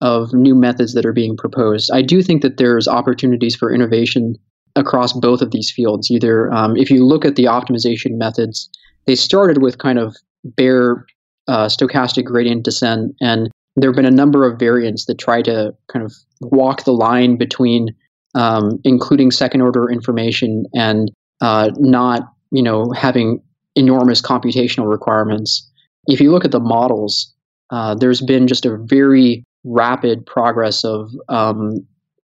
of 0.00 0.32
new 0.32 0.54
methods 0.54 0.92
that 0.94 1.06
are 1.06 1.12
being 1.12 1.36
proposed. 1.36 1.90
I 1.92 2.02
do 2.02 2.22
think 2.22 2.42
that 2.42 2.58
there's 2.58 2.86
opportunities 2.86 3.56
for 3.56 3.72
innovation 3.72 4.36
across 4.74 5.12
both 5.12 5.40
of 5.40 5.50
these 5.50 5.70
fields. 5.70 6.10
Either 6.10 6.52
um, 6.52 6.76
if 6.76 6.90
you 6.90 7.04
look 7.04 7.24
at 7.24 7.36
the 7.36 7.44
optimization 7.44 8.18
methods, 8.18 8.68
they 9.06 9.14
started 9.14 9.62
with 9.62 9.78
kind 9.78 9.98
of 9.98 10.14
bare 10.44 11.06
uh, 11.48 11.66
stochastic 11.66 12.24
gradient 12.24 12.64
descent, 12.64 13.14
and 13.20 13.50
there 13.76 13.90
have 13.90 13.96
been 13.96 14.06
a 14.06 14.10
number 14.10 14.50
of 14.50 14.58
variants 14.58 15.04
that 15.06 15.18
try 15.18 15.42
to 15.42 15.74
kind 15.92 16.04
of 16.04 16.14
walk 16.40 16.84
the 16.84 16.92
line 16.92 17.36
between 17.36 17.94
um, 18.34 18.78
including 18.84 19.30
second 19.30 19.62
order 19.62 19.90
information 19.90 20.66
and 20.74 21.10
uh, 21.40 21.70
not, 21.76 22.22
you 22.50 22.62
know, 22.62 22.90
having 22.92 23.42
enormous 23.74 24.20
computational 24.20 24.88
requirements. 24.88 25.70
If 26.06 26.20
you 26.20 26.30
look 26.30 26.44
at 26.44 26.52
the 26.52 26.60
models, 26.60 27.32
uh, 27.70 27.94
there's 27.94 28.20
been 28.20 28.46
just 28.46 28.66
a 28.66 28.76
very 28.76 29.44
rapid 29.64 30.24
progress 30.24 30.84
of, 30.84 31.10
um, 31.28 31.86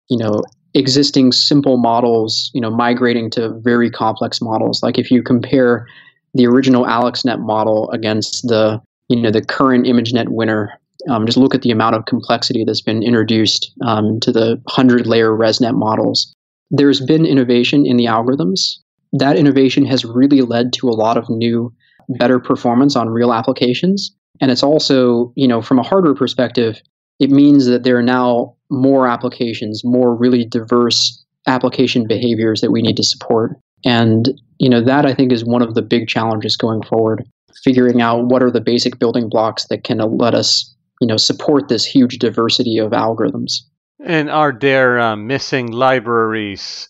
you 0.09 0.17
know, 0.17 0.43
existing 0.73 1.31
simple 1.31 1.77
models, 1.77 2.51
you 2.53 2.61
know, 2.61 2.69
migrating 2.69 3.29
to 3.31 3.57
very 3.59 3.89
complex 3.89 4.41
models. 4.41 4.83
Like 4.83 4.97
if 4.97 5.09
you 5.09 5.23
compare 5.23 5.87
the 6.33 6.47
original 6.47 6.85
AlexNet 6.85 7.39
model 7.39 7.89
against 7.91 8.47
the, 8.47 8.81
you 9.07 9.21
know, 9.21 9.31
the 9.31 9.43
current 9.43 9.85
ImageNet 9.85 10.29
winner, 10.29 10.79
um, 11.09 11.25
just 11.25 11.37
look 11.37 11.55
at 11.55 11.61
the 11.61 11.71
amount 11.71 11.95
of 11.95 12.05
complexity 12.05 12.63
that's 12.65 12.81
been 12.81 13.03
introduced 13.03 13.71
um, 13.85 14.19
to 14.21 14.31
the 14.31 14.61
100 14.65 15.05
layer 15.05 15.31
ResNet 15.31 15.75
models. 15.75 16.33
There's 16.71 17.01
been 17.01 17.25
innovation 17.25 17.85
in 17.85 17.97
the 17.97 18.05
algorithms. 18.05 18.77
That 19.11 19.37
innovation 19.37 19.85
has 19.85 20.05
really 20.05 20.41
led 20.41 20.73
to 20.73 20.89
a 20.89 20.91
lot 20.91 21.17
of 21.17 21.29
new, 21.29 21.73
better 22.09 22.39
performance 22.39 22.95
on 22.95 23.09
real 23.09 23.33
applications. 23.33 24.11
And 24.41 24.49
it's 24.49 24.63
also, 24.63 25.31
you 25.35 25.47
know, 25.47 25.61
from 25.61 25.77
a 25.77 25.83
hardware 25.83 26.15
perspective, 26.15 26.81
it 27.19 27.29
means 27.29 27.67
that 27.67 27.83
there 27.83 27.97
are 27.97 28.03
now 28.03 28.55
more 28.69 29.07
applications, 29.07 29.83
more 29.83 30.15
really 30.15 30.45
diverse 30.45 31.23
application 31.47 32.07
behaviors 32.07 32.61
that 32.61 32.71
we 32.71 32.81
need 32.81 32.97
to 32.97 33.03
support. 33.03 33.57
And 33.85 34.29
you 34.59 34.69
know 34.69 34.81
that 34.81 35.05
I 35.05 35.13
think 35.13 35.31
is 35.31 35.43
one 35.43 35.61
of 35.61 35.75
the 35.75 35.81
big 35.81 36.07
challenges 36.07 36.55
going 36.55 36.83
forward, 36.83 37.25
figuring 37.63 38.01
out 38.01 38.25
what 38.25 38.41
are 38.41 38.51
the 38.51 38.61
basic 38.61 38.97
building 38.99 39.29
blocks 39.29 39.67
that 39.67 39.83
can 39.83 39.97
let 39.97 40.33
us, 40.33 40.73
you 41.03 41.07
know, 41.07 41.17
support 41.17 41.67
this 41.67 41.83
huge 41.83 42.17
diversity 42.17 42.77
of 42.77 42.91
algorithms. 42.91 43.59
And 44.05 44.29
are 44.29 44.53
there 44.53 45.01
uh, 45.01 45.17
missing 45.17 45.69
libraries 45.69 46.87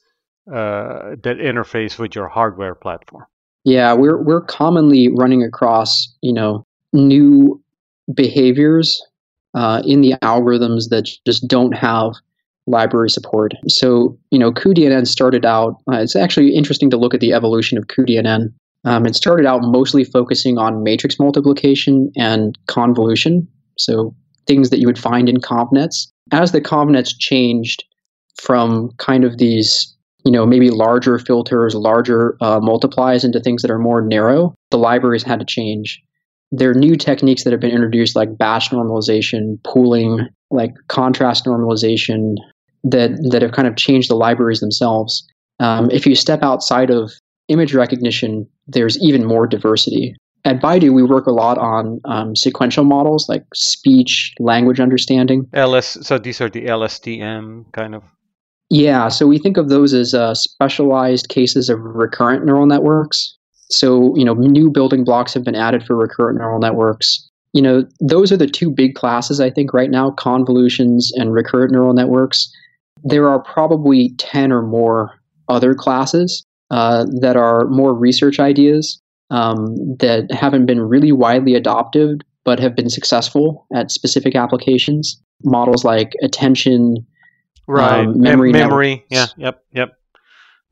uh, 0.47 1.16
that 1.24 1.38
interface 1.41 1.97
with 1.97 2.14
your 2.14 2.28
hardware 2.28 2.76
platform? 2.76 3.26
Yeah, 3.64 3.93
we're 3.93 4.22
we're 4.22 4.41
commonly 4.41 5.09
running 5.11 5.41
across 5.41 6.14
you 6.22 6.32
know 6.32 6.64
new 6.91 7.59
behaviors 8.14 9.03
uh, 9.55 9.82
in 9.84 10.01
the 10.01 10.14
algorithms 10.22 10.89
that 10.89 11.09
just 11.26 11.47
don't 11.47 11.72
have 11.72 12.11
library 12.68 13.09
support. 13.09 13.53
So, 13.68 14.16
you 14.30 14.38
know, 14.38 14.51
cuDNN 14.51 15.07
started 15.07 15.43
out, 15.43 15.78
uh, 15.91 15.97
it's 15.97 16.16
actually 16.16 16.53
interesting 16.53 16.91
to 16.91 16.97
look 16.97 17.16
at 17.16 17.20
the 17.20 17.34
evolution 17.34 17.80
of 17.80 17.88
cuDNN. 17.88 18.53
Um, 18.86 19.05
it 19.05 19.16
started 19.16 19.45
out 19.45 19.61
mostly 19.64 20.03
focusing 20.03 20.57
on 20.57 20.84
matrix 20.84 21.18
multiplication 21.18 22.11
and 22.16 22.57
convolution, 22.68 23.47
so 23.78 24.16
things 24.48 24.70
that 24.70 24.80
you 24.80 24.88
would 24.88 25.00
find 25.00 25.30
in 25.30 25.38
convnets. 25.38 26.08
As 26.32 26.52
the 26.52 26.62
convnets 26.62 27.12
changed 27.18 27.84
from 28.42 28.92
kind 28.98 29.24
of 29.24 29.38
these, 29.38 29.96
you 30.26 30.32
know, 30.32 30.46
maybe 30.46 30.70
larger 30.70 31.20
filters, 31.20 31.76
larger 31.76 32.38
uh, 32.42 32.60
multiplies 32.62 33.24
into 33.24 33.40
things 33.40 33.62
that 33.62 33.72
are 33.72 33.80
more 33.80 34.02
narrow, 34.02 34.54
the 34.72 34.78
libraries 34.78 35.24
had 35.24 35.40
to 35.40 35.46
change 35.46 36.02
there 36.56 36.70
are 36.70 36.76
new 36.76 36.96
techniques 36.96 37.44
that 37.44 37.52
have 37.52 37.60
been 37.60 37.72
introduced 37.72 38.16
like 38.16 38.38
batch 38.38 38.70
normalization, 38.70 39.58
pooling, 39.64 40.30
like 40.52 40.72
contrast 40.88 41.46
normalization 41.46 42.36
that 42.84 43.12
that 43.32 43.42
have 43.42 43.54
kind 43.54 43.68
of 43.68 43.76
changed 43.76 44.10
the 44.10 44.16
libraries 44.16 44.60
themselves. 44.60 45.28
Um, 45.60 45.90
if 45.90 46.06
you 46.06 46.16
step 46.16 46.44
outside 46.44 46.92
of 46.92 47.12
image 47.48 47.74
recognition, 47.74 48.48
there's 48.68 49.02
even 49.02 49.26
more 49.26 49.48
diversity. 49.48 50.16
At 50.46 50.62
Baidu, 50.62 50.94
we 50.94 51.04
work 51.04 51.26
a 51.26 51.32
lot 51.32 51.58
on 51.58 52.02
um, 52.04 52.36
sequential 52.36 52.84
models 52.84 53.30
like 53.30 53.46
speech, 53.54 54.34
language 54.39 54.80
understanding. 54.80 55.48
LS. 55.54 56.06
So 56.06 56.18
these 56.18 56.41
are 56.41 56.50
the 56.50 56.66
LSTM 56.66 57.72
kind 57.72 57.96
of. 57.96 58.04
Yeah, 58.70 59.08
so 59.08 59.26
we 59.26 59.38
think 59.38 59.58
of 59.58 59.70
those 59.70 59.94
as 59.94 60.14
uh, 60.14 60.34
specialized 60.34 61.30
cases 61.30 61.70
of 61.70 61.80
recurrent 61.80 62.46
neural 62.46 62.66
networks. 62.66 63.38
So, 63.70 64.16
you 64.18 64.26
know, 64.26 64.34
new 64.34 64.70
building 64.70 65.04
blocks 65.04 65.34
have 65.34 65.44
been 65.44 65.56
added 65.56 65.84
for 65.86 65.96
recurrent 65.96 66.39
neural 66.39 66.60
networks. 66.60 67.30
You 67.54 67.62
know, 67.62 67.86
those 68.02 68.32
are 68.32 68.38
the 68.38 68.48
two 68.48 68.70
big 68.70 68.96
classes, 68.96 69.39
I 69.39 69.50
think, 69.50 69.74
right 69.74 69.91
now 69.91 70.12
convolutions 70.12 71.12
and 71.16 71.34
recurrent 71.34 71.72
neural 71.72 71.94
networks. 71.94 72.52
There 73.04 73.30
are 73.30 73.39
probably 73.39 74.14
10 74.18 74.52
or 74.52 74.64
more 74.64 75.12
other 75.48 75.74
classes 75.76 76.44
uh, 76.72 77.06
that 77.22 77.38
are 77.38 77.68
more 77.68 77.94
research 77.94 78.39
ideas 78.39 79.00
um, 79.30 79.76
that 80.00 80.32
haven't 80.32 80.66
been 80.66 80.82
really 80.82 81.12
widely 81.12 81.56
adopted 81.56 82.24
but 82.46 82.60
have 82.60 82.76
been 82.76 82.90
successful 82.90 83.66
at 83.74 83.90
specific 83.92 84.36
applications. 84.36 85.22
Models 85.46 85.84
like 85.86 86.14
attention, 86.22 87.06
right, 87.68 88.06
um, 88.06 88.20
memory, 88.22 88.52
Mem- 88.52 88.62
memory, 88.62 89.06
yeah, 89.10 89.28
yep, 89.38 89.64
yep. 89.74 89.94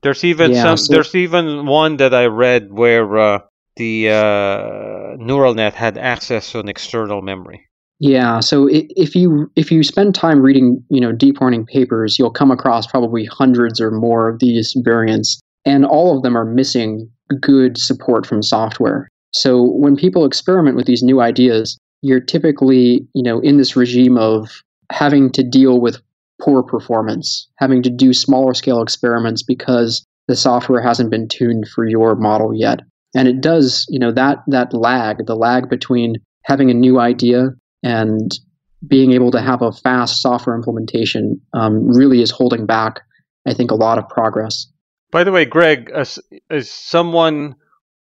There's 0.01 0.23
even 0.23 0.51
Yeah, 0.51 0.63
some. 0.63 0.77
so- 0.77 0.93
There's 0.93 1.15
even 1.15 1.65
one 1.65 1.97
that 1.97 2.13
I 2.13 2.25
read 2.25 2.71
where 2.71 3.17
uh, 3.17 3.39
the 3.75 4.09
uh, 4.09 5.15
neural 5.17 5.53
net 5.53 5.73
had 5.73 5.97
access 5.97 6.51
to 6.51 6.59
an 6.59 6.69
external 6.69 7.21
memory. 7.21 7.67
Yeah, 7.99 8.39
so 8.39 8.67
if 8.71 9.15
you 9.15 9.51
if 9.55 9.71
you 9.71 9.83
spend 9.83 10.15
time 10.15 10.41
reading, 10.41 10.83
you 10.89 10.99
know, 10.99 11.11
deep 11.11 11.39
learning 11.39 11.67
papers, 11.67 12.17
you'll 12.17 12.31
come 12.31 12.49
across 12.49 12.87
probably 12.87 13.25
hundreds 13.25 13.79
or 13.79 13.91
more 13.91 14.27
of 14.27 14.39
these 14.39 14.75
variants, 14.83 15.39
and 15.65 15.85
all 15.85 16.17
of 16.17 16.23
them 16.23 16.35
are 16.35 16.45
missing 16.45 17.07
good 17.33 17.77
support 17.77 18.25
from 18.25 18.43
software. 18.43 19.07
So 19.33 19.63
when 19.63 19.95
people 19.95 20.25
experiment 20.25 20.75
with 20.75 20.87
these 20.87 21.03
new 21.03 21.21
ideas, 21.21 21.77
you're 22.01 22.19
typically, 22.19 23.07
you 23.13 23.23
know, 23.23 23.39
in 23.39 23.57
this 23.57 23.75
regime 23.75 24.17
of 24.17 24.49
having 24.91 25.31
to 25.31 25.43
deal 25.43 25.79
with 25.79 26.01
poor 26.41 26.63
performance, 26.63 27.47
having 27.57 27.83
to 27.83 27.89
do 27.89 28.13
smaller 28.13 28.53
scale 28.53 28.81
experiments 28.81 29.43
because 29.43 30.05
the 30.27 30.35
software 30.35 30.81
hasn't 30.81 31.11
been 31.11 31.27
tuned 31.27 31.67
for 31.67 31.87
your 31.87 32.15
model 32.15 32.53
yet. 32.53 32.79
And 33.15 33.27
it 33.27 33.41
does, 33.41 33.85
you 33.89 33.99
know, 33.99 34.11
that 34.11 34.39
that 34.47 34.73
lag, 34.73 35.25
the 35.25 35.35
lag 35.35 35.69
between 35.69 36.15
having 36.45 36.71
a 36.71 36.73
new 36.73 36.99
idea 36.99 37.49
and 37.83 38.31
being 38.87 39.11
able 39.11 39.31
to 39.31 39.41
have 39.41 39.61
a 39.61 39.71
fast 39.71 40.21
software 40.21 40.55
implementation 40.55 41.39
um, 41.53 41.87
really 41.87 42.21
is 42.21 42.31
holding 42.31 42.65
back, 42.65 43.01
I 43.45 43.53
think, 43.53 43.69
a 43.69 43.75
lot 43.75 43.99
of 43.99 44.09
progress. 44.09 44.67
By 45.11 45.25
the 45.25 45.31
way, 45.33 45.43
Greg, 45.45 45.91
as 45.93 46.19
as 46.49 46.71
someone 46.71 47.55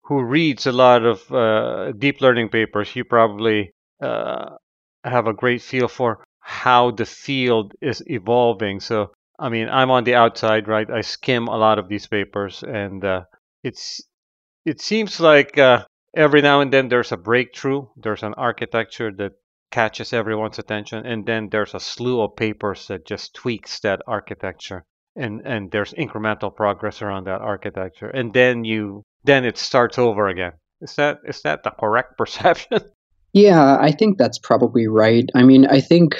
who 0.04 0.22
reads 0.22 0.66
a 0.66 0.72
lot 0.72 1.04
of 1.04 1.30
uh, 1.32 1.92
deep 1.92 2.20
learning 2.20 2.50
papers, 2.50 2.94
you 2.94 3.04
probably 3.04 3.72
uh, 4.00 4.56
have 5.02 5.26
a 5.26 5.34
great 5.34 5.60
feel 5.60 5.88
for 5.88 6.24
how 6.38 6.92
the 6.92 7.04
field 7.04 7.74
is 7.80 8.02
evolving. 8.06 8.78
So, 8.80 9.12
I 9.38 9.48
mean, 9.48 9.68
I'm 9.68 9.90
on 9.90 10.04
the 10.04 10.14
outside, 10.14 10.68
right? 10.68 10.88
I 10.88 11.00
skim 11.00 11.48
a 11.48 11.56
lot 11.56 11.78
of 11.80 11.88
these 11.88 12.06
papers, 12.06 12.62
and 12.62 13.04
uh, 13.04 13.24
it's 13.64 14.00
it 14.64 14.80
seems 14.80 15.18
like 15.18 15.58
uh, 15.58 15.84
every 16.14 16.42
now 16.42 16.60
and 16.60 16.72
then 16.72 16.88
there's 16.88 17.12
a 17.12 17.16
breakthrough. 17.16 17.86
There's 17.96 18.22
an 18.22 18.34
architecture 18.34 19.10
that 19.18 19.32
catches 19.72 20.12
everyone's 20.12 20.60
attention, 20.60 21.04
and 21.06 21.26
then 21.26 21.48
there's 21.48 21.74
a 21.74 21.80
slew 21.80 22.20
of 22.20 22.36
papers 22.36 22.86
that 22.86 23.04
just 23.04 23.34
tweaks 23.34 23.80
that 23.80 24.00
architecture 24.06 24.84
and 25.16 25.40
and 25.44 25.70
there's 25.70 25.92
incremental 25.94 26.54
progress 26.54 27.02
around 27.02 27.26
that 27.26 27.40
architecture 27.40 28.08
and 28.08 28.32
then 28.32 28.64
you 28.64 29.02
then 29.24 29.44
it 29.44 29.58
starts 29.58 29.98
over 29.98 30.28
again 30.28 30.52
is 30.80 30.94
that 30.94 31.18
is 31.24 31.42
that 31.42 31.62
the 31.62 31.70
correct 31.70 32.16
perception 32.18 32.80
Yeah, 33.32 33.78
I 33.80 33.92
think 33.92 34.18
that's 34.18 34.38
probably 34.38 34.86
right. 34.88 35.28
I 35.34 35.42
mean, 35.42 35.66
I 35.66 35.80
think 35.80 36.16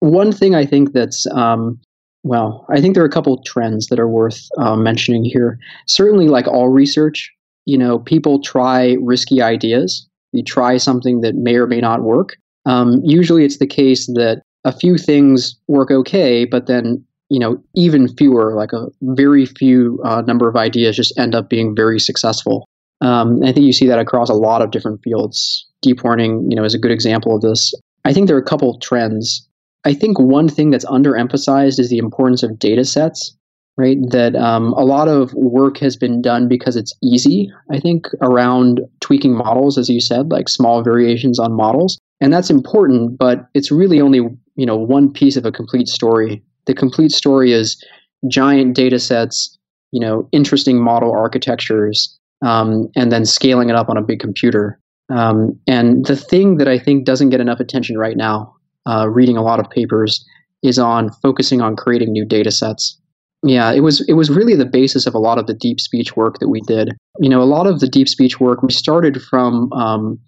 one 0.00 0.32
thing 0.32 0.54
I 0.54 0.66
think 0.66 0.92
that's 0.92 1.26
um, 1.28 1.80
well, 2.22 2.66
I 2.68 2.80
think 2.80 2.94
there 2.94 3.02
are 3.02 3.06
a 3.06 3.10
couple 3.10 3.42
trends 3.44 3.86
that 3.86 3.98
are 3.98 4.08
worth 4.08 4.48
uh, 4.58 4.76
mentioning 4.76 5.24
here. 5.24 5.58
Certainly, 5.86 6.28
like 6.28 6.46
all 6.46 6.68
research, 6.68 7.30
you 7.64 7.78
know, 7.78 7.98
people 7.98 8.42
try 8.42 8.96
risky 9.00 9.40
ideas. 9.40 10.06
You 10.32 10.44
try 10.44 10.76
something 10.76 11.22
that 11.22 11.34
may 11.34 11.56
or 11.56 11.66
may 11.66 11.80
not 11.80 12.02
work. 12.02 12.36
Um, 12.66 13.00
usually, 13.02 13.44
it's 13.44 13.58
the 13.58 13.66
case 13.66 14.06
that 14.08 14.42
a 14.64 14.72
few 14.72 14.98
things 14.98 15.56
work 15.68 15.90
okay, 15.90 16.44
but 16.44 16.66
then 16.66 17.02
you 17.30 17.38
know, 17.38 17.62
even 17.74 18.14
fewer, 18.16 18.54
like 18.54 18.72
a 18.72 18.88
very 19.02 19.46
few 19.46 20.00
uh, 20.04 20.20
number 20.22 20.48
of 20.48 20.56
ideas, 20.56 20.96
just 20.96 21.16
end 21.18 21.34
up 21.34 21.48
being 21.48 21.74
very 21.74 21.98
successful. 21.98 22.68
Um, 23.00 23.42
I 23.42 23.52
think 23.52 23.64
you 23.64 23.72
see 23.72 23.86
that 23.86 23.98
across 23.98 24.28
a 24.28 24.34
lot 24.34 24.60
of 24.60 24.72
different 24.72 25.00
fields. 25.02 25.66
Deep 25.80 26.04
learning, 26.04 26.50
you 26.50 26.56
know, 26.56 26.64
is 26.64 26.74
a 26.74 26.78
good 26.78 26.90
example 26.90 27.34
of 27.34 27.40
this. 27.40 27.72
I 28.04 28.12
think 28.12 28.26
there 28.26 28.36
are 28.36 28.40
a 28.40 28.44
couple 28.44 28.78
trends. 28.80 29.48
I 29.84 29.94
think 29.94 30.18
one 30.18 30.48
thing 30.48 30.70
that's 30.70 30.84
underemphasized 30.84 31.78
is 31.78 31.88
the 31.88 31.98
importance 31.98 32.42
of 32.42 32.58
data 32.58 32.84
sets, 32.84 33.34
right? 33.78 33.96
That 34.10 34.36
um, 34.36 34.74
a 34.74 34.84
lot 34.84 35.08
of 35.08 35.32
work 35.32 35.78
has 35.78 35.96
been 35.96 36.20
done 36.20 36.48
because 36.48 36.76
it's 36.76 36.92
easy, 37.02 37.50
I 37.70 37.78
think, 37.78 38.08
around 38.20 38.80
tweaking 39.00 39.34
models, 39.34 39.78
as 39.78 39.88
you 39.88 40.00
said, 40.00 40.30
like 40.30 40.48
small 40.48 40.82
variations 40.82 41.38
on 41.38 41.54
models. 41.54 41.98
And 42.20 42.32
that's 42.32 42.50
important, 42.50 43.18
but 43.18 43.46
it's 43.54 43.70
really 43.70 44.00
only, 44.00 44.18
you 44.56 44.66
know, 44.66 44.76
one 44.76 45.10
piece 45.10 45.36
of 45.36 45.46
a 45.46 45.52
complete 45.52 45.88
story. 45.88 46.42
The 46.66 46.74
complete 46.74 47.12
story 47.12 47.52
is 47.52 47.82
giant 48.28 48.74
data 48.74 48.98
sets, 48.98 49.58
you 49.92 50.00
know, 50.00 50.28
interesting 50.32 50.82
model 50.82 51.12
architectures, 51.12 52.18
um, 52.44 52.88
and 52.96 53.10
then 53.10 53.24
scaling 53.24 53.70
it 53.70 53.76
up 53.76 53.88
on 53.88 53.96
a 53.96 54.02
big 54.02 54.20
computer. 54.20 54.78
Um, 55.10 55.58
and 55.66 56.06
the 56.06 56.16
thing 56.16 56.58
that 56.58 56.68
I 56.68 56.78
think 56.78 57.04
doesn't 57.04 57.30
get 57.30 57.40
enough 57.40 57.60
attention 57.60 57.98
right 57.98 58.16
now, 58.16 58.54
uh, 58.86 59.08
reading 59.08 59.36
a 59.36 59.42
lot 59.42 59.58
of 59.58 59.68
papers, 59.70 60.24
is 60.62 60.78
on 60.78 61.10
focusing 61.22 61.60
on 61.60 61.76
creating 61.76 62.12
new 62.12 62.24
data 62.24 62.50
sets. 62.50 62.98
Yeah, 63.42 63.72
it 63.72 63.80
was 63.80 64.06
it 64.06 64.12
was 64.12 64.28
really 64.28 64.54
the 64.54 64.66
basis 64.66 65.06
of 65.06 65.14
a 65.14 65.18
lot 65.18 65.38
of 65.38 65.46
the 65.46 65.54
deep 65.54 65.80
speech 65.80 66.14
work 66.14 66.38
that 66.40 66.48
we 66.48 66.60
did. 66.60 66.90
You 67.20 67.30
know, 67.30 67.40
a 67.40 67.44
lot 67.44 67.66
of 67.66 67.80
the 67.80 67.88
deep 67.88 68.08
speech 68.08 68.38
work 68.38 68.62
we 68.62 68.70
started 68.70 69.22
from, 69.22 69.72
um, 69.72 70.18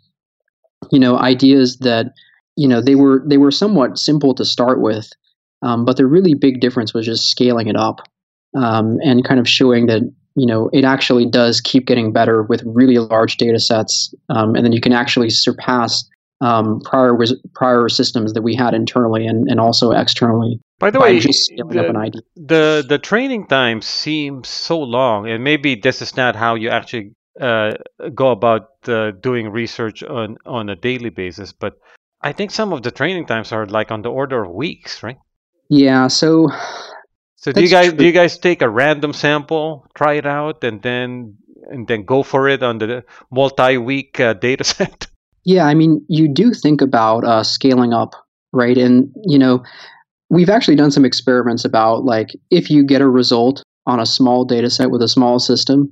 you 0.91 0.99
know, 0.99 1.19
ideas 1.19 1.77
that 1.79 2.07
you 2.57 2.67
know 2.67 2.81
they 2.81 2.95
were 2.95 3.23
they 3.27 3.37
were 3.37 3.51
somewhat 3.51 3.99
simple 3.99 4.35
to 4.35 4.47
start 4.47 4.81
with, 4.81 5.11
um, 5.63 5.85
but 5.85 5.97
the 5.97 6.07
really 6.07 6.35
big 6.35 6.61
difference 6.61 6.93
was 6.95 7.07
just 7.07 7.29
scaling 7.29 7.69
it 7.69 7.77
up 7.77 8.01
um, 8.57 8.99
and 9.03 9.25
kind 9.25 9.41
of 9.41 9.49
showing 9.49 9.87
that 9.87 10.03
you 10.35 10.47
know 10.47 10.69
it 10.73 10.85
actually 10.85 11.27
does 11.27 11.61
keep 11.61 11.87
getting 11.87 12.13
better 12.13 12.43
with 12.43 12.63
really 12.65 12.99
large 12.99 13.37
data 13.37 13.59
sets, 13.59 14.15
um, 14.29 14.55
and 14.55 14.65
then 14.65 14.73
you 14.73 14.81
can 14.81 14.93
actually 14.93 15.31
surpass 15.31 16.05
um, 16.43 16.81
prior 16.81 17.17
prior 17.55 17.89
systems 17.89 18.33
that 18.33 18.43
we 18.43 18.55
had 18.55 18.75
internally 18.75 19.27
and, 19.27 19.49
and 19.49 19.61
also 19.61 19.93
externally 19.93 20.61
by 20.81 20.91
the 20.91 20.99
by 20.99 21.13
way 21.13 21.21
just 21.21 21.45
scaling 21.45 21.79
up 21.79 21.87
an 21.87 21.95
the, 21.95 22.23
the 22.35 22.85
the 22.89 22.99
training 22.99 23.47
time 23.47 23.81
seems 23.81 24.49
so 24.49 24.81
long 24.81 25.29
and 25.29 25.45
maybe 25.45 25.77
this 25.77 26.03
is 26.03 26.17
not 26.17 26.35
how 26.35 26.57
you 26.57 26.69
actually 26.69 27.13
uh, 27.41 27.73
go 28.13 28.31
about 28.31 28.71
uh, 28.89 29.13
doing 29.13 29.49
research 29.51 30.03
on 30.03 30.37
on 30.45 30.69
a 30.69 30.75
daily 30.75 31.11
basis 31.11 31.53
but 31.53 31.75
i 32.21 32.33
think 32.33 32.51
some 32.51 32.73
of 32.73 32.83
the 32.83 32.91
training 32.91 33.25
times 33.25 33.53
are 33.53 33.67
like 33.67 33.93
on 33.93 34.03
the 34.03 34.11
order 34.11 34.43
of 34.45 34.51
weeks 34.51 35.03
right 35.05 35.19
Yeah, 35.73 36.09
so 36.09 36.49
So 37.37 37.51
do 37.51 37.63
you 37.63 37.71
guys 37.71 37.89
true. 37.89 37.97
do 37.97 38.05
you 38.05 38.13
guys 38.13 38.37
take 38.37 38.61
a 38.61 38.69
random 38.69 39.15
sample, 39.15 39.87
try 39.95 40.15
it 40.15 40.27
out, 40.27 40.63
and 40.63 40.83
then 40.83 41.39
and 41.71 41.89
then 41.89 42.05
go 42.05 42.23
for 42.23 42.47
it 42.47 42.63
on 42.63 42.77
the 42.77 43.05
multi-week 43.31 44.21
uh, 44.21 44.35
data 44.35 44.65
set? 44.75 45.07
Yeah, 45.45 45.65
I 45.65 45.73
mean, 45.73 46.05
you 46.09 46.29
do 46.29 46.53
think 46.53 46.83
about 46.83 47.25
uh, 47.25 47.43
scaling 47.43 47.95
up, 47.95 48.13
right? 48.53 48.77
And 48.77 49.11
you 49.25 49.39
know, 49.39 49.65
we've 50.29 50.51
actually 50.51 50.77
done 50.77 50.91
some 50.91 51.07
experiments 51.07 51.65
about 51.65 52.05
like 52.05 52.29
if 52.51 52.69
you 52.69 52.85
get 52.85 53.01
a 53.01 53.09
result 53.09 53.63
on 53.87 53.99
a 53.99 54.05
small 54.05 54.45
data 54.45 54.69
set 54.69 54.91
with 54.91 55.01
a 55.01 55.09
small 55.09 55.39
system, 55.39 55.91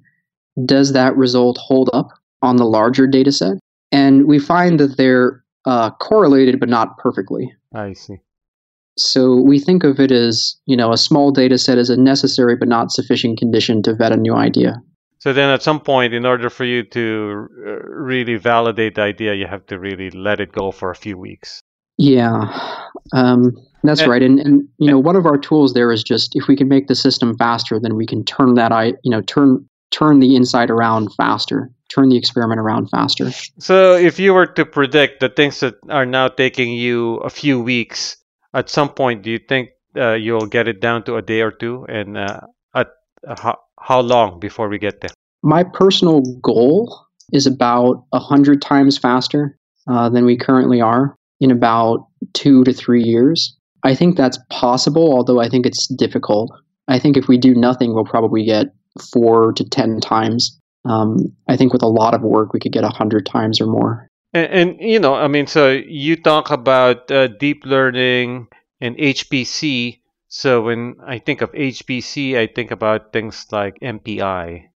does 0.66 0.93
that 0.93 1.16
result 1.16 1.57
hold 1.57 1.89
up 1.95 2.09
on 2.43 2.57
the 2.57 2.66
larger 2.66 3.07
data 3.07 3.33
set? 3.33 3.57
And 3.91 4.26
we 4.26 4.39
find 4.39 4.78
that 4.78 4.99
they're 4.99 5.43
uh, 5.64 5.91
correlated, 5.93 6.61
but 6.61 6.68
not 6.68 6.99
perfectly. 6.99 7.51
I 7.74 7.95
see. 7.95 8.20
So 9.05 9.36
we 9.36 9.59
think 9.59 9.84
of 9.84 9.98
it 10.01 10.12
as 10.12 10.57
you 10.66 10.76
know 10.76 10.92
a 10.92 10.98
small 10.98 11.30
data 11.30 11.59
set 11.59 11.78
is 11.78 11.90
a 11.90 11.96
necessary 11.96 12.57
but 12.57 12.68
not 12.68 12.90
sufficient 12.92 13.38
condition 13.38 13.82
to 13.82 13.94
vet 13.94 14.12
a 14.12 14.16
new 14.16 14.34
idea. 14.34 14.76
So 15.18 15.34
then, 15.34 15.51
at 15.51 15.62
some 15.62 15.80
point, 15.80 16.14
in 16.14 16.24
order 16.24 16.48
for 16.48 16.64
you 16.64 16.82
to 16.82 17.46
uh, 17.66 17.70
really 17.88 18.36
validate 18.36 18.94
the 18.94 19.03
idea, 19.03 19.34
you 19.34 19.46
have 19.46 19.66
to 19.66 19.78
really 19.78 20.11
let 20.11 20.40
it 20.40 20.53
go 20.53 20.70
for 20.70 20.90
a 20.90 20.96
few 20.96 21.18
weeks. 21.18 21.61
Yeah, 21.98 22.48
um, 23.12 23.53
that's 23.82 24.01
And- 24.01 24.11
right. 24.11 24.22
And, 24.22 24.40
and 24.40 24.66
you 24.78 24.90
know, 24.90 24.98
one 24.98 25.16
of 25.16 25.26
our 25.26 25.36
tools 25.36 25.74
there 25.74 25.92
is 25.92 26.03
just 26.03 26.34
if 26.34 26.48
we 26.48 26.57
can 26.57 26.68
make 26.68 26.86
the 26.88 26.94
system 26.94 27.36
faster, 27.36 27.78
then 27.78 27.96
we 27.96 28.07
can 28.07 28.24
turn 28.24 28.55
that 28.55 28.72
I 28.72 28.94
you 29.05 29.11
know 29.11 29.20
turn 29.22 29.66
turn 29.90 30.20
the 30.20 30.36
inside 30.36 30.70
around 30.70 31.12
faster, 31.14 31.70
turn 31.88 32.09
the 32.09 32.16
experiment 32.16 32.61
around 32.61 32.88
faster. 32.88 33.30
So 33.59 33.94
if 33.96 34.18
you 34.18 34.32
were 34.32 34.46
to 34.46 34.64
predict 34.64 35.20
the 35.20 35.28
things 35.28 35.61
that 35.61 35.74
are 35.90 36.07
now 36.07 36.28
taking 36.28 36.72
you 36.72 37.16
a 37.16 37.28
few 37.30 37.61
weeks, 37.61 38.16
at 38.55 38.68
some 38.68 38.88
point, 38.90 39.22
do 39.22 39.30
you 39.30 39.38
think 39.38 39.70
uh, 39.96 40.14
you'll 40.14 40.46
get 40.46 40.68
it 40.68 40.80
down 40.80 41.05
to 41.05 41.16
a 41.16 41.22
day 41.22 41.40
or 41.40 41.51
two? 41.51 41.86
And 41.88 42.16
uh, 42.16 42.40
at 42.74 42.88
uh, 43.26 43.40
how, 43.40 43.59
how 43.80 44.01
long 44.01 44.40
before 44.40 44.68
we 44.68 44.78
get 44.78 45.01
there? 45.01 45.11
My 45.42 45.64
personal 45.64 46.22
goal 46.42 47.07
is 47.32 47.46
about 47.46 48.05
a 48.12 48.18
hundred 48.18 48.61
times 48.61 48.98
faster 48.98 49.57
uh, 49.88 50.09
than 50.09 50.24
we 50.24 50.36
currently 50.36 50.80
are 50.80 51.16
in 51.40 51.51
about 51.51 52.07
two 52.34 52.64
to 52.64 52.72
three 52.72 53.03
years. 53.03 53.57
I 53.82 53.94
think 53.94 54.16
that's 54.16 54.38
possible, 54.51 55.14
although 55.14 55.40
I 55.40 55.48
think 55.48 55.64
it's 55.64 55.86
difficult. 55.86 56.53
I 56.88 56.98
think 56.98 57.16
if 57.16 57.28
we 57.28 57.38
do 57.38 57.55
nothing, 57.55 57.94
we'll 57.94 58.05
probably 58.05 58.44
get 58.44 58.66
four 59.12 59.53
to 59.53 59.64
ten 59.64 60.01
times. 60.01 60.59
Um, 60.84 61.16
I 61.48 61.57
think 61.57 61.72
with 61.72 61.82
a 61.82 61.88
lot 61.88 62.14
of 62.14 62.22
work, 62.22 62.53
we 62.53 62.61
could 62.61 62.72
get 62.72 62.84
a 62.84 62.88
hundred 62.88 63.24
times 63.24 63.61
or 63.61 63.66
more. 63.66 64.09
And, 64.33 64.53
and 64.53 64.81
you 64.81 65.01
know, 65.01 65.14
I 65.14 65.28
mean, 65.28 65.47
so 65.47 65.70
you 65.70 66.16
talk 66.16 66.51
about 66.51 67.11
uh, 67.11 67.28
deep 67.28 67.64
learning 67.64 68.49
and 68.81 68.97
HPC. 68.97 70.01
So 70.28 70.62
when 70.62 70.97
I 71.05 71.18
think 71.18 71.43
of 71.43 71.53
HPC, 71.53 72.39
I 72.39 72.47
think 72.47 72.70
about 72.70 73.12
things 73.12 73.47
like 73.51 73.78
MPI 73.81 74.68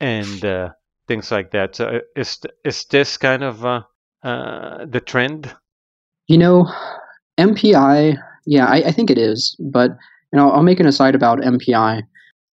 and 0.00 0.44
uh, 0.44 0.70
things 1.06 1.30
like 1.30 1.50
that. 1.50 1.76
So 1.76 1.86
uh, 1.88 1.98
is 2.16 2.40
is 2.64 2.84
this 2.86 3.16
kind 3.18 3.44
of 3.44 3.64
uh, 3.64 3.82
uh, 4.22 4.86
the 4.86 5.00
trend? 5.00 5.54
You 6.26 6.38
know, 6.38 6.72
MPI, 7.38 8.18
yeah, 8.46 8.66
I, 8.66 8.76
I 8.76 8.92
think 8.92 9.10
it 9.10 9.18
is. 9.18 9.56
But 9.58 9.90
you 10.32 10.38
know, 10.38 10.50
I'll 10.50 10.62
make 10.62 10.80
an 10.80 10.86
aside 10.86 11.14
about 11.14 11.40
MPI, 11.40 12.02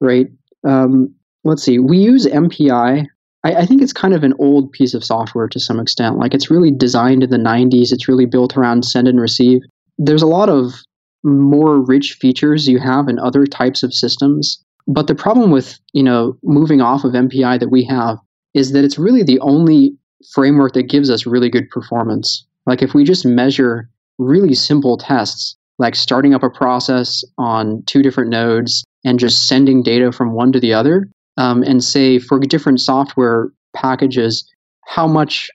right? 0.00 0.28
Um, 0.64 1.14
let's 1.44 1.62
see. 1.62 1.78
We 1.78 1.98
use 1.98 2.26
MPI. 2.26 3.06
I, 3.44 3.54
I, 3.54 3.66
think 3.66 3.82
it's 3.82 3.92
kind 3.92 4.14
of 4.14 4.22
an 4.22 4.34
old 4.38 4.70
piece 4.72 4.94
of 4.94 5.04
software 5.04 5.48
to 5.48 5.60
some 5.60 5.80
extent. 5.80 6.18
Like 6.18 6.34
it's 6.34 6.50
really 6.50 6.70
designed 6.70 7.22
in 7.22 7.30
the 7.30 7.36
90s. 7.36 7.92
It's 7.92 8.08
really 8.08 8.26
built 8.26 8.56
around 8.56 8.84
send 8.84 9.08
and 9.08 9.20
receive. 9.20 9.62
There's 9.98 10.22
a 10.22 10.26
lot 10.26 10.48
of 10.48 10.74
more 11.22 11.80
rich 11.80 12.14
features 12.14 12.68
you 12.68 12.78
have 12.78 13.08
in 13.08 13.18
other 13.18 13.46
types 13.46 13.82
of 13.82 13.94
systems. 13.94 14.62
But 14.86 15.06
the 15.06 15.14
problem 15.14 15.50
with, 15.50 15.78
you 15.92 16.02
know, 16.02 16.36
moving 16.42 16.80
off 16.80 17.04
of 17.04 17.12
MPI 17.12 17.60
that 17.60 17.70
we 17.70 17.84
have 17.84 18.18
is 18.54 18.72
that 18.72 18.84
it's 18.84 18.98
really 18.98 19.22
the 19.22 19.38
only 19.40 19.94
framework 20.32 20.72
that 20.74 20.84
gives 20.84 21.10
us 21.10 21.26
really 21.26 21.48
good 21.48 21.68
performance. 21.70 22.44
Like 22.66 22.82
if 22.82 22.94
we 22.94 23.04
just 23.04 23.24
measure 23.24 23.88
really 24.18 24.54
simple 24.54 24.96
tests, 24.96 25.56
like 25.78 25.94
starting 25.94 26.34
up 26.34 26.42
a 26.42 26.50
process 26.50 27.24
on 27.38 27.82
two 27.86 28.02
different 28.02 28.30
nodes 28.30 28.84
and 29.04 29.18
just 29.18 29.46
sending 29.46 29.82
data 29.82 30.12
from 30.12 30.32
one 30.32 30.52
to 30.52 30.60
the 30.60 30.74
other, 30.74 31.08
um, 31.40 31.62
and 31.62 31.82
say 31.82 32.18
for 32.18 32.38
different 32.38 32.80
software 32.80 33.50
packages, 33.74 34.44
how 34.84 35.06
much 35.06 35.48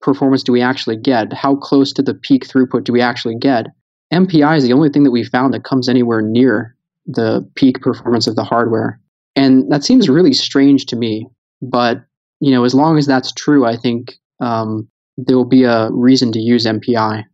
performance 0.00 0.44
do 0.44 0.52
we 0.52 0.62
actually 0.62 0.96
get? 0.96 1.32
How 1.32 1.56
close 1.56 1.92
to 1.94 2.02
the 2.02 2.14
peak 2.14 2.46
throughput 2.46 2.84
do 2.84 2.92
we 2.92 3.00
actually 3.00 3.36
get? 3.36 3.66
MPI 4.12 4.58
is 4.58 4.62
the 4.62 4.72
only 4.72 4.90
thing 4.90 5.02
that 5.02 5.10
we 5.10 5.24
found 5.24 5.52
that 5.52 5.64
comes 5.64 5.88
anywhere 5.88 6.22
near 6.22 6.76
the 7.06 7.50
peak 7.56 7.80
performance 7.80 8.28
of 8.28 8.36
the 8.36 8.44
hardware. 8.44 9.00
And 9.34 9.70
that 9.72 9.82
seems 9.82 10.08
really 10.08 10.34
strange 10.34 10.86
to 10.86 10.96
me. 10.96 11.26
But, 11.60 12.04
you 12.38 12.52
know, 12.52 12.62
as 12.64 12.74
long 12.74 12.96
as 12.96 13.06
that's 13.06 13.32
true, 13.32 13.66
I 13.66 13.76
think 13.76 14.14
um, 14.40 14.88
there 15.16 15.36
will 15.36 15.44
be 15.44 15.64
a 15.64 15.90
reason 15.90 16.30
to 16.32 16.38
use 16.38 16.64
MPI. 16.64 17.24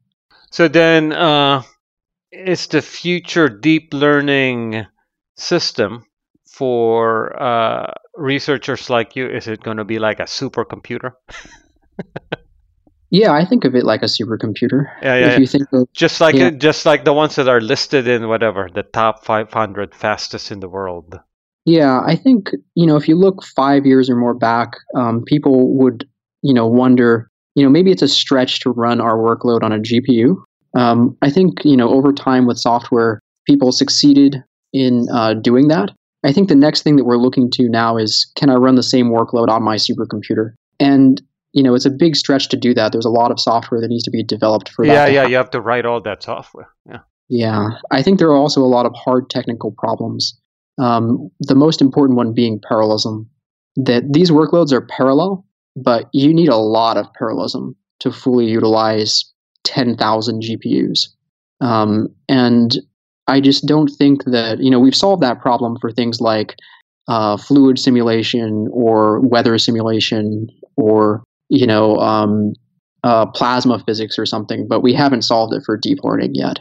So 0.50 0.68
then, 0.68 1.12
uh, 1.12 1.62
is 2.32 2.66
the 2.68 2.80
future 2.80 3.48
deep 3.48 3.92
learning 3.92 4.86
system 5.36 6.06
for 6.60 7.42
uh, 7.42 7.90
researchers 8.16 8.90
like 8.90 9.16
you? 9.16 9.26
Is 9.26 9.48
it 9.48 9.62
going 9.62 9.78
to 9.78 9.84
be 9.84 9.98
like 9.98 10.20
a 10.20 10.24
supercomputer? 10.24 11.12
Yeah, 13.10 13.32
I 13.32 13.44
think 13.44 13.64
of 13.64 13.74
it 13.74 13.82
like 13.84 14.02
a 14.02 14.06
supercomputer. 14.06 14.84
Yeah, 15.02 15.16
yeah. 15.16 15.32
If 15.32 15.40
you 15.40 15.46
think 15.46 15.66
of, 15.72 15.92
just 15.92 16.20
like 16.20 16.36
yeah. 16.36 16.50
just 16.50 16.86
like 16.86 17.04
the 17.04 17.12
ones 17.12 17.34
that 17.36 17.48
are 17.48 17.60
listed 17.60 18.06
in 18.06 18.28
whatever 18.28 18.68
the 18.72 18.84
top 18.84 19.24
500 19.24 19.94
fastest 19.94 20.52
in 20.52 20.60
the 20.60 20.68
world. 20.68 21.18
Yeah, 21.64 22.02
I 22.06 22.14
think 22.14 22.50
you 22.76 22.86
know 22.86 22.96
if 22.96 23.08
you 23.08 23.16
look 23.16 23.42
five 23.42 23.84
years 23.84 24.08
or 24.08 24.16
more 24.16 24.34
back, 24.34 24.74
um, 24.94 25.24
people 25.24 25.74
would 25.78 26.08
you 26.42 26.54
know 26.54 26.68
wonder 26.68 27.28
you 27.56 27.64
know 27.64 27.70
maybe 27.70 27.90
it's 27.90 28.02
a 28.02 28.08
stretch 28.08 28.60
to 28.60 28.70
run 28.70 29.00
our 29.00 29.16
workload 29.16 29.64
on 29.64 29.72
a 29.72 29.80
GPU. 29.80 30.36
Um, 30.76 31.16
I 31.20 31.30
think 31.30 31.64
you 31.64 31.76
know 31.76 31.90
over 31.90 32.12
time 32.12 32.46
with 32.46 32.58
software, 32.58 33.18
people 33.44 33.72
succeeded 33.72 34.36
in 34.72 35.08
uh, 35.12 35.34
doing 35.34 35.66
that. 35.66 35.90
I 36.24 36.32
think 36.32 36.48
the 36.48 36.54
next 36.54 36.82
thing 36.82 36.96
that 36.96 37.04
we're 37.04 37.16
looking 37.16 37.50
to 37.52 37.68
now 37.68 37.96
is 37.96 38.30
can 38.36 38.50
I 38.50 38.54
run 38.54 38.74
the 38.74 38.82
same 38.82 39.06
workload 39.06 39.48
on 39.48 39.62
my 39.62 39.76
supercomputer? 39.76 40.52
And 40.78 41.20
you 41.52 41.62
know, 41.62 41.74
it's 41.74 41.86
a 41.86 41.90
big 41.90 42.14
stretch 42.14 42.48
to 42.50 42.56
do 42.56 42.74
that. 42.74 42.92
There's 42.92 43.04
a 43.04 43.10
lot 43.10 43.32
of 43.32 43.40
software 43.40 43.80
that 43.80 43.88
needs 43.88 44.04
to 44.04 44.10
be 44.10 44.22
developed 44.22 44.68
for 44.68 44.84
yeah, 44.84 45.06
that. 45.06 45.12
Yeah, 45.12 45.22
yeah, 45.22 45.28
you 45.28 45.36
have 45.36 45.50
to 45.50 45.60
write 45.60 45.84
all 45.84 46.00
that 46.02 46.22
software. 46.22 46.68
Yeah. 46.88 47.00
Yeah, 47.28 47.68
I 47.92 48.02
think 48.02 48.18
there 48.18 48.28
are 48.28 48.36
also 48.36 48.60
a 48.60 48.66
lot 48.66 48.86
of 48.86 48.94
hard 48.96 49.30
technical 49.30 49.70
problems. 49.70 50.36
Um, 50.80 51.30
the 51.38 51.54
most 51.54 51.80
important 51.80 52.16
one 52.16 52.34
being 52.34 52.60
parallelism. 52.60 53.30
That 53.76 54.12
these 54.12 54.32
workloads 54.32 54.72
are 54.72 54.80
parallel, 54.80 55.46
but 55.76 56.08
you 56.12 56.34
need 56.34 56.48
a 56.48 56.56
lot 56.56 56.96
of 56.96 57.06
parallelism 57.14 57.76
to 58.00 58.10
fully 58.10 58.46
utilize 58.46 59.24
10,000 59.62 60.42
GPUs. 60.42 61.06
Um, 61.60 62.08
and 62.28 62.76
I 63.30 63.40
just 63.40 63.66
don't 63.66 63.88
think 63.88 64.24
that, 64.24 64.58
you 64.60 64.70
know, 64.70 64.80
we've 64.80 64.94
solved 64.94 65.22
that 65.22 65.40
problem 65.40 65.76
for 65.80 65.90
things 65.90 66.20
like 66.20 66.56
uh, 67.08 67.36
fluid 67.36 67.78
simulation 67.78 68.68
or 68.72 69.20
weather 69.20 69.58
simulation 69.58 70.48
or 70.76 71.24
you 71.50 71.66
know, 71.66 71.96
um, 71.98 72.54
uh, 73.04 73.26
plasma 73.26 73.82
physics 73.84 74.18
or 74.18 74.24
something, 74.24 74.66
but 74.66 74.80
we 74.80 74.94
haven't 74.94 75.22
solved 75.22 75.52
it 75.52 75.62
for 75.66 75.76
deep 75.76 75.98
learning 76.02 76.34
yet. 76.34 76.60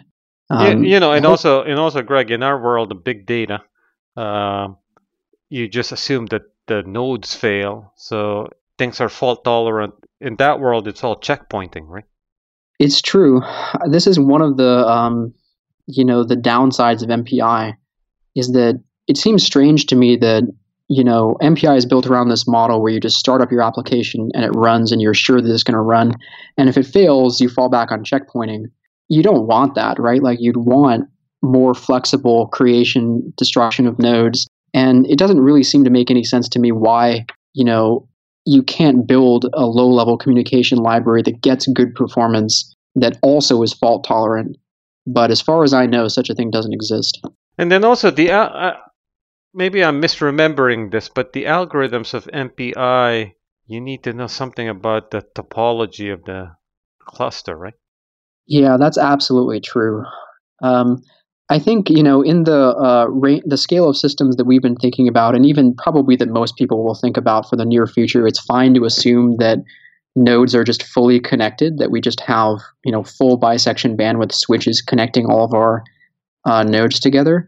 Um, 0.49 0.83
you, 0.83 0.93
you, 0.93 0.99
know, 0.99 1.13
and 1.13 1.25
also, 1.25 1.63
and 1.63 1.79
also, 1.79 2.01
Greg, 2.01 2.31
in 2.31 2.43
our 2.43 2.61
world 2.61 2.91
of 2.91 3.03
big 3.03 3.25
data, 3.25 3.61
uh, 4.17 4.69
you 5.49 5.69
just 5.69 5.91
assume 5.91 6.25
that 6.27 6.41
the 6.65 6.81
nodes 6.81 7.35
fail, 7.35 7.93
so 7.95 8.49
things 8.77 8.99
are 8.99 9.09
fault 9.09 9.43
tolerant. 9.43 9.93
In 10.19 10.35
that 10.37 10.59
world, 10.59 10.87
it's 10.87 11.03
all 11.03 11.19
checkpointing, 11.19 11.87
right? 11.87 12.05
It's 12.79 13.01
true. 13.01 13.41
This 13.87 14.07
is 14.07 14.19
one 14.19 14.41
of 14.41 14.57
the, 14.57 14.87
um, 14.87 15.33
you 15.89 16.05
know, 16.05 16.23
the 16.23 16.35
downsides 16.35 17.01
of 17.01 17.09
MPI 17.09 17.73
is 18.35 18.51
that 18.51 18.81
it 19.07 19.17
seems 19.17 19.43
strange 19.43 19.87
to 19.87 19.95
me 19.95 20.15
that 20.17 20.43
you 20.89 21.03
know, 21.03 21.37
MPI 21.39 21.77
is 21.77 21.85
built 21.85 22.07
around 22.07 22.29
this 22.29 22.47
model 22.47 22.81
where 22.81 22.91
you 22.91 22.99
just 22.99 23.19
start 23.19 23.41
up 23.41 23.51
your 23.51 23.61
application 23.61 24.31
and 24.33 24.43
it 24.43 24.49
runs 24.55 24.91
and 24.91 24.99
you're 24.99 25.13
sure 25.13 25.39
that 25.39 25.53
it's 25.53 25.63
going 25.63 25.75
to 25.75 25.81
run. 25.81 26.13
And 26.57 26.67
if 26.67 26.77
it 26.77 26.87
fails, 26.87 27.39
you 27.39 27.47
fall 27.47 27.69
back 27.69 27.91
on 27.91 28.03
checkpointing. 28.03 28.65
You 29.07 29.21
don't 29.21 29.45
want 29.45 29.75
that, 29.75 29.99
right? 29.99 30.21
Like 30.21 30.39
you'd 30.41 30.57
want 30.57 31.07
more 31.43 31.75
flexible 31.75 32.47
creation, 32.47 33.31
destruction 33.37 33.85
of 33.85 33.99
nodes. 33.99 34.47
And 34.73 35.05
it 35.07 35.19
doesn't 35.19 35.39
really 35.39 35.63
seem 35.63 35.83
to 35.83 35.91
make 35.91 36.09
any 36.09 36.23
sense 36.23 36.49
to 36.49 36.59
me 36.59 36.71
why, 36.71 37.25
you 37.53 37.63
know, 37.63 38.07
you 38.45 38.63
can't 38.63 39.07
build 39.07 39.45
a 39.53 39.67
low 39.67 39.87
level 39.87 40.17
communication 40.17 40.79
library 40.79 41.21
that 41.23 41.41
gets 41.41 41.67
good 41.67 41.93
performance 41.93 42.73
that 42.95 43.17
also 43.21 43.61
is 43.61 43.73
fault 43.73 44.05
tolerant. 44.07 44.57
But 45.11 45.31
as 45.31 45.41
far 45.41 45.63
as 45.63 45.73
I 45.73 45.85
know, 45.87 46.07
such 46.07 46.29
a 46.29 46.35
thing 46.35 46.51
doesn't 46.51 46.73
exist. 46.73 47.19
And 47.57 47.71
then 47.71 47.83
also 47.83 48.11
the 48.11 48.31
uh, 48.31 48.73
maybe 49.53 49.83
I'm 49.83 50.01
misremembering 50.01 50.91
this, 50.91 51.09
but 51.09 51.33
the 51.33 51.45
algorithms 51.45 52.13
of 52.13 52.25
MPI, 52.25 53.33
you 53.67 53.81
need 53.81 54.03
to 54.03 54.13
know 54.13 54.27
something 54.27 54.69
about 54.69 55.11
the 55.11 55.23
topology 55.35 56.13
of 56.13 56.23
the 56.25 56.51
cluster, 56.99 57.55
right? 57.55 57.73
Yeah, 58.45 58.77
that's 58.77 58.97
absolutely 58.97 59.59
true. 59.59 60.03
Um, 60.61 61.01
I 61.49 61.57
think 61.57 61.89
you 61.89 62.03
know 62.03 62.21
in 62.21 62.43
the 62.43 62.75
uh, 62.77 63.07
ra- 63.09 63.45
the 63.45 63.57
scale 63.57 63.89
of 63.89 63.97
systems 63.97 64.35
that 64.35 64.45
we've 64.45 64.61
been 64.61 64.75
thinking 64.75 65.07
about, 65.07 65.35
and 65.35 65.45
even 65.45 65.73
probably 65.73 66.15
that 66.17 66.29
most 66.29 66.55
people 66.55 66.83
will 66.83 66.95
think 66.95 67.17
about 67.17 67.49
for 67.49 67.55
the 67.55 67.65
near 67.65 67.87
future, 67.87 68.27
it's 68.27 68.39
fine 68.39 68.75
to 68.75 68.85
assume 68.85 69.37
that 69.37 69.57
nodes 70.19 70.53
are 70.53 70.63
just 70.63 70.83
fully 70.83 71.19
connected. 71.19 71.77
That 71.79 71.91
we 71.91 72.01
just 72.01 72.19
have 72.21 72.59
you 72.83 72.91
know 72.91 73.03
full 73.03 73.37
bisection 73.37 73.97
bandwidth 73.97 74.33
switches 74.33 74.81
connecting 74.81 75.25
all 75.25 75.43
of 75.43 75.53
our 75.53 75.83
uh, 76.45 76.63
nodes 76.63 76.99
together. 76.99 77.47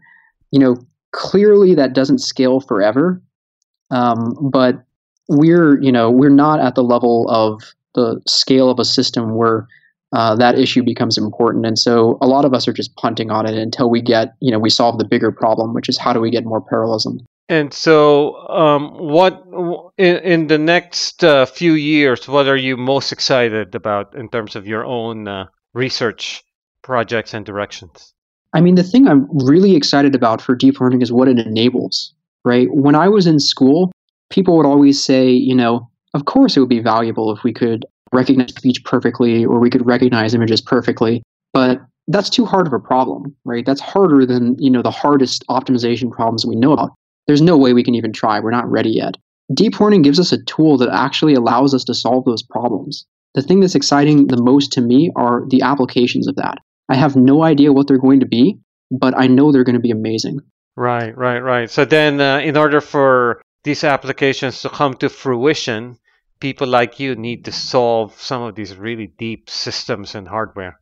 You 0.50 0.58
know, 0.58 0.76
clearly 1.12 1.74
that 1.74 1.94
doesn't 1.94 2.18
scale 2.18 2.60
forever 2.60 3.22
um, 3.92 4.36
but 4.40 4.82
we're 5.28 5.80
you 5.80 5.92
know 5.92 6.10
we're 6.10 6.30
not 6.30 6.58
at 6.58 6.74
the 6.74 6.82
level 6.82 7.26
of 7.28 7.62
the 7.94 8.20
scale 8.26 8.70
of 8.70 8.80
a 8.80 8.84
system 8.84 9.36
where 9.36 9.68
uh, 10.12 10.34
that 10.34 10.58
issue 10.58 10.82
becomes 10.82 11.16
important 11.16 11.64
and 11.64 11.78
so 11.78 12.18
a 12.20 12.26
lot 12.26 12.44
of 12.44 12.52
us 12.52 12.66
are 12.66 12.72
just 12.72 12.94
punting 12.96 13.30
on 13.30 13.46
it 13.46 13.54
until 13.54 13.88
we 13.88 14.02
get 14.02 14.34
you 14.40 14.50
know 14.50 14.58
we 14.58 14.70
solve 14.70 14.98
the 14.98 15.04
bigger 15.04 15.30
problem 15.30 15.72
which 15.74 15.88
is 15.88 15.98
how 15.98 16.12
do 16.12 16.20
we 16.20 16.30
get 16.30 16.44
more 16.44 16.60
parallelism 16.60 17.20
and 17.52 17.72
so 17.72 18.36
um, 18.48 18.82
what 19.16 19.44
in, 19.98 20.16
in, 20.32 20.46
the 20.46 20.58
next 20.58 21.22
uh, 21.24 21.46
few 21.46 21.74
years 21.74 22.28
what 22.28 22.46
are 22.46 22.56
you 22.56 22.76
most 22.76 23.12
excited 23.12 23.74
about 23.74 24.14
in 24.16 24.28
terms 24.28 24.56
of 24.56 24.66
your 24.66 24.84
own 24.84 25.28
uh, 25.28 25.44
research 25.74 26.42
projects 26.82 27.34
and 27.34 27.44
directions 27.46 28.12
I 28.52 28.60
mean, 28.60 28.74
the 28.74 28.82
thing 28.82 29.08
I'm 29.08 29.26
really 29.30 29.74
excited 29.74 30.14
about 30.14 30.42
for 30.42 30.54
deep 30.54 30.80
learning 30.80 31.00
is 31.00 31.12
what 31.12 31.28
it 31.28 31.38
enables, 31.38 32.12
right? 32.44 32.68
When 32.70 32.94
I 32.94 33.08
was 33.08 33.26
in 33.26 33.40
school, 33.40 33.92
people 34.30 34.56
would 34.56 34.66
always 34.66 35.02
say, 35.02 35.30
you 35.30 35.54
know, 35.54 35.88
of 36.14 36.26
course 36.26 36.56
it 36.56 36.60
would 36.60 36.68
be 36.68 36.80
valuable 36.80 37.34
if 37.34 37.42
we 37.44 37.52
could 37.52 37.86
recognize 38.12 38.54
speech 38.54 38.84
perfectly 38.84 39.44
or 39.44 39.58
we 39.58 39.70
could 39.70 39.86
recognize 39.86 40.34
images 40.34 40.60
perfectly, 40.60 41.22
but 41.54 41.80
that's 42.08 42.28
too 42.28 42.44
hard 42.44 42.66
of 42.66 42.74
a 42.74 42.78
problem, 42.78 43.34
right? 43.44 43.64
That's 43.64 43.80
harder 43.80 44.26
than, 44.26 44.56
you 44.58 44.68
know, 44.70 44.82
the 44.82 44.90
hardest 44.90 45.46
optimization 45.48 46.10
problems 46.10 46.44
we 46.44 46.56
know 46.56 46.72
about. 46.72 46.92
There's 47.26 47.42
no 47.42 47.56
way 47.56 47.72
we 47.72 47.84
can 47.84 47.94
even 47.94 48.12
try. 48.12 48.40
We're 48.40 48.50
not 48.50 48.70
ready 48.70 48.90
yet. 48.90 49.16
Deep 49.54 49.78
learning 49.80 50.02
gives 50.02 50.18
us 50.18 50.32
a 50.32 50.42
tool 50.44 50.78
that 50.78 50.88
actually 50.90 51.34
allows 51.34 51.74
us 51.74 51.84
to 51.84 51.94
solve 51.94 52.24
those 52.24 52.42
problems. 52.42 53.06
The 53.34 53.42
thing 53.42 53.60
that's 53.60 53.74
exciting 53.74 54.26
the 54.26 54.42
most 54.42 54.72
to 54.72 54.80
me 54.80 55.10
are 55.16 55.44
the 55.48 55.62
applications 55.62 56.28
of 56.28 56.36
that. 56.36 56.58
I 56.88 56.96
have 56.96 57.16
no 57.16 57.42
idea 57.42 57.72
what 57.72 57.86
they're 57.86 57.98
going 57.98 58.20
to 58.20 58.26
be, 58.26 58.58
but 58.90 59.16
I 59.16 59.26
know 59.26 59.52
they're 59.52 59.64
going 59.64 59.74
to 59.74 59.80
be 59.80 59.90
amazing. 59.90 60.40
Right, 60.76 61.16
right, 61.16 61.40
right. 61.40 61.70
So 61.70 61.84
then, 61.84 62.20
uh, 62.20 62.38
in 62.38 62.56
order 62.56 62.80
for 62.80 63.40
these 63.64 63.84
applications 63.84 64.62
to 64.62 64.68
come 64.68 64.94
to 64.94 65.08
fruition, 65.08 65.98
people 66.40 66.66
like 66.66 66.98
you 66.98 67.14
need 67.14 67.44
to 67.44 67.52
solve 67.52 68.20
some 68.20 68.42
of 68.42 68.54
these 68.54 68.76
really 68.76 69.12
deep 69.18 69.48
systems 69.48 70.14
and 70.14 70.26
hardware. 70.26 70.78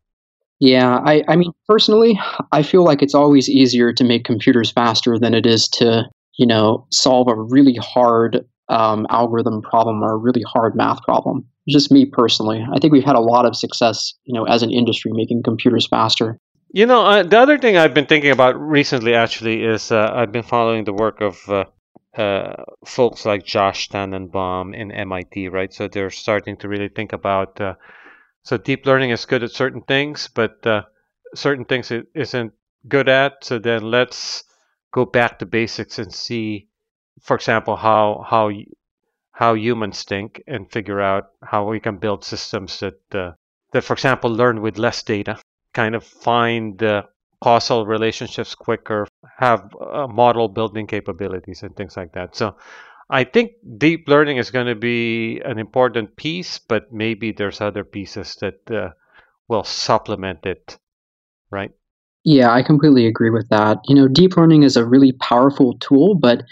Yeah, 0.59 0.99
I, 1.05 1.23
I 1.29 1.37
mean, 1.37 1.53
personally, 1.67 2.19
I 2.53 2.63
feel 2.63 2.85
like 2.85 3.03
it's 3.03 3.15
always 3.15 3.49
easier 3.49 3.93
to 3.95 4.05
make 4.05 4.25
computers 4.25 4.71
faster 4.71 5.19
than 5.19 5.35
it 5.35 5.47
is 5.47 5.69
to, 5.69 6.05
you 6.41 6.47
know, 6.47 6.87
solve 6.91 7.29
a 7.29 7.35
really 7.35 7.75
hard 7.75 8.47
um, 8.71 9.07
algorithm 9.11 9.61
problem 9.61 10.03
or 10.03 10.13
a 10.13 10.17
really 10.17 10.43
hard 10.43 10.75
math 10.75 11.03
problem 11.03 11.47
just 11.69 11.93
me 11.93 12.07
personally. 12.07 12.65
I 12.73 12.79
think 12.79 12.95
we've 12.95 13.05
had 13.05 13.15
a 13.15 13.21
lot 13.21 13.45
of 13.45 13.55
success, 13.55 14.15
you 14.25 14.33
know, 14.33 14.45
as 14.45 14.63
an 14.63 14.71
industry 14.71 15.13
making 15.15 15.43
computers 15.43 15.87
faster. 15.87 16.39
You 16.71 16.87
know, 16.87 17.05
uh, 17.05 17.23
the 17.25 17.39
other 17.39 17.59
thing 17.59 17.77
I've 17.77 17.93
been 17.93 18.07
thinking 18.07 18.31
about 18.31 18.59
recently, 18.59 19.15
actually, 19.15 19.65
is 19.65 19.93
uh, 19.93 20.11
I've 20.15 20.33
been 20.33 20.43
following 20.43 20.85
the 20.85 20.95
work 20.95 21.21
of 21.21 21.37
uh, 21.47 21.65
uh, 22.19 22.65
folks 22.87 23.27
like 23.27 23.45
Josh 23.45 23.91
Tenenbaum 23.91 24.75
in 24.75 24.91
MIT, 24.93 25.49
right? 25.49 25.73
So 25.75 25.89
they're 25.89 26.11
starting 26.11 26.57
to 26.59 26.69
really 26.69 26.89
think 26.89 27.13
about. 27.13 27.61
Uh, 27.61 27.75
so 28.45 28.57
deep 28.57 28.87
learning 28.87 29.11
is 29.11 29.27
good 29.27 29.43
at 29.43 29.51
certain 29.51 29.83
things, 29.83 30.31
but 30.35 30.67
uh, 30.67 30.85
certain 31.35 31.67
things 31.67 31.91
it 31.91 32.07
isn't 32.15 32.55
good 32.89 33.11
at. 33.11 33.45
So 33.45 33.59
then 33.59 33.91
let's 33.91 34.45
go 34.93 35.05
back 35.05 35.39
to 35.39 35.47
basics 35.47 35.99
and 35.99 36.13
see, 36.13 36.69
for 37.21 37.37
example, 37.37 37.77
how 37.77 38.25
how 38.29 38.51
how 39.33 39.55
humans 39.55 40.03
think 40.05 40.43
and 40.47 40.71
figure 40.71 41.01
out 41.01 41.31
how 41.43 41.69
we 41.69 41.81
can 41.81 41.99
build 41.99 42.25
systems 42.25 42.81
that 42.81 43.15
uh, 43.15 43.33
that, 43.73 43.85
for 43.85 43.93
example, 43.93 44.31
learn 44.31 44.61
with 44.61 44.79
less 44.79 45.03
data, 45.03 45.39
kind 45.75 45.95
of 45.95 46.05
find 46.05 46.83
causal 47.43 47.87
relationships 47.87 48.55
quicker, 48.55 49.07
have 49.39 49.75
uh, 49.81 50.07
model 50.07 50.49
building 50.49 50.87
capabilities 50.87 51.63
and 51.63 51.75
things 51.75 51.97
like 51.97 52.13
that. 52.13 52.37
So 52.37 52.57
I 53.09 53.25
think 53.25 53.53
deep 53.79 54.09
learning 54.09 54.37
is 54.37 54.51
going 54.51 54.67
to 54.67 54.75
be 54.75 55.41
an 55.45 55.59
important 55.59 56.17
piece, 56.17 56.59
but 56.59 56.93
maybe 56.93 57.33
there's 57.33 57.61
other 57.61 57.85
pieces 57.85 58.37
that 58.41 58.71
uh, 58.71 58.91
will 59.49 59.65
supplement 59.65 60.47
it, 60.47 60.79
right? 61.51 61.73
Yeah, 62.25 62.53
I 62.53 62.63
completely 62.63 63.07
agree 63.07 63.31
with 63.31 63.49
that. 63.49 63.79
You 63.87 63.95
know, 63.95 64.09
deep 64.09 64.37
learning 64.37 64.63
is 64.63 64.77
a 64.77 64.85
really 64.85 65.13
powerful 65.13 65.75
tool, 65.81 66.15
but 66.15 66.43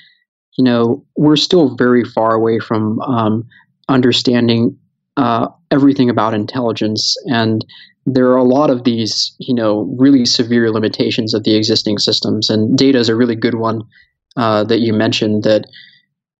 you 0.58 0.64
know, 0.64 1.04
we're 1.16 1.36
still 1.36 1.76
very 1.76 2.04
far 2.04 2.34
away 2.34 2.60
from 2.60 3.00
um, 3.02 3.46
understanding 3.88 4.76
uh, 5.16 5.48
everything 5.70 6.10
about 6.10 6.34
intelligence. 6.34 7.16
And 7.26 7.64
there 8.06 8.26
are 8.28 8.36
a 8.36 8.44
lot 8.44 8.70
of 8.70 8.84
these, 8.84 9.34
you 9.38 9.54
know, 9.54 9.94
really 9.98 10.26
severe 10.26 10.70
limitations 10.72 11.34
of 11.34 11.44
the 11.44 11.56
existing 11.56 11.98
systems. 11.98 12.50
And 12.50 12.76
data 12.78 12.98
is 12.98 13.08
a 13.08 13.16
really 13.16 13.36
good 13.36 13.56
one 13.56 13.82
uh, 14.36 14.64
that 14.64 14.80
you 14.80 14.92
mentioned. 14.94 15.44
That 15.44 15.66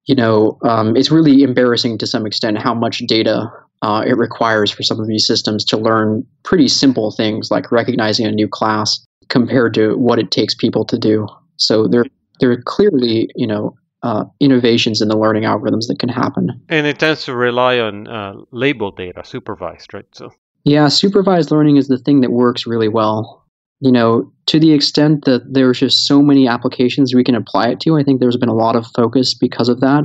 you 0.06 0.14
know, 0.14 0.58
um, 0.64 0.96
it's 0.96 1.10
really 1.10 1.42
embarrassing 1.42 1.98
to 1.98 2.06
some 2.06 2.26
extent 2.26 2.58
how 2.58 2.74
much 2.74 3.00
data 3.08 3.50
uh, 3.82 4.02
it 4.06 4.16
requires 4.16 4.70
for 4.70 4.82
some 4.82 5.00
of 5.00 5.06
these 5.06 5.26
systems 5.26 5.64
to 5.66 5.76
learn 5.76 6.26
pretty 6.44 6.68
simple 6.68 7.10
things 7.10 7.50
like 7.50 7.70
recognizing 7.70 8.26
a 8.26 8.32
new 8.32 8.48
class 8.48 9.00
compared 9.28 9.74
to 9.74 9.96
what 9.96 10.18
it 10.18 10.30
takes 10.30 10.54
people 10.54 10.84
to 10.86 10.98
do. 10.98 11.26
So 11.56 11.86
there, 11.86 12.04
there 12.40 12.50
are 12.50 12.62
clearly, 12.62 13.28
you 13.34 13.46
know, 13.46 13.76
uh, 14.02 14.24
innovations 14.40 15.00
in 15.00 15.08
the 15.08 15.16
learning 15.16 15.42
algorithms 15.42 15.86
that 15.88 15.98
can 15.98 16.08
happen. 16.08 16.50
And 16.68 16.86
it 16.86 16.98
tends 16.98 17.24
to 17.24 17.34
rely 17.34 17.78
on 17.78 18.06
uh, 18.06 18.34
label 18.52 18.92
data, 18.92 19.22
supervised, 19.24 19.92
right? 19.92 20.06
So 20.12 20.30
yeah, 20.64 20.88
supervised 20.88 21.50
learning 21.50 21.76
is 21.76 21.88
the 21.88 21.98
thing 21.98 22.20
that 22.20 22.30
works 22.30 22.66
really 22.66 22.88
well. 22.88 23.44
You 23.80 23.92
know, 23.92 24.32
to 24.46 24.58
the 24.58 24.72
extent 24.72 25.24
that 25.24 25.42
there's 25.50 25.78
just 25.78 26.06
so 26.06 26.20
many 26.20 26.48
applications 26.48 27.14
we 27.14 27.24
can 27.24 27.36
apply 27.36 27.68
it 27.68 27.80
to, 27.80 27.96
I 27.96 28.02
think 28.02 28.20
there's 28.20 28.36
been 28.36 28.48
a 28.48 28.54
lot 28.54 28.76
of 28.76 28.86
focus 28.94 29.34
because 29.34 29.68
of 29.68 29.80
that. 29.80 30.04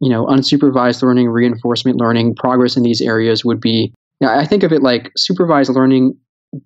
You 0.00 0.10
know, 0.10 0.26
unsupervised 0.26 1.02
learning, 1.02 1.28
reinforcement 1.28 1.98
learning, 1.98 2.34
progress 2.34 2.76
in 2.76 2.82
these 2.82 3.00
areas 3.00 3.44
would 3.44 3.60
be. 3.60 3.94
Yeah, 4.20 4.36
I 4.36 4.44
think 4.44 4.62
of 4.62 4.72
it 4.72 4.82
like 4.82 5.12
supervised 5.16 5.70
learning 5.70 6.18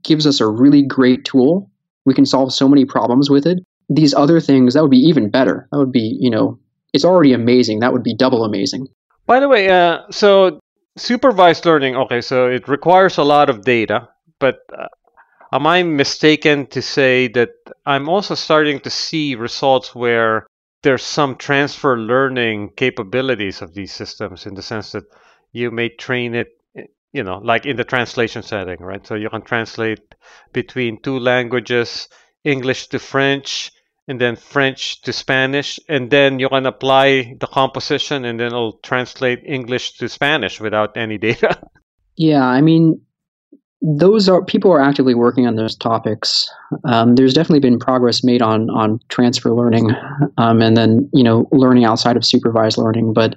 gives 0.03 0.27
us 0.27 0.41
a 0.41 0.49
really 0.49 0.83
great 0.83 1.25
tool. 1.25 1.70
We 2.07 2.15
can 2.15 2.27
solve 2.27 2.53
so 2.53 2.69
many 2.69 2.85
problems 2.85 3.31
with 3.31 3.47
it, 3.47 3.59
these 3.91 4.15
other 4.15 4.41
things, 4.41 4.75
that 4.75 4.83
would 4.83 4.91
be 4.91 4.99
even 4.99 5.29
better. 5.29 5.69
That 5.73 5.79
would 5.79 5.93
be, 5.93 6.17
you 6.21 6.31
know, 6.31 6.59
it's 6.93 7.05
already 7.05 7.33
amazing. 7.33 7.81
That 7.81 7.93
would 7.93 8.05
be 8.05 8.15
double 8.15 8.45
amazing. 8.45 8.87
By 9.27 9.41
the 9.41 9.49
way, 9.49 9.69
uh, 9.69 10.03
so 10.11 10.61
supervised 10.97 11.67
learning, 11.67 11.97
okay, 11.97 12.21
so 12.21 12.47
it 12.47 12.69
requires 12.69 13.19
a 13.19 13.25
lot 13.25 13.51
of 13.51 13.65
data, 13.65 14.09
but 14.39 14.61
uh, 14.77 14.87
am 15.53 15.67
I 15.67 15.83
mistaken 15.83 16.67
to 16.69 16.81
say 16.81 17.29
that 17.29 17.51
I'm 17.85 18.09
also 18.09 18.35
starting 18.35 18.81
to 18.81 18.91
see 18.91 19.35
results 19.35 19.95
where 19.95 20.47
there's 20.83 21.03
some 21.03 21.37
transfer 21.37 21.99
learning 21.99 22.71
capabilities 22.77 23.61
of 23.61 23.75
these 23.75 23.93
systems 23.93 24.47
in 24.47 24.55
the 24.55 24.63
sense 24.63 24.93
that 24.93 25.05
you 25.53 25.71
may 25.71 25.89
train 25.89 26.35
it 26.35 26.60
you 27.13 27.23
know 27.23 27.39
like 27.39 27.67
in 27.67 27.77
the 27.77 27.85
translation 27.85 28.43
setting 28.43 28.79
right 28.81 29.07
so 29.07 29.15
you 29.15 29.29
can 29.29 29.43
translate 29.43 30.15
between 30.53 31.01
two 31.03 31.19
languages 31.19 32.09
english 32.45 32.89
to 32.89 32.99
french 32.99 33.73
and 34.11 34.21
then 34.21 34.35
French 34.35 35.03
to 35.03 35.13
Spanish, 35.13 35.79
and 35.89 36.11
then 36.11 36.41
you 36.41 36.49
can 36.49 36.67
apply 36.67 37.37
the 37.39 37.47
composition, 37.47 38.25
and 38.25 38.41
then 38.41 38.49
it'll 38.49 38.73
translate 38.83 39.41
English 39.47 39.99
to 39.99 40.09
Spanish 40.09 40.61
without 40.61 40.97
any 40.97 41.17
data. 41.29 41.61
Yeah, 42.17 42.45
I 42.45 42.61
mean, 42.61 43.01
those 43.81 44.29
are 44.29 44.45
people 44.45 44.73
are 44.73 44.81
actively 44.81 45.15
working 45.15 45.47
on 45.47 45.55
those 45.55 45.77
topics. 45.77 46.51
Um, 46.85 47.15
there's 47.15 47.33
definitely 47.33 47.61
been 47.61 47.79
progress 47.79 48.25
made 48.25 48.43
on 48.43 48.69
on 48.71 48.99
transfer 49.11 49.53
learning, 49.53 49.93
um, 50.39 50.61
and 50.61 50.77
then 50.77 51.09
you 51.13 51.23
know 51.23 51.49
learning 51.53 51.85
outside 51.85 52.17
of 52.17 52.27
supervised 52.27 52.79
learning. 52.79 53.15
But 53.15 53.37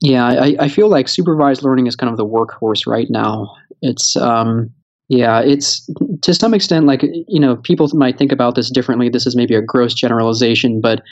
yeah, 0.00 0.26
I, 0.26 0.56
I 0.60 0.68
feel 0.68 0.88
like 0.88 1.08
supervised 1.08 1.62
learning 1.62 1.86
is 1.86 1.96
kind 1.96 2.10
of 2.10 2.16
the 2.16 2.26
workhorse 2.26 2.86
right 2.86 3.08
now. 3.10 3.54
It's 3.82 4.16
um, 4.16 4.70
yeah, 5.08 5.40
it's 5.40 5.88
to 6.22 6.34
some 6.34 6.54
extent 6.54 6.86
like 6.86 7.02
you 7.02 7.40
know 7.40 7.56
people 7.56 7.88
might 7.94 8.18
think 8.18 8.32
about 8.32 8.54
this 8.54 8.70
differently. 8.70 9.08
This 9.08 9.26
is 9.26 9.34
maybe 9.34 9.54
a 9.54 9.62
gross 9.62 9.94
generalization, 9.94 10.80
but 10.80 11.02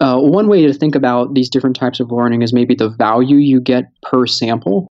uh, 0.00 0.18
one 0.18 0.48
way 0.48 0.66
to 0.66 0.72
think 0.72 0.94
about 0.94 1.34
these 1.34 1.48
different 1.48 1.76
types 1.76 2.00
of 2.00 2.10
learning 2.10 2.42
is 2.42 2.52
maybe 2.52 2.74
the 2.74 2.88
value 2.88 3.36
you 3.36 3.60
get 3.60 3.84
per 4.02 4.26
sample. 4.26 4.88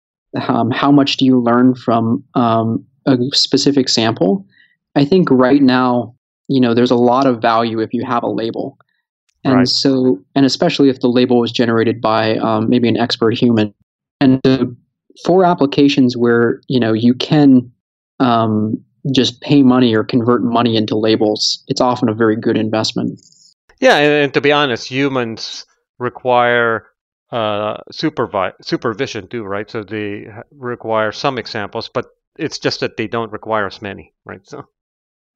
Um, 0.47 0.69
how 0.71 0.91
much 0.91 1.17
do 1.17 1.25
you 1.25 1.41
learn 1.41 1.75
from 1.75 2.23
um, 2.35 2.85
a 3.05 3.17
specific 3.31 3.89
sample? 3.89 4.45
I 4.95 5.05
think 5.05 5.29
right 5.31 5.61
now, 5.61 6.15
you 6.47 6.59
know, 6.59 6.73
there's 6.73 6.91
a 6.91 6.95
lot 6.95 7.25
of 7.25 7.41
value 7.41 7.79
if 7.79 7.93
you 7.93 8.05
have 8.05 8.23
a 8.23 8.29
label, 8.29 8.77
and 9.43 9.55
right. 9.55 9.67
so, 9.67 10.19
and 10.35 10.45
especially 10.45 10.89
if 10.89 10.99
the 10.99 11.07
label 11.07 11.39
was 11.39 11.51
generated 11.51 12.01
by 12.01 12.37
um, 12.37 12.69
maybe 12.69 12.87
an 12.87 12.97
expert 12.97 13.37
human. 13.37 13.73
And 14.19 14.39
the, 14.43 14.75
for 15.25 15.45
applications 15.45 16.17
where 16.17 16.61
you 16.67 16.79
know 16.79 16.93
you 16.93 17.13
can 17.13 17.71
um, 18.19 18.83
just 19.13 19.41
pay 19.41 19.63
money 19.63 19.95
or 19.95 20.03
convert 20.03 20.43
money 20.43 20.75
into 20.75 20.97
labels, 20.97 21.63
it's 21.67 21.81
often 21.81 22.09
a 22.09 22.13
very 22.13 22.35
good 22.35 22.57
investment. 22.57 23.19
Yeah, 23.79 23.97
and, 23.97 24.25
and 24.25 24.33
to 24.33 24.41
be 24.41 24.51
honest, 24.51 24.89
humans 24.89 25.65
require 25.99 26.87
uh, 27.31 27.77
supervi- 27.93 28.53
supervision 28.61 29.27
too, 29.27 29.43
right? 29.43 29.69
So 29.69 29.83
they 29.83 30.27
require 30.51 31.11
some 31.11 31.37
examples, 31.37 31.89
but 31.89 32.07
it's 32.37 32.59
just 32.59 32.79
that 32.79 32.97
they 32.97 33.07
don't 33.07 33.31
require 33.31 33.67
as 33.67 33.81
many, 33.81 34.13
right? 34.25 34.41
So. 34.43 34.63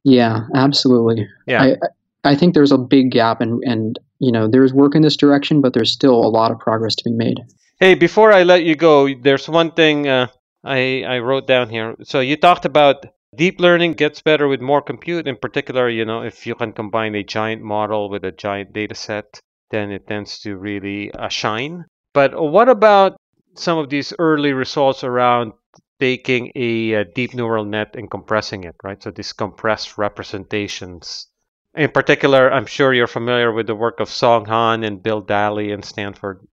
Yeah, 0.03 0.47
absolutely. 0.55 1.27
Yeah. 1.45 1.63
I, 1.63 1.87
I 2.23 2.35
think 2.35 2.53
there's 2.53 2.71
a 2.71 2.77
big 2.77 3.11
gap, 3.11 3.41
and 3.41 3.63
and 3.65 3.99
you 4.19 4.31
know 4.31 4.47
there's 4.47 4.73
work 4.73 4.95
in 4.95 5.01
this 5.01 5.17
direction, 5.17 5.61
but 5.61 5.73
there's 5.73 5.91
still 5.91 6.15
a 6.15 6.29
lot 6.29 6.51
of 6.51 6.59
progress 6.59 6.95
to 6.95 7.03
be 7.03 7.11
made. 7.11 7.39
Hey, 7.79 7.95
before 7.95 8.31
I 8.31 8.43
let 8.43 8.63
you 8.63 8.75
go, 8.75 9.09
there's 9.13 9.49
one 9.49 9.71
thing 9.71 10.07
uh, 10.07 10.27
I, 10.63 11.03
I 11.03 11.19
wrote 11.19 11.47
down 11.47 11.69
here. 11.69 11.95
So 12.03 12.19
you 12.19 12.37
talked 12.37 12.65
about 12.65 13.05
deep 13.35 13.59
learning 13.59 13.93
gets 13.93 14.21
better 14.21 14.47
with 14.47 14.61
more 14.61 14.81
compute. 14.81 15.27
In 15.27 15.35
particular, 15.35 15.89
you 15.89 16.05
know, 16.05 16.21
if 16.21 16.45
you 16.45 16.53
can 16.53 16.73
combine 16.73 17.15
a 17.15 17.23
giant 17.23 17.63
model 17.63 18.09
with 18.09 18.23
a 18.23 18.31
giant 18.31 18.73
data 18.73 18.93
set, 18.93 19.39
then 19.71 19.91
it 19.91 20.07
tends 20.07 20.39
to 20.41 20.57
really 20.57 21.11
uh, 21.11 21.29
shine. 21.29 21.85
But 22.13 22.39
what 22.39 22.69
about 22.69 23.17
some 23.55 23.77
of 23.77 23.89
these 23.89 24.13
early 24.19 24.53
results 24.53 25.03
around 25.03 25.53
taking 25.99 26.51
a, 26.55 26.93
a, 26.93 27.05
deep 27.05 27.33
neural 27.33 27.65
net 27.65 27.95
and 27.95 28.09
compressing 28.09 28.63
it, 28.63 28.75
right? 28.83 29.01
So 29.01 29.11
these 29.11 29.33
compressed 29.33 29.97
representations. 29.97 31.27
In 31.75 31.89
particular, 31.89 32.51
I'm 32.51 32.65
sure 32.65 32.93
you're 32.93 33.07
familiar 33.07 33.51
with 33.51 33.67
the 33.67 33.75
work 33.75 33.99
of 33.99 34.09
Song 34.09 34.45
Han 34.45 34.83
and 34.83 35.01
Bill 35.01 35.21
Dally 35.21 35.71
in 35.71 35.83
Stanford 35.83 36.45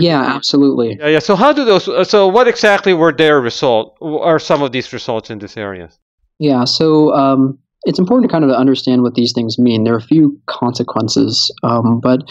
yeah, 0.00 0.22
absolutely. 0.22 0.96
Yeah, 0.98 1.08
yeah. 1.08 1.18
So 1.18 1.34
how 1.34 1.52
do 1.52 1.64
those? 1.64 1.88
Uh, 1.88 2.04
so 2.04 2.28
what 2.28 2.46
exactly 2.48 2.94
were 2.94 3.12
their 3.12 3.40
result? 3.40 3.96
Are 4.00 4.38
some 4.38 4.62
of 4.62 4.72
these 4.72 4.92
results 4.92 5.30
in 5.30 5.38
this 5.38 5.56
area? 5.56 5.90
Yeah. 6.38 6.64
So 6.64 7.12
um, 7.14 7.58
it's 7.84 7.98
important 7.98 8.30
to 8.30 8.32
kind 8.32 8.44
of 8.44 8.50
understand 8.50 9.02
what 9.02 9.14
these 9.14 9.32
things 9.32 9.58
mean. 9.58 9.84
There 9.84 9.94
are 9.94 9.98
a 9.98 10.02
few 10.02 10.40
consequences, 10.46 11.50
um, 11.62 12.00
but 12.00 12.22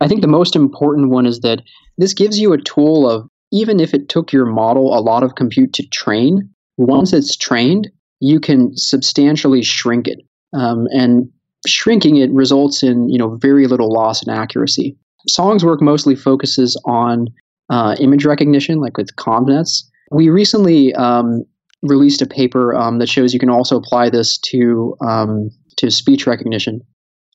I 0.00 0.08
think 0.08 0.20
the 0.20 0.28
most 0.28 0.56
important 0.56 1.10
one 1.10 1.26
is 1.26 1.40
that 1.40 1.62
this 1.96 2.12
gives 2.12 2.38
you 2.38 2.52
a 2.52 2.60
tool 2.60 3.08
of 3.08 3.28
even 3.52 3.80
if 3.80 3.94
it 3.94 4.08
took 4.08 4.32
your 4.32 4.46
model 4.46 4.98
a 4.98 5.00
lot 5.00 5.22
of 5.22 5.36
compute 5.36 5.72
to 5.74 5.86
train. 5.88 6.50
Once 6.76 7.12
it's 7.12 7.36
trained, 7.36 7.88
you 8.18 8.40
can 8.40 8.72
substantially 8.74 9.62
shrink 9.62 10.08
it, 10.08 10.18
um, 10.52 10.88
and 10.90 11.30
shrinking 11.66 12.16
it 12.16 12.30
results 12.30 12.82
in 12.82 13.08
you 13.08 13.18
know 13.18 13.36
very 13.36 13.66
little 13.66 13.92
loss 13.92 14.22
in 14.26 14.32
accuracy. 14.32 14.96
Song's 15.28 15.64
work 15.64 15.80
mostly 15.80 16.14
focuses 16.14 16.80
on 16.84 17.28
uh, 17.70 17.96
image 17.98 18.24
recognition, 18.24 18.80
like 18.80 18.96
with 18.96 19.14
ConvNets. 19.16 19.84
We 20.10 20.28
recently 20.28 20.94
um, 20.94 21.44
released 21.82 22.20
a 22.22 22.26
paper 22.26 22.74
um, 22.74 22.98
that 22.98 23.08
shows 23.08 23.32
you 23.32 23.40
can 23.40 23.50
also 23.50 23.76
apply 23.76 24.10
this 24.10 24.38
to 24.38 24.96
um, 25.00 25.50
to 25.76 25.90
speech 25.90 26.26
recognition 26.26 26.80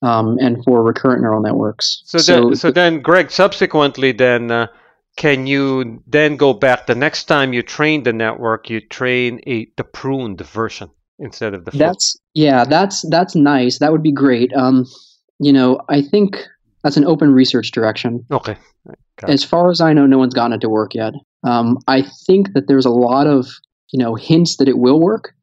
um, 0.01 0.37
and 0.39 0.63
for 0.63 0.83
recurrent 0.83 1.21
neural 1.21 1.41
networks. 1.41 2.01
So, 2.05 2.19
so, 2.19 2.33
then, 2.33 2.55
so 2.55 2.71
then, 2.71 3.01
Greg, 3.01 3.31
subsequently, 3.31 4.11
then 4.11 4.51
uh, 4.51 4.67
can 5.17 5.47
you 5.47 6.01
then 6.07 6.37
go 6.37 6.53
back 6.53 6.87
the 6.87 6.95
next 6.95 7.25
time 7.25 7.53
you 7.53 7.61
train 7.61 8.03
the 8.03 8.13
network, 8.13 8.69
you 8.69 8.81
train 8.81 9.41
a 9.47 9.67
the 9.77 9.83
pruned 9.83 10.41
version 10.41 10.91
instead 11.19 11.53
of 11.53 11.65
the. 11.65 11.71
That's 11.71 12.17
yeah, 12.33 12.65
that's 12.65 13.07
that's 13.09 13.35
nice. 13.35 13.79
That 13.79 13.91
would 13.91 14.03
be 14.03 14.11
great. 14.11 14.51
Um, 14.53 14.85
you 15.39 15.53
know, 15.53 15.79
I 15.89 16.01
think 16.01 16.37
that's 16.83 16.97
an 16.97 17.05
open 17.05 17.33
research 17.33 17.71
direction. 17.71 18.25
Okay. 18.31 18.57
As 19.23 19.43
far 19.43 19.69
as 19.69 19.81
I 19.81 19.91
know, 19.91 20.05
no 20.05 20.17
one's 20.17 20.33
gotten 20.33 20.53
it 20.53 20.61
to 20.61 20.69
work 20.69 20.95
yet. 20.95 21.13
Um, 21.43 21.77
I 21.87 22.03
think 22.25 22.53
that 22.53 22.67
there's 22.67 22.85
a 22.85 22.89
lot 22.89 23.27
of 23.27 23.47
you 23.91 23.99
know 23.99 24.15
hints 24.15 24.57
that 24.57 24.69
it 24.69 24.77
will 24.77 24.99
work, 24.99 25.33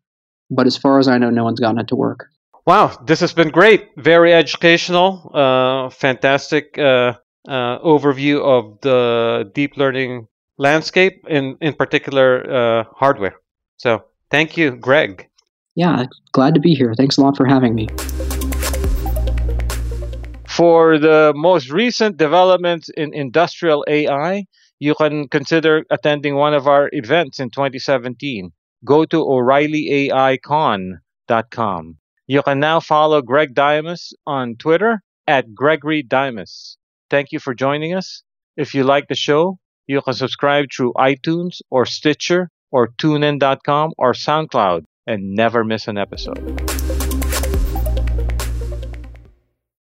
but 0.51 0.67
as 0.67 0.77
far 0.77 0.99
as 0.99 1.09
I 1.09 1.19
know, 1.19 1.31
no 1.31 1.45
one's 1.45 1.61
gotten 1.61 1.79
it 1.79 1.89
to 1.89 1.97
work. 1.97 2.27
Wow, 2.67 2.99
this 3.07 3.21
has 3.21 3.33
been 3.33 3.51
great. 3.51 3.91
Very 3.97 4.35
educational. 4.35 5.31
Uh, 5.33 5.91
fantastic 5.91 6.77
uh, 6.79 7.15
uh, 7.47 7.79
overview 7.79 8.43
of 8.43 8.81
the 8.81 9.51
deep 9.55 9.77
learning 9.77 10.27
landscape, 10.59 11.25
in 11.29 11.57
in 11.61 11.75
particular 11.75 12.51
uh, 12.51 12.85
hardware. 12.95 13.37
So, 13.77 14.05
thank 14.31 14.57
you, 14.57 14.75
Greg. 14.75 15.29
Yeah, 15.77 16.07
glad 16.33 16.55
to 16.55 16.61
be 16.61 16.75
here. 16.75 16.95
Thanks 16.95 17.19
a 17.19 17.21
lot 17.21 17.37
for 17.37 17.45
having 17.45 17.75
me. 17.75 17.89
For 20.49 20.99
the 20.99 21.35
most 21.37 21.71
recent 21.71 22.17
developments 22.17 22.89
in 22.97 23.13
industrial 23.13 23.85
AI, 23.87 24.47
you 24.79 24.95
can 24.95 25.29
consider 25.29 25.85
attending 25.91 26.35
one 26.35 26.55
of 26.55 26.67
our 26.67 26.89
events 26.93 27.41
in 27.41 27.51
2017. 27.51 28.53
Go 28.87 29.05
to 29.05 29.19
o'ReillyAICon.com. 29.19 31.97
You 32.27 32.43
can 32.43 32.59
now 32.59 32.81
follow 32.81 33.21
Greg 33.21 33.55
Diamos 33.55 34.15
on 34.27 34.57
Twitter 34.57 35.03
at 35.27 35.55
Gregory 35.55 36.03
Diamos. 36.03 36.79
Thank 37.11 37.33
you 37.33 37.39
for 37.39 37.55
joining 37.55 37.93
us. 37.93 38.23
If 38.57 38.75
you 38.75 38.83
like 38.83 39.09
the 39.09 39.15
show, 39.15 39.59
you 39.87 40.01
can 40.01 40.15
subscribe 40.15 40.69
through 40.75 40.95
iTunes 40.95 41.61
or 41.69 41.85
Stitcher 41.85 42.49
or 42.71 42.89
TuneIn.com 42.99 43.93
or 43.99 44.15
SoundCloud 44.15 44.87
and 45.07 45.35
never 45.35 45.65
miss 45.65 45.89
an 45.89 45.99
episode. 45.99 46.76